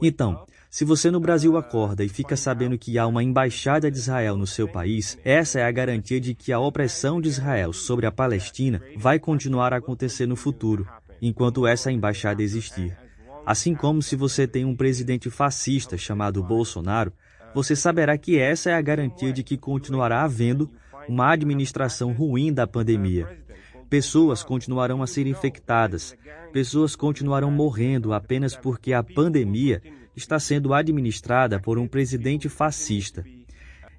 Então, 0.00 0.44
se 0.72 0.86
você 0.86 1.10
no 1.10 1.20
Brasil 1.20 1.58
acorda 1.58 2.02
e 2.02 2.08
fica 2.08 2.34
sabendo 2.34 2.78
que 2.78 2.98
há 2.98 3.06
uma 3.06 3.22
embaixada 3.22 3.90
de 3.90 3.98
Israel 3.98 4.38
no 4.38 4.46
seu 4.46 4.66
país, 4.66 5.18
essa 5.22 5.60
é 5.60 5.64
a 5.64 5.70
garantia 5.70 6.18
de 6.18 6.34
que 6.34 6.50
a 6.50 6.58
opressão 6.58 7.20
de 7.20 7.28
Israel 7.28 7.74
sobre 7.74 8.06
a 8.06 8.10
Palestina 8.10 8.80
vai 8.96 9.18
continuar 9.18 9.74
a 9.74 9.76
acontecer 9.76 10.24
no 10.24 10.34
futuro, 10.34 10.88
enquanto 11.20 11.66
essa 11.66 11.92
embaixada 11.92 12.42
existir. 12.42 12.96
Assim 13.44 13.74
como 13.74 14.00
se 14.00 14.16
você 14.16 14.46
tem 14.46 14.64
um 14.64 14.74
presidente 14.74 15.28
fascista 15.28 15.98
chamado 15.98 16.42
Bolsonaro, 16.42 17.12
você 17.54 17.76
saberá 17.76 18.16
que 18.16 18.38
essa 18.38 18.70
é 18.70 18.74
a 18.74 18.80
garantia 18.80 19.30
de 19.30 19.42
que 19.42 19.58
continuará 19.58 20.22
havendo 20.22 20.70
uma 21.06 21.30
administração 21.34 22.14
ruim 22.14 22.50
da 22.50 22.66
pandemia. 22.66 23.28
Pessoas 23.90 24.42
continuarão 24.42 25.02
a 25.02 25.06
ser 25.06 25.26
infectadas, 25.26 26.16
pessoas 26.50 26.96
continuarão 26.96 27.50
morrendo 27.50 28.14
apenas 28.14 28.56
porque 28.56 28.94
a 28.94 29.02
pandemia 29.02 29.82
está 30.16 30.38
sendo 30.38 30.74
administrada 30.74 31.60
por 31.60 31.78
um 31.78 31.86
presidente 31.86 32.48
fascista. 32.48 33.24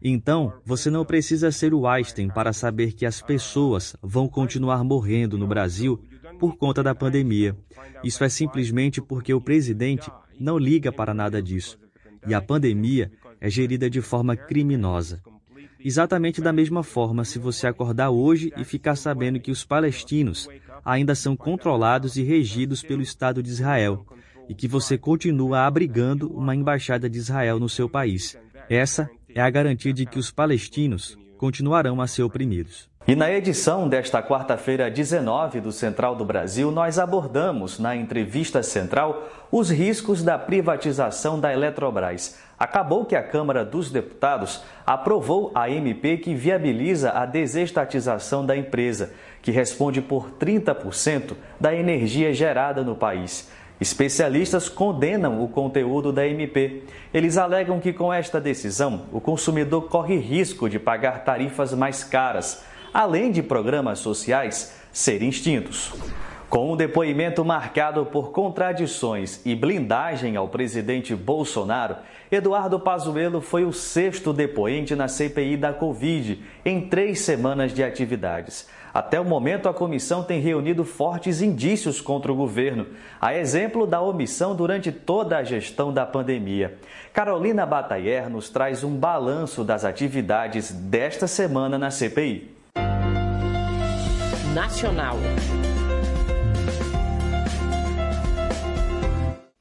Então, 0.02 0.54
você 0.66 0.90
não 0.90 1.06
precisa 1.06 1.52
ser 1.52 1.74
o 1.74 1.88
Einstein 1.88 2.28
para 2.28 2.52
saber 2.52 2.92
que 2.92 3.06
as 3.06 3.22
pessoas 3.22 3.96
vão 4.02 4.28
continuar 4.28 4.84
morrendo 4.84 5.38
no 5.38 5.48
Brasil 5.48 5.98
por 6.40 6.58
conta 6.58 6.84
da 6.84 6.94
pandemia. 6.94 7.56
Isso 8.04 8.24
é 8.24 8.28
simplesmente 8.28 9.02
porque 9.02 9.34
o 9.34 9.40
presidente 9.40 10.12
não 10.38 10.58
liga 10.58 10.92
para 10.92 11.14
nada 11.14 11.42
disso. 11.42 11.80
E 12.28 12.34
a 12.34 12.42
pandemia 12.42 13.12
é 13.40 13.50
gerida 13.50 13.90
de 13.90 14.02
forma 14.02 14.36
criminosa. 14.36 15.22
Exatamente 15.80 16.42
da 16.42 16.54
mesma 16.54 16.84
forma, 16.84 17.26
se 17.26 17.40
você 17.40 17.68
acordar 17.68 18.10
hoje 18.10 18.54
e 18.58 18.64
ficar 18.64 18.96
sabendo 18.96 19.40
que 19.40 19.52
os 19.52 19.66
palestinos 19.66 20.48
ainda 20.84 21.14
são 21.14 21.36
controlados 21.36 22.16
e 22.16 22.24
regidos 22.24 22.82
pelo 22.82 23.02
Estado 23.02 23.44
de 23.44 23.50
Israel, 23.50 24.06
e 24.48 24.54
que 24.54 24.68
você 24.68 24.98
continua 24.98 25.66
abrigando 25.66 26.32
uma 26.32 26.56
embaixada 26.56 27.10
de 27.10 27.18
Israel 27.18 27.60
no 27.60 27.70
seu 27.70 27.90
país. 27.90 28.38
Essa 28.70 29.10
é 29.34 29.42
a 29.42 29.50
garantia 29.50 29.94
de 29.94 30.06
que 30.06 30.20
os 30.20 30.32
palestinos 30.32 31.18
continuarão 31.38 32.00
a 32.00 32.08
ser 32.08 32.24
oprimidos. 32.24 32.90
E 33.06 33.16
na 33.16 33.30
edição 33.30 33.90
desta 33.90 34.24
quarta-feira 34.24 34.90
19 34.90 35.60
do 35.60 35.74
Central 35.74 36.16
do 36.16 36.24
Brasil, 36.24 36.72
nós 36.72 36.98
abordamos 36.98 37.78
na 37.78 37.94
entrevista 37.98 38.64
central 38.64 39.28
os 39.52 39.70
riscos 39.70 40.24
da 40.24 40.40
privatização 40.40 41.38
da 41.38 41.52
Eletrobras. 41.52 42.40
Acabou 42.58 43.04
que 43.04 43.14
a 43.14 43.22
Câmara 43.22 43.66
dos 43.66 43.92
Deputados 43.92 44.64
aprovou 44.86 45.52
a 45.54 45.70
MP 45.70 46.16
que 46.16 46.34
viabiliza 46.34 47.12
a 47.12 47.26
desestatização 47.26 48.46
da 48.46 48.56
empresa, 48.56 49.12
que 49.42 49.52
responde 49.52 50.02
por 50.02 50.32
30% 50.40 51.34
da 51.60 51.76
energia 51.76 52.34
gerada 52.34 52.86
no 52.86 52.96
país. 52.96 53.52
Especialistas 53.82 54.70
condenam 54.70 55.44
o 55.44 55.48
conteúdo 55.48 56.12
da 56.12 56.26
MP. 56.28 56.84
Eles 57.14 57.38
alegam 57.38 57.80
que 57.80 57.92
com 57.92 58.14
esta 58.14 58.40
decisão, 58.40 59.08
o 59.12 59.20
consumidor 59.20 59.90
corre 59.90 60.18
risco 60.18 60.70
de 60.70 60.80
pagar 60.80 61.24
tarifas 61.24 61.74
mais 61.74 62.04
caras, 62.04 62.64
além 62.94 63.32
de 63.32 63.42
programas 63.42 64.00
sociais 64.00 64.74
serem 64.92 65.30
extintos. 65.30 65.92
Com 66.54 66.72
um 66.72 66.78
depoimento 66.78 67.44
marcado 67.44 68.06
por 68.06 68.32
contradições 68.32 69.42
e 69.44 69.56
blindagem 69.56 70.36
ao 70.36 70.48
presidente 70.48 71.16
Bolsonaro, 71.16 71.96
Eduardo 72.32 72.80
Pazuello 72.80 73.42
foi 73.42 73.66
o 73.66 73.74
sexto 73.74 74.32
depoente 74.32 74.96
na 74.96 75.08
CPI 75.08 75.58
da 75.58 75.74
Covid 75.74 76.44
em 76.64 76.88
três 76.88 77.22
semanas 77.22 77.74
de 77.74 77.84
atividades. 77.84 78.68
Até 78.94 79.20
o 79.20 79.26
momento, 79.26 79.68
a 79.68 79.74
comissão 79.74 80.24
tem 80.24 80.40
reunido 80.40 80.86
fortes 80.86 81.42
indícios 81.42 82.00
contra 82.00 82.32
o 82.32 82.36
governo, 82.36 82.86
a 83.20 83.34
exemplo 83.34 83.88
da 83.88 84.00
omissão 84.00 84.56
durante 84.56 84.92
toda 84.92 85.38
a 85.38 85.44
gestão 85.44 85.92
da 85.92 86.06
pandemia. 86.06 86.78
Carolina 87.12 87.66
Batayer 87.66 88.30
nos 88.30 88.50
traz 88.50 88.84
um 88.84 88.96
balanço 88.96 89.64
das 89.64 89.84
atividades 89.84 90.72
desta 90.72 91.26
semana 91.26 91.80
na 91.80 91.90
CPI. 91.90 92.56
Nacional. 94.54 95.16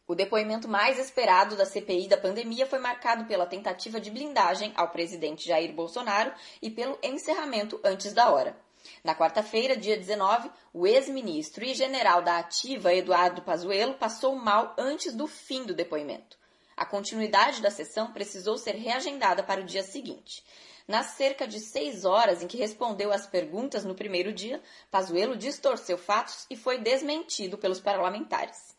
O 0.07 0.15
depoimento 0.15 0.69
mais 0.69 0.99
esperado 0.99 1.57
da 1.57 1.65
CPI 1.65 2.07
da 2.07 2.19
pandemia 2.19 2.67
foi 2.67 2.79
marcado 2.79 3.25
pela 3.25 3.47
tentativa 3.47 3.99
de 3.99 4.11
blindagem 4.11 4.71
ao 4.77 4.89
presidente 4.89 5.49
Jair 5.49 5.73
Bolsonaro 5.73 6.31
e 6.61 6.69
pelo 6.69 6.99
encerramento 7.03 7.81
antes 7.83 8.13
da 8.13 8.31
hora. 8.31 8.55
Na 9.03 9.15
quarta-feira, 9.15 9.77
dia 9.77 9.97
19, 9.97 10.51
o 10.73 10.87
ex-ministro 10.87 11.65
e 11.65 11.75
general 11.75 12.23
da 12.23 12.39
Ativa, 12.39 12.95
Eduardo 12.95 13.43
Pazuello, 13.43 13.95
passou 13.95 14.35
mal 14.35 14.75
antes 14.79 15.15
do 15.15 15.27
fim 15.27 15.65
do 15.65 15.75
depoimento. 15.75 16.37
A 16.77 16.87
continuidade 16.87 17.61
da 17.61 17.71
sessão 17.71 18.13
precisou 18.13 18.59
ser 18.59 18.75
reagendada 18.75 19.43
para 19.43 19.61
o 19.61 19.65
dia 19.65 19.83
seguinte. 19.83 20.45
Nas 20.89 21.07
cerca 21.13 21.47
de 21.47 21.61
seis 21.61 22.05
horas 22.05 22.43
em 22.43 22.49
que 22.49 22.57
respondeu 22.57 23.13
às 23.13 23.27
perguntas 23.27 23.85
no 23.85 23.95
primeiro 23.95 24.33
dia, 24.33 24.61
Pazuello 24.91 25.37
distorceu 25.37 25.97
fatos 25.97 26.47
e 26.51 26.57
foi 26.57 26.79
desmentido 26.79 27.57
pelos 27.57 27.81
parlamentares. 27.81 28.75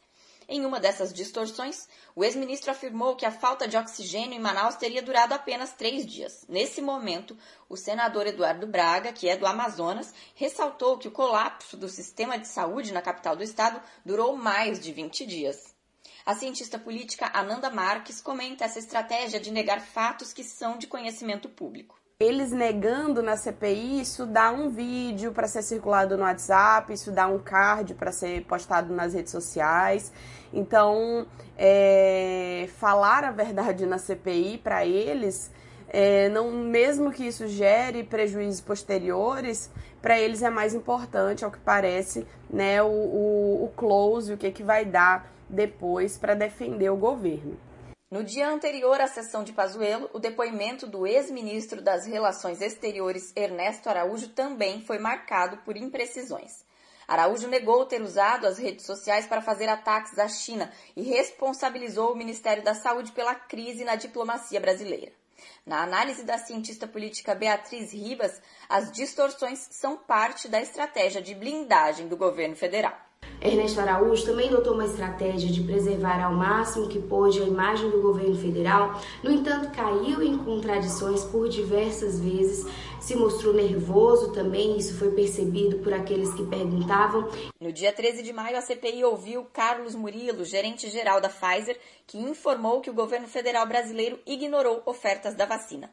Em 0.47 0.66
uma 0.66 0.80
dessas 0.80 1.14
distorções, 1.14 1.88
o 2.16 2.24
ex-ministro 2.24 2.72
afirmou 2.72 3.16
que 3.16 3.26
a 3.26 3.32
falta 3.32 3.68
de 3.68 3.76
oxigênio 3.76 4.36
em 4.36 4.39
Manaus 4.39 4.76
teria 4.76 5.01
durado 5.01 5.34
apenas 5.34 5.74
três 5.74 6.05
dias. 6.05 6.45
Nesse 6.47 6.82
momento, 6.82 7.38
o 7.68 7.76
senador 7.76 8.28
Eduardo 8.28 8.68
Braga, 8.68 9.11
que 9.11 9.28
é 9.28 9.36
do 9.36 9.47
Amazonas, 9.47 10.14
ressaltou 10.36 10.97
que 10.97 11.07
o 11.07 11.11
colapso 11.11 11.76
do 11.76 11.89
sistema 11.89 12.38
de 12.38 12.47
saúde 12.47 12.93
na 12.93 13.01
capital 13.01 13.36
do 13.36 13.43
estado 13.43 13.82
durou 14.05 14.38
mais 14.38 14.80
de 14.80 14.91
20 14.91 15.26
dias. 15.26 15.74
A 16.26 16.36
cientista 16.36 16.78
política 16.78 17.32
Ananda 17.34 17.70
Marques 17.70 18.22
comenta 18.22 18.64
essa 18.64 18.80
estratégia 18.80 19.39
de 19.39 19.51
negar 19.51 19.82
fatos 19.82 20.32
que 20.32 20.43
são 20.43 20.78
de 20.78 20.88
conhecimento 20.88 21.49
público 21.49 22.03
eles 22.20 22.51
negando 22.51 23.22
na 23.22 23.36
CPI, 23.36 24.01
isso 24.01 24.26
dá 24.26 24.51
um 24.51 24.70
vídeo 24.70 25.32
para 25.32 25.47
ser 25.47 25.64
circulado 25.64 26.16
no 26.18 26.24
WhatsApp, 26.24 26.93
isso 26.93 27.11
dá 27.11 27.28
um 27.28 27.39
card 27.39 27.93
para 27.95 28.11
ser 28.11 28.45
postado 28.45 28.93
nas 28.93 29.14
redes 29.14 29.32
sociais. 29.32 30.11
Então, 30.53 31.26
é, 31.57 32.70
falar 32.78 33.24
a 33.24 33.32
verdade 33.32 33.86
na 33.86 33.97
CPI 33.97 34.59
para 34.59 34.86
eles, 34.86 35.51
é, 35.89 36.30
não, 36.30 36.51
mesmo 36.51 37.11
que 37.11 37.26
isso 37.26 37.47
gere 37.47 38.03
prejuízos 38.03 38.61
posteriores, 38.61 39.72
para 40.01 40.20
eles 40.20 40.41
é 40.41 40.49
mais 40.49 40.74
importante, 40.74 41.43
ao 41.43 41.51
que 41.51 41.59
parece, 41.59 42.28
né, 42.49 42.82
o, 42.82 42.88
o, 42.88 43.66
o 43.66 43.72
close, 43.76 44.34
o 44.34 44.38
que, 44.38 44.51
que 44.51 44.64
vai 44.64 44.86
dar 44.86 45.32
depois 45.49 46.18
para 46.18 46.34
defender 46.34 46.89
o 46.89 46.95
governo. 46.95 47.57
No 48.14 48.24
dia 48.24 48.47
anterior 48.47 49.01
à 49.01 49.07
sessão 49.07 49.43
de 49.43 49.51
Pazuello, 49.51 50.07
o 50.14 50.20
depoimento 50.20 50.86
do 50.86 51.07
ex-ministro 51.07 51.82
das 51.82 52.05
Relações 52.05 52.61
Exteriores, 52.61 53.34
Ernesto 53.36 53.89
Araújo, 53.89 54.30
também 54.30 54.86
foi 54.86 54.99
marcado 54.99 55.57
por 55.66 55.76
imprecisões. 55.76 56.64
Araújo 57.07 57.47
negou 57.47 57.88
ter 57.88 58.03
usado 58.03 58.45
as 58.45 58.59
redes 58.59 58.86
sociais 58.86 59.26
para 59.26 59.41
fazer 59.41 59.68
ataques 59.68 60.20
à 60.20 60.28
China 60.28 60.72
e 60.95 61.01
responsabilizou 61.01 62.11
o 62.14 62.16
Ministério 62.16 62.64
da 62.64 62.76
Saúde 62.76 63.11
pela 63.14 63.34
crise 63.34 63.84
na 63.84 63.95
diplomacia 63.95 64.59
brasileira. 64.59 65.11
Na 65.66 65.82
análise 65.82 66.24
da 66.24 66.38
cientista 66.38 66.86
política 66.86 67.34
Beatriz 67.34 67.91
Ribas, 67.91 68.39
as 68.70 68.91
distorções 68.91 69.68
são 69.72 69.97
parte 69.97 70.47
da 70.47 70.61
estratégia 70.61 71.20
de 71.20 71.34
blindagem 71.34 72.07
do 72.07 72.16
governo 72.16 72.55
federal. 72.55 72.95
Ernesto 73.43 73.81
Araújo 73.81 74.25
também 74.25 74.47
adotou 74.47 74.73
uma 74.73 74.85
estratégia 74.85 75.51
de 75.51 75.61
preservar 75.63 76.23
ao 76.23 76.33
máximo 76.33 76.87
que 76.87 76.97
pôde 76.97 77.41
a 77.41 77.45
imagem 77.45 77.89
do 77.89 78.01
governo 78.01 78.35
federal, 78.35 79.01
no 79.21 79.29
entanto, 79.29 79.69
caiu 79.75 80.23
em 80.23 80.37
contradições 80.37 81.25
por 81.25 81.49
diversas 81.49 82.21
vezes, 82.21 82.65
se 83.01 83.17
mostrou 83.17 83.53
nervoso 83.53 84.31
também, 84.31 84.77
isso 84.77 84.97
foi 84.97 85.11
percebido 85.11 85.79
por 85.79 85.93
aqueles 85.93 86.33
que 86.33 86.45
perguntavam. 86.45 87.27
No 87.59 87.73
dia 87.73 87.91
13 87.91 88.23
de 88.23 88.31
maio, 88.31 88.57
a 88.57 88.61
CPI 88.61 89.03
ouviu 89.03 89.43
Carlos 89.51 89.93
Murilo, 89.93 90.45
gerente-geral 90.45 91.19
da 91.19 91.27
Pfizer, 91.27 91.77
que 92.07 92.17
informou 92.17 92.79
que 92.79 92.89
o 92.89 92.93
governo 92.93 93.27
federal 93.27 93.67
brasileiro 93.67 94.17
ignorou 94.25 94.81
ofertas 94.85 95.35
da 95.35 95.45
vacina. 95.45 95.91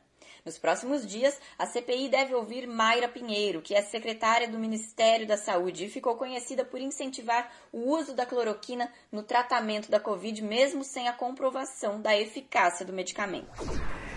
Nos 0.50 0.58
próximos 0.58 1.06
dias, 1.06 1.38
a 1.56 1.64
CPI 1.64 2.08
deve 2.08 2.34
ouvir 2.34 2.66
Mayra 2.66 3.06
Pinheiro, 3.06 3.62
que 3.62 3.72
é 3.72 3.82
secretária 3.82 4.48
do 4.48 4.58
Ministério 4.58 5.24
da 5.24 5.36
Saúde 5.36 5.84
e 5.84 5.88
ficou 5.88 6.16
conhecida 6.16 6.64
por 6.64 6.80
incentivar 6.80 7.48
o 7.72 7.96
uso 7.96 8.16
da 8.16 8.26
cloroquina 8.26 8.88
no 9.12 9.22
tratamento 9.22 9.88
da 9.88 10.00
Covid, 10.00 10.42
mesmo 10.42 10.82
sem 10.82 11.06
a 11.06 11.12
comprovação 11.12 12.00
da 12.00 12.18
eficácia 12.18 12.84
do 12.84 12.92
medicamento. 12.92 13.46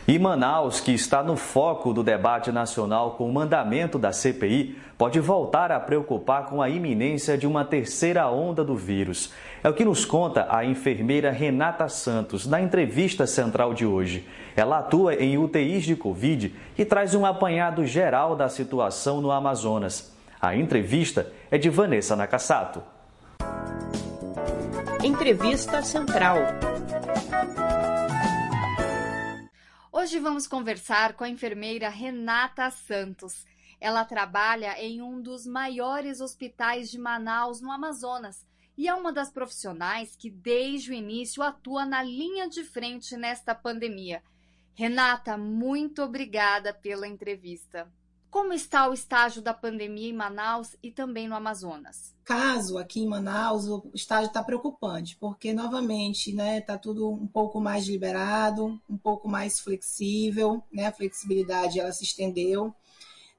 E 0.07 0.17
Manaus, 0.17 0.81
que 0.81 0.91
está 0.91 1.23
no 1.23 1.37
foco 1.37 1.93
do 1.93 2.03
debate 2.03 2.51
nacional 2.51 3.11
com 3.11 3.29
o 3.29 3.33
mandamento 3.33 3.97
da 3.97 4.11
CPI, 4.11 4.75
pode 4.97 5.19
voltar 5.19 5.71
a 5.71 5.79
preocupar 5.79 6.47
com 6.47 6.61
a 6.61 6.69
iminência 6.69 7.37
de 7.37 7.47
uma 7.47 7.63
terceira 7.63 8.27
onda 8.27 8.65
do 8.65 8.75
vírus. 8.75 9.31
É 9.63 9.69
o 9.69 9.73
que 9.73 9.85
nos 9.85 10.03
conta 10.03 10.45
a 10.53 10.65
enfermeira 10.65 11.31
Renata 11.31 11.87
Santos 11.87 12.45
na 12.45 12.61
entrevista 12.61 13.25
central 13.25 13.73
de 13.73 13.85
hoje. 13.85 14.27
Ela 14.57 14.79
atua 14.79 15.15
em 15.15 15.37
UTIs 15.37 15.85
de 15.85 15.95
Covid 15.95 16.53
e 16.77 16.83
traz 16.83 17.15
um 17.15 17.25
apanhado 17.25 17.85
geral 17.85 18.35
da 18.35 18.49
situação 18.49 19.21
no 19.21 19.31
Amazonas. 19.31 20.13
A 20.41 20.53
entrevista 20.53 21.31
é 21.49 21.57
de 21.57 21.69
Vanessa 21.69 22.13
Nakassato. 22.13 22.83
Entrevista 25.01 25.81
Central. 25.81 26.39
Hoje 29.93 30.19
vamos 30.19 30.45
conversar 30.45 31.13
com 31.13 31.23
a 31.23 31.29
enfermeira 31.29 31.87
Renata 31.87 32.69
Santos. 32.69 33.45
Ela 33.79 34.03
trabalha 34.03 34.77
em 34.77 35.01
um 35.01 35.21
dos 35.21 35.47
maiores 35.47 36.19
hospitais 36.19 36.91
de 36.91 36.99
Manaus, 36.99 37.61
no 37.61 37.71
Amazonas, 37.71 38.45
e 38.77 38.87
é 38.87 38.93
uma 38.93 39.11
das 39.11 39.31
profissionais 39.31 40.15
que 40.15 40.29
desde 40.29 40.91
o 40.91 40.93
início 40.93 41.43
atua 41.43 41.85
na 41.85 42.01
linha 42.01 42.49
de 42.49 42.63
frente 42.63 43.15
nesta 43.15 43.53
pandemia. 43.53 44.23
Renata, 44.73 45.37
muito 45.37 46.01
obrigada 46.01 46.73
pela 46.73 47.07
entrevista. 47.07 47.87
Como 48.33 48.51
está 48.51 48.89
o 48.89 48.93
estágio 48.93 49.43
da 49.43 49.53
pandemia 49.53 50.09
em 50.09 50.13
Manaus 50.13 50.75
e 50.81 50.89
também 50.89 51.27
no 51.27 51.35
Amazonas? 51.35 52.15
Caso 52.25 52.79
aqui 52.79 53.01
em 53.01 53.07
Manaus, 53.07 53.67
o 53.67 53.91
estágio 53.93 54.29
está 54.29 54.43
preocupante, 54.43 55.15
porque 55.17 55.53
novamente 55.53 56.33
né, 56.33 56.57
está 56.57 56.75
tudo 56.75 57.11
um 57.11 57.27
pouco 57.27 57.61
mais 57.61 57.85
liberado, 57.85 58.81
um 58.89 58.97
pouco 58.97 59.29
mais 59.29 59.59
flexível, 59.59 60.63
né, 60.71 60.87
a 60.87 60.91
flexibilidade 60.91 61.79
ela 61.79 61.91
se 61.91 62.05
estendeu. 62.05 62.73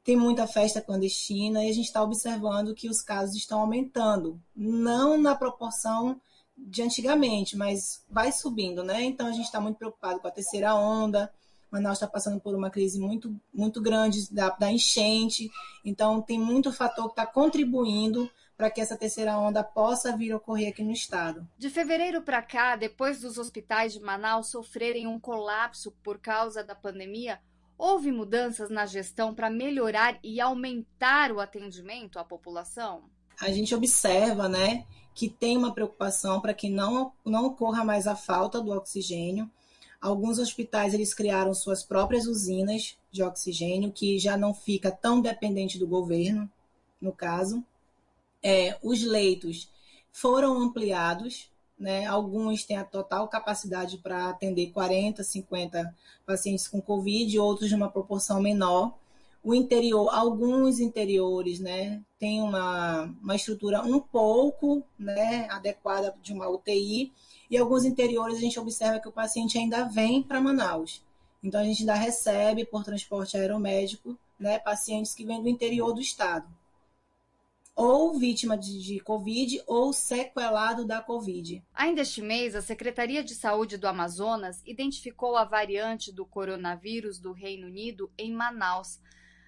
Tem 0.05 0.17
muita 0.17 0.47
festa 0.47 0.83
clandestina 0.83 1.65
e 1.65 1.71
a 1.71 1.73
gente 1.73 1.87
está 1.87 2.03
observando 2.03 2.75
que 2.75 2.89
os 2.89 3.01
casos 3.01 3.35
estão 3.35 3.61
aumentando, 3.61 4.39
não 4.55 5.17
na 5.17 5.35
proporção 5.35 6.21
de 6.57 6.83
antigamente, 6.83 7.57
mas 7.57 8.05
vai 8.09 8.31
subindo, 8.31 8.85
né? 8.85 9.03
Então 9.03 9.27
a 9.27 9.33
gente 9.33 9.47
está 9.47 9.61
muito 9.61 9.79
preocupado 9.79 10.21
com 10.21 10.29
a 10.29 10.31
terceira 10.31 10.75
onda, 10.75 11.33
Manaus 11.71 11.97
está 11.97 12.07
passando 12.07 12.41
por 12.41 12.55
uma 12.55 12.71
crise 12.71 13.01
muito, 13.01 13.35
muito 13.53 13.81
grande 13.81 14.33
da, 14.33 14.51
da 14.51 14.71
enchente, 14.71 15.51
então 15.85 16.23
tem 16.23 16.39
muito 16.39 16.73
fator 16.73 17.07
que 17.07 17.13
está 17.13 17.27
contribuindo 17.27 18.31
para 18.57 18.71
que 18.71 18.81
essa 18.81 18.97
terceira 18.97 19.37
onda 19.37 19.65
possa 19.65 20.17
vir 20.17 20.31
a 20.31 20.37
ocorrer 20.37 20.69
aqui 20.69 20.85
no 20.85 20.93
estado. 20.93 21.49
De 21.59 21.69
fevereiro 21.69 22.23
para 22.23 22.41
cá, 22.41 22.77
depois 22.77 23.21
dos 23.21 23.39
hospitais 23.39 23.93
de 23.93 24.01
Manaus 24.01 24.49
sofrerem 24.49 25.09
um 25.09 25.19
colapso 25.19 25.91
por 26.05 26.19
causa 26.19 26.63
da 26.63 26.75
pandemia, 26.75 27.41
houve 27.79 28.11
mudanças 28.11 28.71
na 28.71 28.87
gestão 28.87 29.35
para 29.35 29.51
melhorar 29.51 30.19
e 30.23 30.41
aumentar 30.41 31.33
o 31.33 31.41
atendimento 31.41 32.19
à 32.19 32.25
população? 32.25 33.05
A 33.41 33.51
gente 33.51 33.75
observa, 33.75 34.49
né, 34.49 34.87
que 35.15 35.29
tem 35.29 35.57
uma 35.57 35.73
preocupação 35.73 36.41
para 36.41 36.55
que 36.55 36.69
não, 36.69 37.13
não 37.25 37.47
ocorra 37.47 37.85
mais 37.85 38.07
a 38.07 38.17
falta 38.17 38.61
do 38.61 38.73
oxigênio. 38.73 39.51
Alguns 40.01 40.39
hospitais 40.39 40.93
eles 40.93 41.15
criaram 41.15 41.55
suas 41.55 41.83
próprias 41.83 42.27
usinas 42.27 42.99
de 43.11 43.23
oxigênio, 43.23 43.93
que 43.93 44.19
já 44.19 44.37
não 44.37 44.53
fica 44.53 44.91
tão 44.91 45.21
dependente 45.21 45.79
do 45.79 45.87
governo, 45.87 46.51
no 47.01 47.13
caso. 47.13 47.65
É, 48.43 48.79
os 48.83 49.03
leitos 49.03 49.71
foram 50.13 50.61
ampliados, 50.61 51.51
né? 51.79 52.07
alguns 52.07 52.65
têm 52.65 52.77
a 52.77 52.85
total 52.85 53.29
capacidade 53.29 53.99
para 53.99 54.29
atender 54.29 54.71
40, 54.71 55.23
50 55.23 55.95
pacientes 56.27 56.69
com 56.69 56.81
Covid, 56.81 57.39
outros 57.39 57.69
de 57.69 57.75
uma 57.75 57.91
proporção 57.91 58.41
menor. 58.41 58.97
O 59.43 59.55
interior, 59.55 60.09
alguns 60.09 60.81
interiores, 60.81 61.61
né, 61.61 62.01
tem 62.19 62.41
uma, 62.41 63.03
uma 63.23 63.37
estrutura 63.37 63.83
um 63.83 64.01
pouco 64.01 64.83
né, 64.99 65.47
adequada 65.51 66.15
de 66.23 66.33
uma 66.33 66.49
UTI, 66.49 67.13
e 67.51 67.59
alguns 67.59 67.85
interiores 67.85 68.39
a 68.39 68.41
gente 68.41 68.59
observa 68.59 68.99
que 68.99 69.09
o 69.09 69.13
paciente 69.13 69.59
ainda 69.59 69.85
vem 69.85 70.23
para 70.23 70.41
Manaus. 70.41 71.03
Então 71.43 71.61
a 71.61 71.65
gente 71.65 71.81
ainda 71.81 71.95
recebe 71.95 72.65
por 72.65 72.83
transporte 72.83 73.37
aeromédico 73.37 74.19
né, 74.39 74.59
pacientes 74.59 75.15
que 75.15 75.27
vêm 75.27 75.43
do 75.43 75.49
interior 75.49 75.93
do 75.93 76.01
estado. 76.01 76.47
Ou 77.77 78.19
vítima 78.19 78.57
de, 78.57 78.81
de, 78.81 79.01
Covid 79.01 79.63
ou 79.67 79.93
sequelado 79.93 80.87
da 80.87 81.01
Covid. 81.01 81.63
Ainda 81.75 82.03
este 82.03 82.23
mês, 82.23 82.55
a 82.55 82.63
Secretaria 82.63 83.25
de 83.25 83.35
Saúde 83.35 83.77
do 83.77 83.89
Amazonas 83.89 84.63
identificou 84.65 85.37
a 85.37 85.45
variante 85.45 86.13
do 86.13 86.25
coronavírus 86.25 87.19
do 87.19 87.33
Reino 87.33 87.67
Unido 87.67 88.11
em 88.17 88.33
Manaus. 88.33 89.01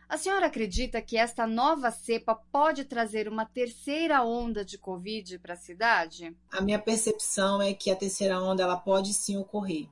A 0.08 0.16
senhora 0.16 0.46
acredita 0.46 1.02
que 1.02 1.16
esta 1.16 1.46
nova 1.48 1.90
cepa 1.90 2.34
pode 2.34 2.84
trazer 2.84 3.28
uma 3.28 3.44
terceira 3.44 4.22
onda 4.22 4.64
de 4.64 4.78
Covid 4.78 5.38
para 5.40 5.54
a 5.54 5.56
cidade? 5.56 6.36
A 6.52 6.60
minha 6.60 6.78
percepção 6.78 7.60
é 7.60 7.74
que 7.74 7.90
a 7.90 7.96
terceira 7.96 8.40
onda 8.40 8.62
ela 8.62 8.76
pode 8.76 9.12
sim 9.12 9.36
ocorrer. 9.36 9.88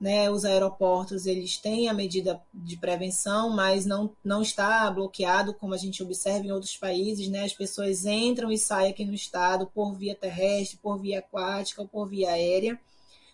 Né, 0.00 0.30
os 0.30 0.46
aeroportos 0.46 1.26
eles 1.26 1.58
têm 1.58 1.86
a 1.86 1.92
medida 1.92 2.40
de 2.54 2.74
prevenção, 2.78 3.50
mas 3.50 3.84
não, 3.84 4.10
não 4.24 4.40
está 4.40 4.90
bloqueado 4.90 5.52
como 5.52 5.74
a 5.74 5.76
gente 5.76 6.02
observa 6.02 6.46
em 6.46 6.52
outros 6.52 6.74
países. 6.74 7.28
Né, 7.28 7.44
as 7.44 7.52
pessoas 7.52 8.06
entram 8.06 8.50
e 8.50 8.56
saem 8.56 8.90
aqui 8.90 9.04
no 9.04 9.12
estado 9.12 9.66
por 9.66 9.92
via 9.92 10.14
terrestre, 10.14 10.78
por 10.78 10.98
via 10.98 11.18
aquática 11.18 11.82
ou 11.82 11.88
por 11.88 12.08
via 12.08 12.30
aérea. 12.30 12.80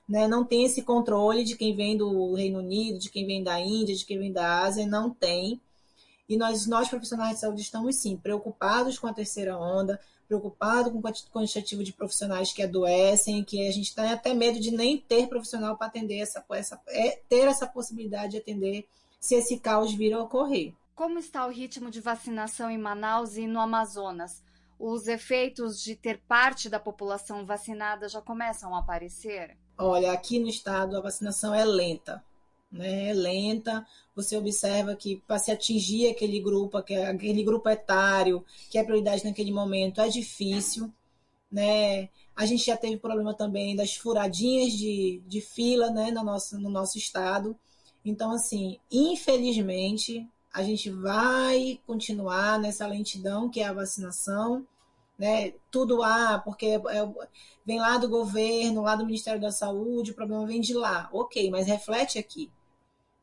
Né, 0.08 0.26
não 0.26 0.44
tem 0.44 0.64
esse 0.64 0.82
controle 0.82 1.44
de 1.44 1.56
quem 1.56 1.74
vem 1.74 1.96
do 1.96 2.34
Reino 2.34 2.58
Unido, 2.58 2.98
de 2.98 3.10
quem 3.10 3.24
vem 3.24 3.44
da 3.44 3.60
Índia, 3.60 3.94
de 3.94 4.04
quem 4.04 4.18
vem 4.18 4.32
da 4.32 4.62
Ásia, 4.64 4.84
não 4.84 5.10
tem. 5.10 5.60
E 6.28 6.36
nós, 6.36 6.66
nós 6.66 6.88
profissionais 6.88 7.34
de 7.34 7.40
saúde, 7.40 7.60
estamos 7.60 7.96
sim 7.96 8.16
preocupados 8.16 8.98
com 8.98 9.06
a 9.06 9.12
terceira 9.12 9.56
onda, 9.56 10.00
preocupados 10.26 10.92
com 10.92 10.98
o 10.98 11.32
quantitativo 11.32 11.82
de 11.82 11.92
profissionais 11.92 12.52
que 12.52 12.62
adoecem, 12.62 13.44
que 13.44 13.66
a 13.66 13.72
gente 13.72 13.94
tem 13.94 14.12
até 14.12 14.34
medo 14.34 14.60
de 14.60 14.70
nem 14.70 14.98
ter 14.98 15.28
profissional 15.28 15.76
para 15.76 15.86
atender 15.86 16.18
essa, 16.18 16.44
essa 16.50 16.80
é, 16.88 17.20
ter 17.28 17.46
essa 17.46 17.66
possibilidade 17.66 18.32
de 18.32 18.38
atender 18.38 18.88
se 19.20 19.34
esse 19.34 19.58
caos 19.58 19.94
vir 19.94 20.12
a 20.12 20.22
ocorrer. 20.22 20.72
Como 20.94 21.18
está 21.18 21.46
o 21.46 21.50
ritmo 21.50 21.90
de 21.90 22.00
vacinação 22.00 22.70
em 22.70 22.78
Manaus 22.78 23.36
e 23.36 23.46
no 23.46 23.60
Amazonas? 23.60 24.42
Os 24.78 25.06
efeitos 25.06 25.82
de 25.82 25.96
ter 25.96 26.20
parte 26.28 26.68
da 26.68 26.78
população 26.78 27.44
vacinada 27.44 28.08
já 28.08 28.20
começam 28.20 28.74
a 28.74 28.80
aparecer? 28.80 29.56
Olha, 29.78 30.12
aqui 30.12 30.38
no 30.38 30.48
estado 30.48 30.96
a 30.96 31.00
vacinação 31.00 31.54
é 31.54 31.64
lenta 31.64 32.22
né, 32.76 33.12
lenta, 33.12 33.86
você 34.14 34.36
observa 34.36 34.94
que 34.94 35.22
para 35.26 35.38
se 35.38 35.50
atingir 35.50 36.08
aquele 36.08 36.40
grupo, 36.40 36.78
aquele 36.78 37.42
grupo 37.42 37.68
etário, 37.68 38.44
que 38.70 38.78
é 38.78 38.84
prioridade 38.84 39.24
naquele 39.24 39.52
momento, 39.52 40.00
é 40.00 40.08
difícil, 40.08 40.92
né? 41.50 42.08
A 42.34 42.44
gente 42.46 42.66
já 42.66 42.76
teve 42.76 42.98
problema 42.98 43.34
também 43.34 43.74
das 43.74 43.96
furadinhas 43.96 44.72
de, 44.72 45.22
de 45.26 45.40
fila, 45.40 45.90
né, 45.90 46.10
no 46.10 46.22
nosso, 46.22 46.58
no 46.60 46.68
nosso 46.68 46.98
estado. 46.98 47.56
Então, 48.04 48.30
assim, 48.32 48.78
infelizmente, 48.90 50.26
a 50.52 50.62
gente 50.62 50.90
vai 50.90 51.80
continuar 51.86 52.58
nessa 52.58 52.86
lentidão 52.86 53.48
que 53.48 53.60
é 53.60 53.66
a 53.66 53.72
vacinação, 53.72 54.66
né? 55.18 55.52
Tudo 55.70 56.02
há, 56.02 56.38
porque 56.38 56.66
é, 56.66 56.74
é, 56.74 57.14
vem 57.64 57.78
lá 57.78 57.98
do 57.98 58.08
governo, 58.08 58.82
lá 58.82 58.96
do 58.96 59.04
Ministério 59.04 59.40
da 59.40 59.50
Saúde, 59.50 60.12
o 60.12 60.14
problema 60.14 60.46
vem 60.46 60.60
de 60.60 60.74
lá. 60.74 61.08
Ok, 61.12 61.50
mas 61.50 61.66
reflete 61.66 62.18
aqui. 62.18 62.50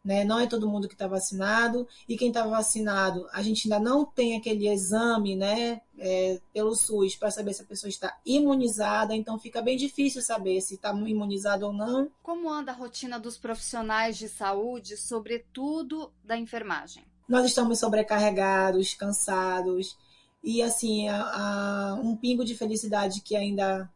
Né? 0.03 0.25
Não 0.25 0.37
é 0.39 0.47
todo 0.47 0.67
mundo 0.69 0.87
que 0.87 0.95
está 0.95 1.07
vacinado, 1.07 1.87
e 2.09 2.17
quem 2.17 2.27
está 2.27 2.45
vacinado, 2.45 3.25
a 3.31 3.41
gente 3.41 3.65
ainda 3.65 3.79
não 3.79 4.03
tem 4.03 4.35
aquele 4.35 4.67
exame 4.67 5.35
né, 5.35 5.81
é, 5.97 6.41
pelo 6.53 6.75
SUS 6.75 7.15
para 7.15 7.31
saber 7.31 7.53
se 7.53 7.61
a 7.61 7.65
pessoa 7.65 7.89
está 7.89 8.17
imunizada, 8.25 9.15
então 9.15 9.39
fica 9.39 9.61
bem 9.61 9.77
difícil 9.77 10.21
saber 10.21 10.59
se 10.59 10.75
está 10.75 10.93
imunizado 10.93 11.65
ou 11.65 11.71
não. 11.71 12.11
Como 12.21 12.49
anda 12.49 12.71
a 12.71 12.75
rotina 12.75 13.17
dos 13.17 13.37
profissionais 13.37 14.17
de 14.17 14.27
saúde, 14.27 14.97
sobretudo 14.97 16.11
da 16.23 16.37
enfermagem? 16.37 17.05
Nós 17.27 17.45
estamos 17.45 17.79
sobrecarregados, 17.79 18.93
cansados, 18.93 19.97
E 20.43 20.61
assim, 20.61 21.07
a, 21.07 21.21
a, 21.21 21.93
um 22.03 22.17
pingo 22.17 22.43
de 22.43 22.53
felicidade 22.53 23.21
que 23.21 23.33
ainda 23.33 23.89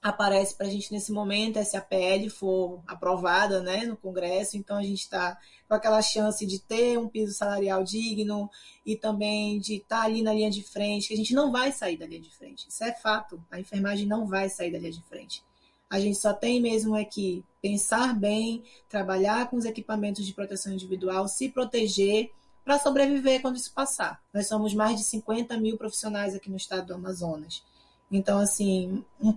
aparece 0.00 0.54
para 0.54 0.66
a 0.66 0.70
gente 0.70 0.92
nesse 0.92 1.10
momento 1.10 1.58
é 1.58 1.64
se 1.64 1.76
a 1.76 1.80
PL 1.80 2.30
for 2.30 2.80
aprovada 2.86 3.60
né, 3.60 3.84
no 3.84 3.96
Congresso, 3.96 4.56
então 4.56 4.76
a 4.76 4.82
gente 4.82 5.00
está 5.00 5.36
com 5.68 5.74
aquela 5.74 6.00
chance 6.00 6.46
de 6.46 6.60
ter 6.60 6.98
um 6.98 7.08
piso 7.08 7.32
salarial 7.32 7.82
digno 7.82 8.48
e 8.86 8.96
também 8.96 9.58
de 9.58 9.76
estar 9.76 10.00
tá 10.00 10.04
ali 10.04 10.22
na 10.22 10.32
linha 10.32 10.50
de 10.50 10.62
frente, 10.62 11.08
que 11.08 11.14
a 11.14 11.16
gente 11.16 11.34
não 11.34 11.50
vai 11.50 11.72
sair 11.72 11.96
da 11.96 12.06
linha 12.06 12.20
de 12.20 12.30
frente. 12.30 12.68
Isso 12.68 12.84
é 12.84 12.92
fato, 12.92 13.42
a 13.50 13.58
enfermagem 13.58 14.06
não 14.06 14.26
vai 14.26 14.48
sair 14.48 14.70
da 14.70 14.78
linha 14.78 14.92
de 14.92 15.02
frente. 15.02 15.42
A 15.90 15.98
gente 15.98 16.18
só 16.18 16.32
tem 16.32 16.60
mesmo 16.60 16.94
é 16.94 17.04
que 17.04 17.42
pensar 17.62 18.14
bem, 18.14 18.62
trabalhar 18.88 19.48
com 19.48 19.56
os 19.56 19.64
equipamentos 19.64 20.24
de 20.24 20.34
proteção 20.34 20.72
individual, 20.72 21.26
se 21.26 21.48
proteger 21.48 22.30
para 22.62 22.78
sobreviver 22.78 23.40
quando 23.40 23.56
isso 23.56 23.72
passar. 23.72 24.22
Nós 24.32 24.46
somos 24.46 24.74
mais 24.74 24.98
de 24.98 25.04
50 25.04 25.56
mil 25.56 25.78
profissionais 25.78 26.34
aqui 26.34 26.50
no 26.50 26.56
estado 26.56 26.86
do 26.88 26.94
Amazonas. 26.94 27.62
Então, 28.10 28.38
assim, 28.38 29.04
um, 29.20 29.34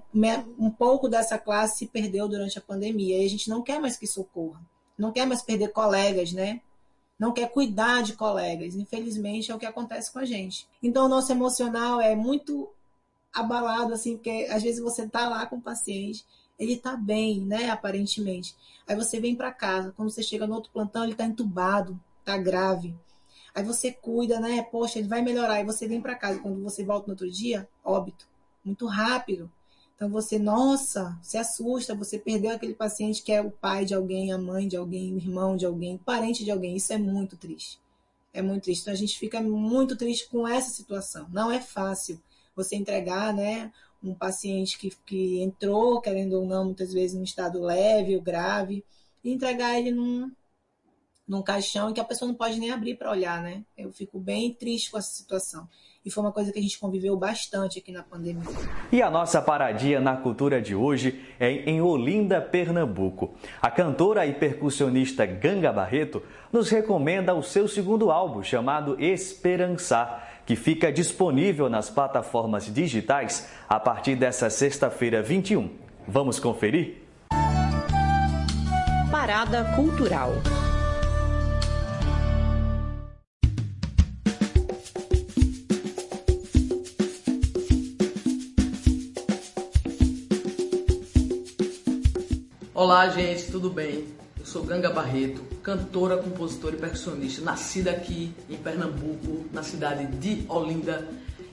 um 0.57 0.69
pouco 0.69 1.09
dessa 1.09 1.37
classe 1.37 1.79
se 1.79 1.87
perdeu 1.87 2.27
durante 2.27 2.57
a 2.57 2.61
pandemia 2.61 3.21
e 3.21 3.25
a 3.25 3.29
gente 3.29 3.49
não 3.49 3.61
quer 3.61 3.79
mais 3.79 3.97
que 3.97 4.05
isso 4.05 4.21
ocorra. 4.21 4.61
Não 4.97 5.11
quer 5.11 5.25
mais 5.25 5.41
perder 5.41 5.69
colegas, 5.69 6.31
né? 6.31 6.61
Não 7.19 7.33
quer 7.33 7.51
cuidar 7.51 8.01
de 8.01 8.13
colegas. 8.13 8.75
Infelizmente, 8.75 9.51
é 9.51 9.55
o 9.55 9.59
que 9.59 9.65
acontece 9.65 10.11
com 10.11 10.19
a 10.19 10.25
gente. 10.25 10.67
Então, 10.81 11.05
o 11.05 11.09
nosso 11.09 11.31
emocional 11.31 11.99
é 11.99 12.15
muito 12.15 12.69
abalado, 13.33 13.93
assim, 13.93 14.15
porque 14.15 14.47
às 14.49 14.63
vezes 14.63 14.81
você 14.81 15.07
tá 15.07 15.27
lá 15.27 15.45
com 15.45 15.57
o 15.57 15.61
paciente, 15.61 16.25
ele 16.59 16.77
tá 16.77 16.95
bem, 16.95 17.41
né, 17.41 17.69
aparentemente. 17.69 18.55
Aí 18.87 18.95
você 18.95 19.19
vem 19.19 19.35
para 19.35 19.51
casa, 19.51 19.93
quando 19.95 20.09
você 20.09 20.21
chega 20.21 20.47
no 20.47 20.55
outro 20.55 20.71
plantão, 20.71 21.03
ele 21.03 21.15
tá 21.15 21.25
entubado, 21.25 21.99
tá 22.25 22.37
grave. 22.37 22.95
Aí 23.53 23.63
você 23.63 23.91
cuida, 23.91 24.39
né? 24.39 24.61
Poxa, 24.63 24.99
ele 24.99 25.09
vai 25.09 25.21
melhorar. 25.21 25.55
Aí 25.55 25.65
você 25.65 25.85
vem 25.85 25.99
para 25.99 26.15
casa. 26.15 26.39
Quando 26.39 26.63
você 26.63 26.85
volta 26.85 27.07
no 27.07 27.13
outro 27.13 27.29
dia, 27.29 27.67
óbito 27.83 28.30
muito 28.63 28.85
rápido. 28.85 29.51
Então 29.95 30.09
você, 30.09 30.39
nossa, 30.39 31.15
se 31.21 31.37
assusta, 31.37 31.93
você 31.93 32.17
perdeu 32.17 32.51
aquele 32.51 32.73
paciente 32.73 33.21
que 33.21 33.31
é 33.31 33.39
o 33.39 33.51
pai 33.51 33.85
de 33.85 33.93
alguém, 33.93 34.31
a 34.31 34.37
mãe 34.37 34.67
de 34.67 34.75
alguém, 34.75 35.13
o 35.13 35.17
irmão 35.17 35.55
de 35.55 35.63
alguém, 35.63 35.97
parente 35.97 36.43
de 36.43 36.49
alguém. 36.49 36.75
Isso 36.75 36.91
é 36.91 36.97
muito 36.97 37.37
triste. 37.37 37.79
É 38.33 38.41
muito 38.41 38.63
triste. 38.63 38.81
Então 38.81 38.93
a 38.93 38.97
gente 38.97 39.19
fica 39.19 39.39
muito 39.41 39.95
triste 39.95 40.27
com 40.27 40.47
essa 40.47 40.71
situação. 40.71 41.27
Não 41.31 41.51
é 41.51 41.61
fácil 41.61 42.19
você 42.55 42.75
entregar, 42.75 43.31
né, 43.31 43.71
um 44.03 44.15
paciente 44.15 44.79
que, 44.79 44.91
que 45.05 45.39
entrou, 45.41 46.01
querendo 46.01 46.33
ou 46.33 46.47
não, 46.47 46.65
muitas 46.65 46.91
vezes 46.91 47.15
em 47.15 47.21
estado 47.21 47.61
leve 47.61 48.15
ou 48.15 48.21
grave, 48.23 48.83
e 49.23 49.31
entregar 49.31 49.77
ele 49.77 49.91
num, 49.91 50.31
num 51.27 51.43
caixão 51.43 51.93
que 51.93 51.99
a 51.99 52.03
pessoa 52.03 52.27
não 52.27 52.35
pode 52.35 52.59
nem 52.59 52.71
abrir 52.71 52.97
para 52.97 53.11
olhar, 53.11 53.41
né? 53.41 53.63
Eu 53.77 53.91
fico 53.91 54.19
bem 54.19 54.51
triste 54.51 54.89
com 54.89 54.97
essa 54.97 55.13
situação 55.13 55.69
e 56.03 56.09
foi 56.09 56.23
uma 56.23 56.31
coisa 56.31 56.51
que 56.51 56.57
a 56.57 56.61
gente 56.61 56.79
conviveu 56.79 57.15
bastante 57.15 57.79
aqui 57.79 57.91
na 57.91 58.01
pandemia. 58.01 58.43
E 58.91 59.01
a 59.01 59.09
nossa 59.09 59.41
paradinha 59.41 59.99
na 59.99 60.17
cultura 60.17 60.61
de 60.61 60.73
hoje 60.73 61.23
é 61.39 61.51
em 61.51 61.81
Olinda, 61.81 62.41
Pernambuco. 62.41 63.35
A 63.61 63.69
cantora 63.69 64.25
e 64.25 64.33
percussionista 64.33 65.25
Ganga 65.25 65.71
Barreto 65.71 66.23
nos 66.51 66.69
recomenda 66.69 67.33
o 67.35 67.43
seu 67.43 67.67
segundo 67.67 68.11
álbum 68.11 68.41
chamado 68.41 68.99
Esperançar, 68.99 70.41
que 70.45 70.55
fica 70.55 70.91
disponível 70.91 71.69
nas 71.69 71.89
plataformas 71.89 72.65
digitais 72.73 73.49
a 73.69 73.79
partir 73.79 74.15
dessa 74.15 74.49
sexta-feira 74.49 75.21
21. 75.21 75.69
Vamos 76.07 76.39
conferir? 76.39 77.03
Parada 79.11 79.75
Cultural. 79.75 80.31
Olá, 92.81 93.07
gente, 93.09 93.51
tudo 93.51 93.69
bem? 93.69 94.07
Eu 94.39 94.43
sou 94.43 94.63
Ganga 94.63 94.89
Barreto, 94.89 95.43
cantora, 95.61 96.17
compositora 96.17 96.75
e 96.75 96.79
percussionista, 96.79 97.39
nascida 97.43 97.91
aqui 97.91 98.33
em 98.49 98.57
Pernambuco, 98.57 99.45
na 99.53 99.61
cidade 99.61 100.07
de 100.17 100.43
Olinda. 100.49 101.07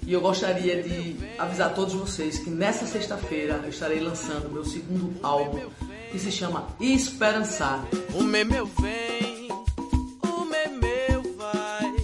E 0.07 0.11
eu 0.15 0.23
gostaria 0.23 0.83
de 0.83 1.19
avisar 1.39 1.67
a 1.67 1.75
todos 1.75 1.93
vocês 1.93 2.39
que 2.39 2.49
nessa 2.49 2.87
sexta-feira 2.87 3.61
eu 3.63 3.69
estarei 3.69 4.01
lançando 4.01 4.51
meu 4.51 4.65
segundo 4.65 5.15
álbum, 5.23 5.69
que 6.11 6.19
se 6.19 6.33
chama 6.33 6.67
Esperançar. 6.81 7.87
O 8.15 8.23
memeu 8.23 8.65
vem, 8.81 9.49
o 10.23 10.45
memeu 10.47 11.37
vai, 11.37 11.95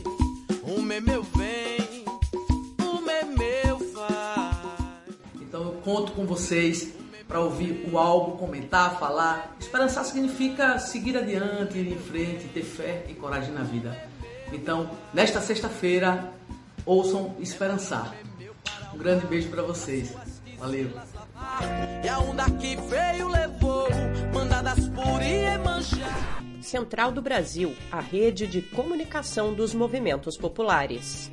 o 0.65 0.83
memeu 0.83 1.23
vem, 1.35 2.05
o 2.79 3.01
memeu 3.01 3.79
vai. 3.95 5.15
Então 5.41 5.63
eu 5.63 5.73
conto 5.83 6.13
com 6.13 6.27
vocês 6.27 6.93
para 7.27 7.41
ouvir 7.41 7.89
o 7.91 7.99
álbum, 7.99 8.37
comentar, 8.37 8.99
falar. 8.99 9.57
Esperançar 9.59 10.05
significa 10.05 10.79
seguir 10.79 11.17
adiante, 11.17 11.79
ir 11.79 11.93
em 11.93 11.99
frente, 11.99 12.49
ter 12.49 12.63
fé 12.63 13.05
e 13.09 13.15
coragem 13.15 13.53
na 13.53 13.63
vida. 13.63 13.97
Então, 14.53 14.91
nesta 15.13 15.41
sexta-feira, 15.41 16.33
ouçam 16.85 17.35
Esperançar. 17.41 18.15
Um 18.93 18.99
grande 18.99 19.27
beijo 19.27 19.49
para 19.49 19.63
vocês. 19.63 20.15
Valeu. 20.59 20.91
E 22.03 22.09
a 22.09 22.19
onda 22.21 22.45
que 22.51 22.77
veio 22.77 23.29
levou, 23.29 23.89
mandadas 24.33 24.89
por 24.91 25.23
Iemanjá. 25.23 26.43
Central 26.63 27.13
do 27.13 27.21
Brasil, 27.21 27.75
a 27.93 28.01
rede 28.01 28.47
de 28.47 28.63
comunicação 28.63 29.53
dos 29.53 29.75
movimentos 29.75 30.39
populares. 30.39 31.31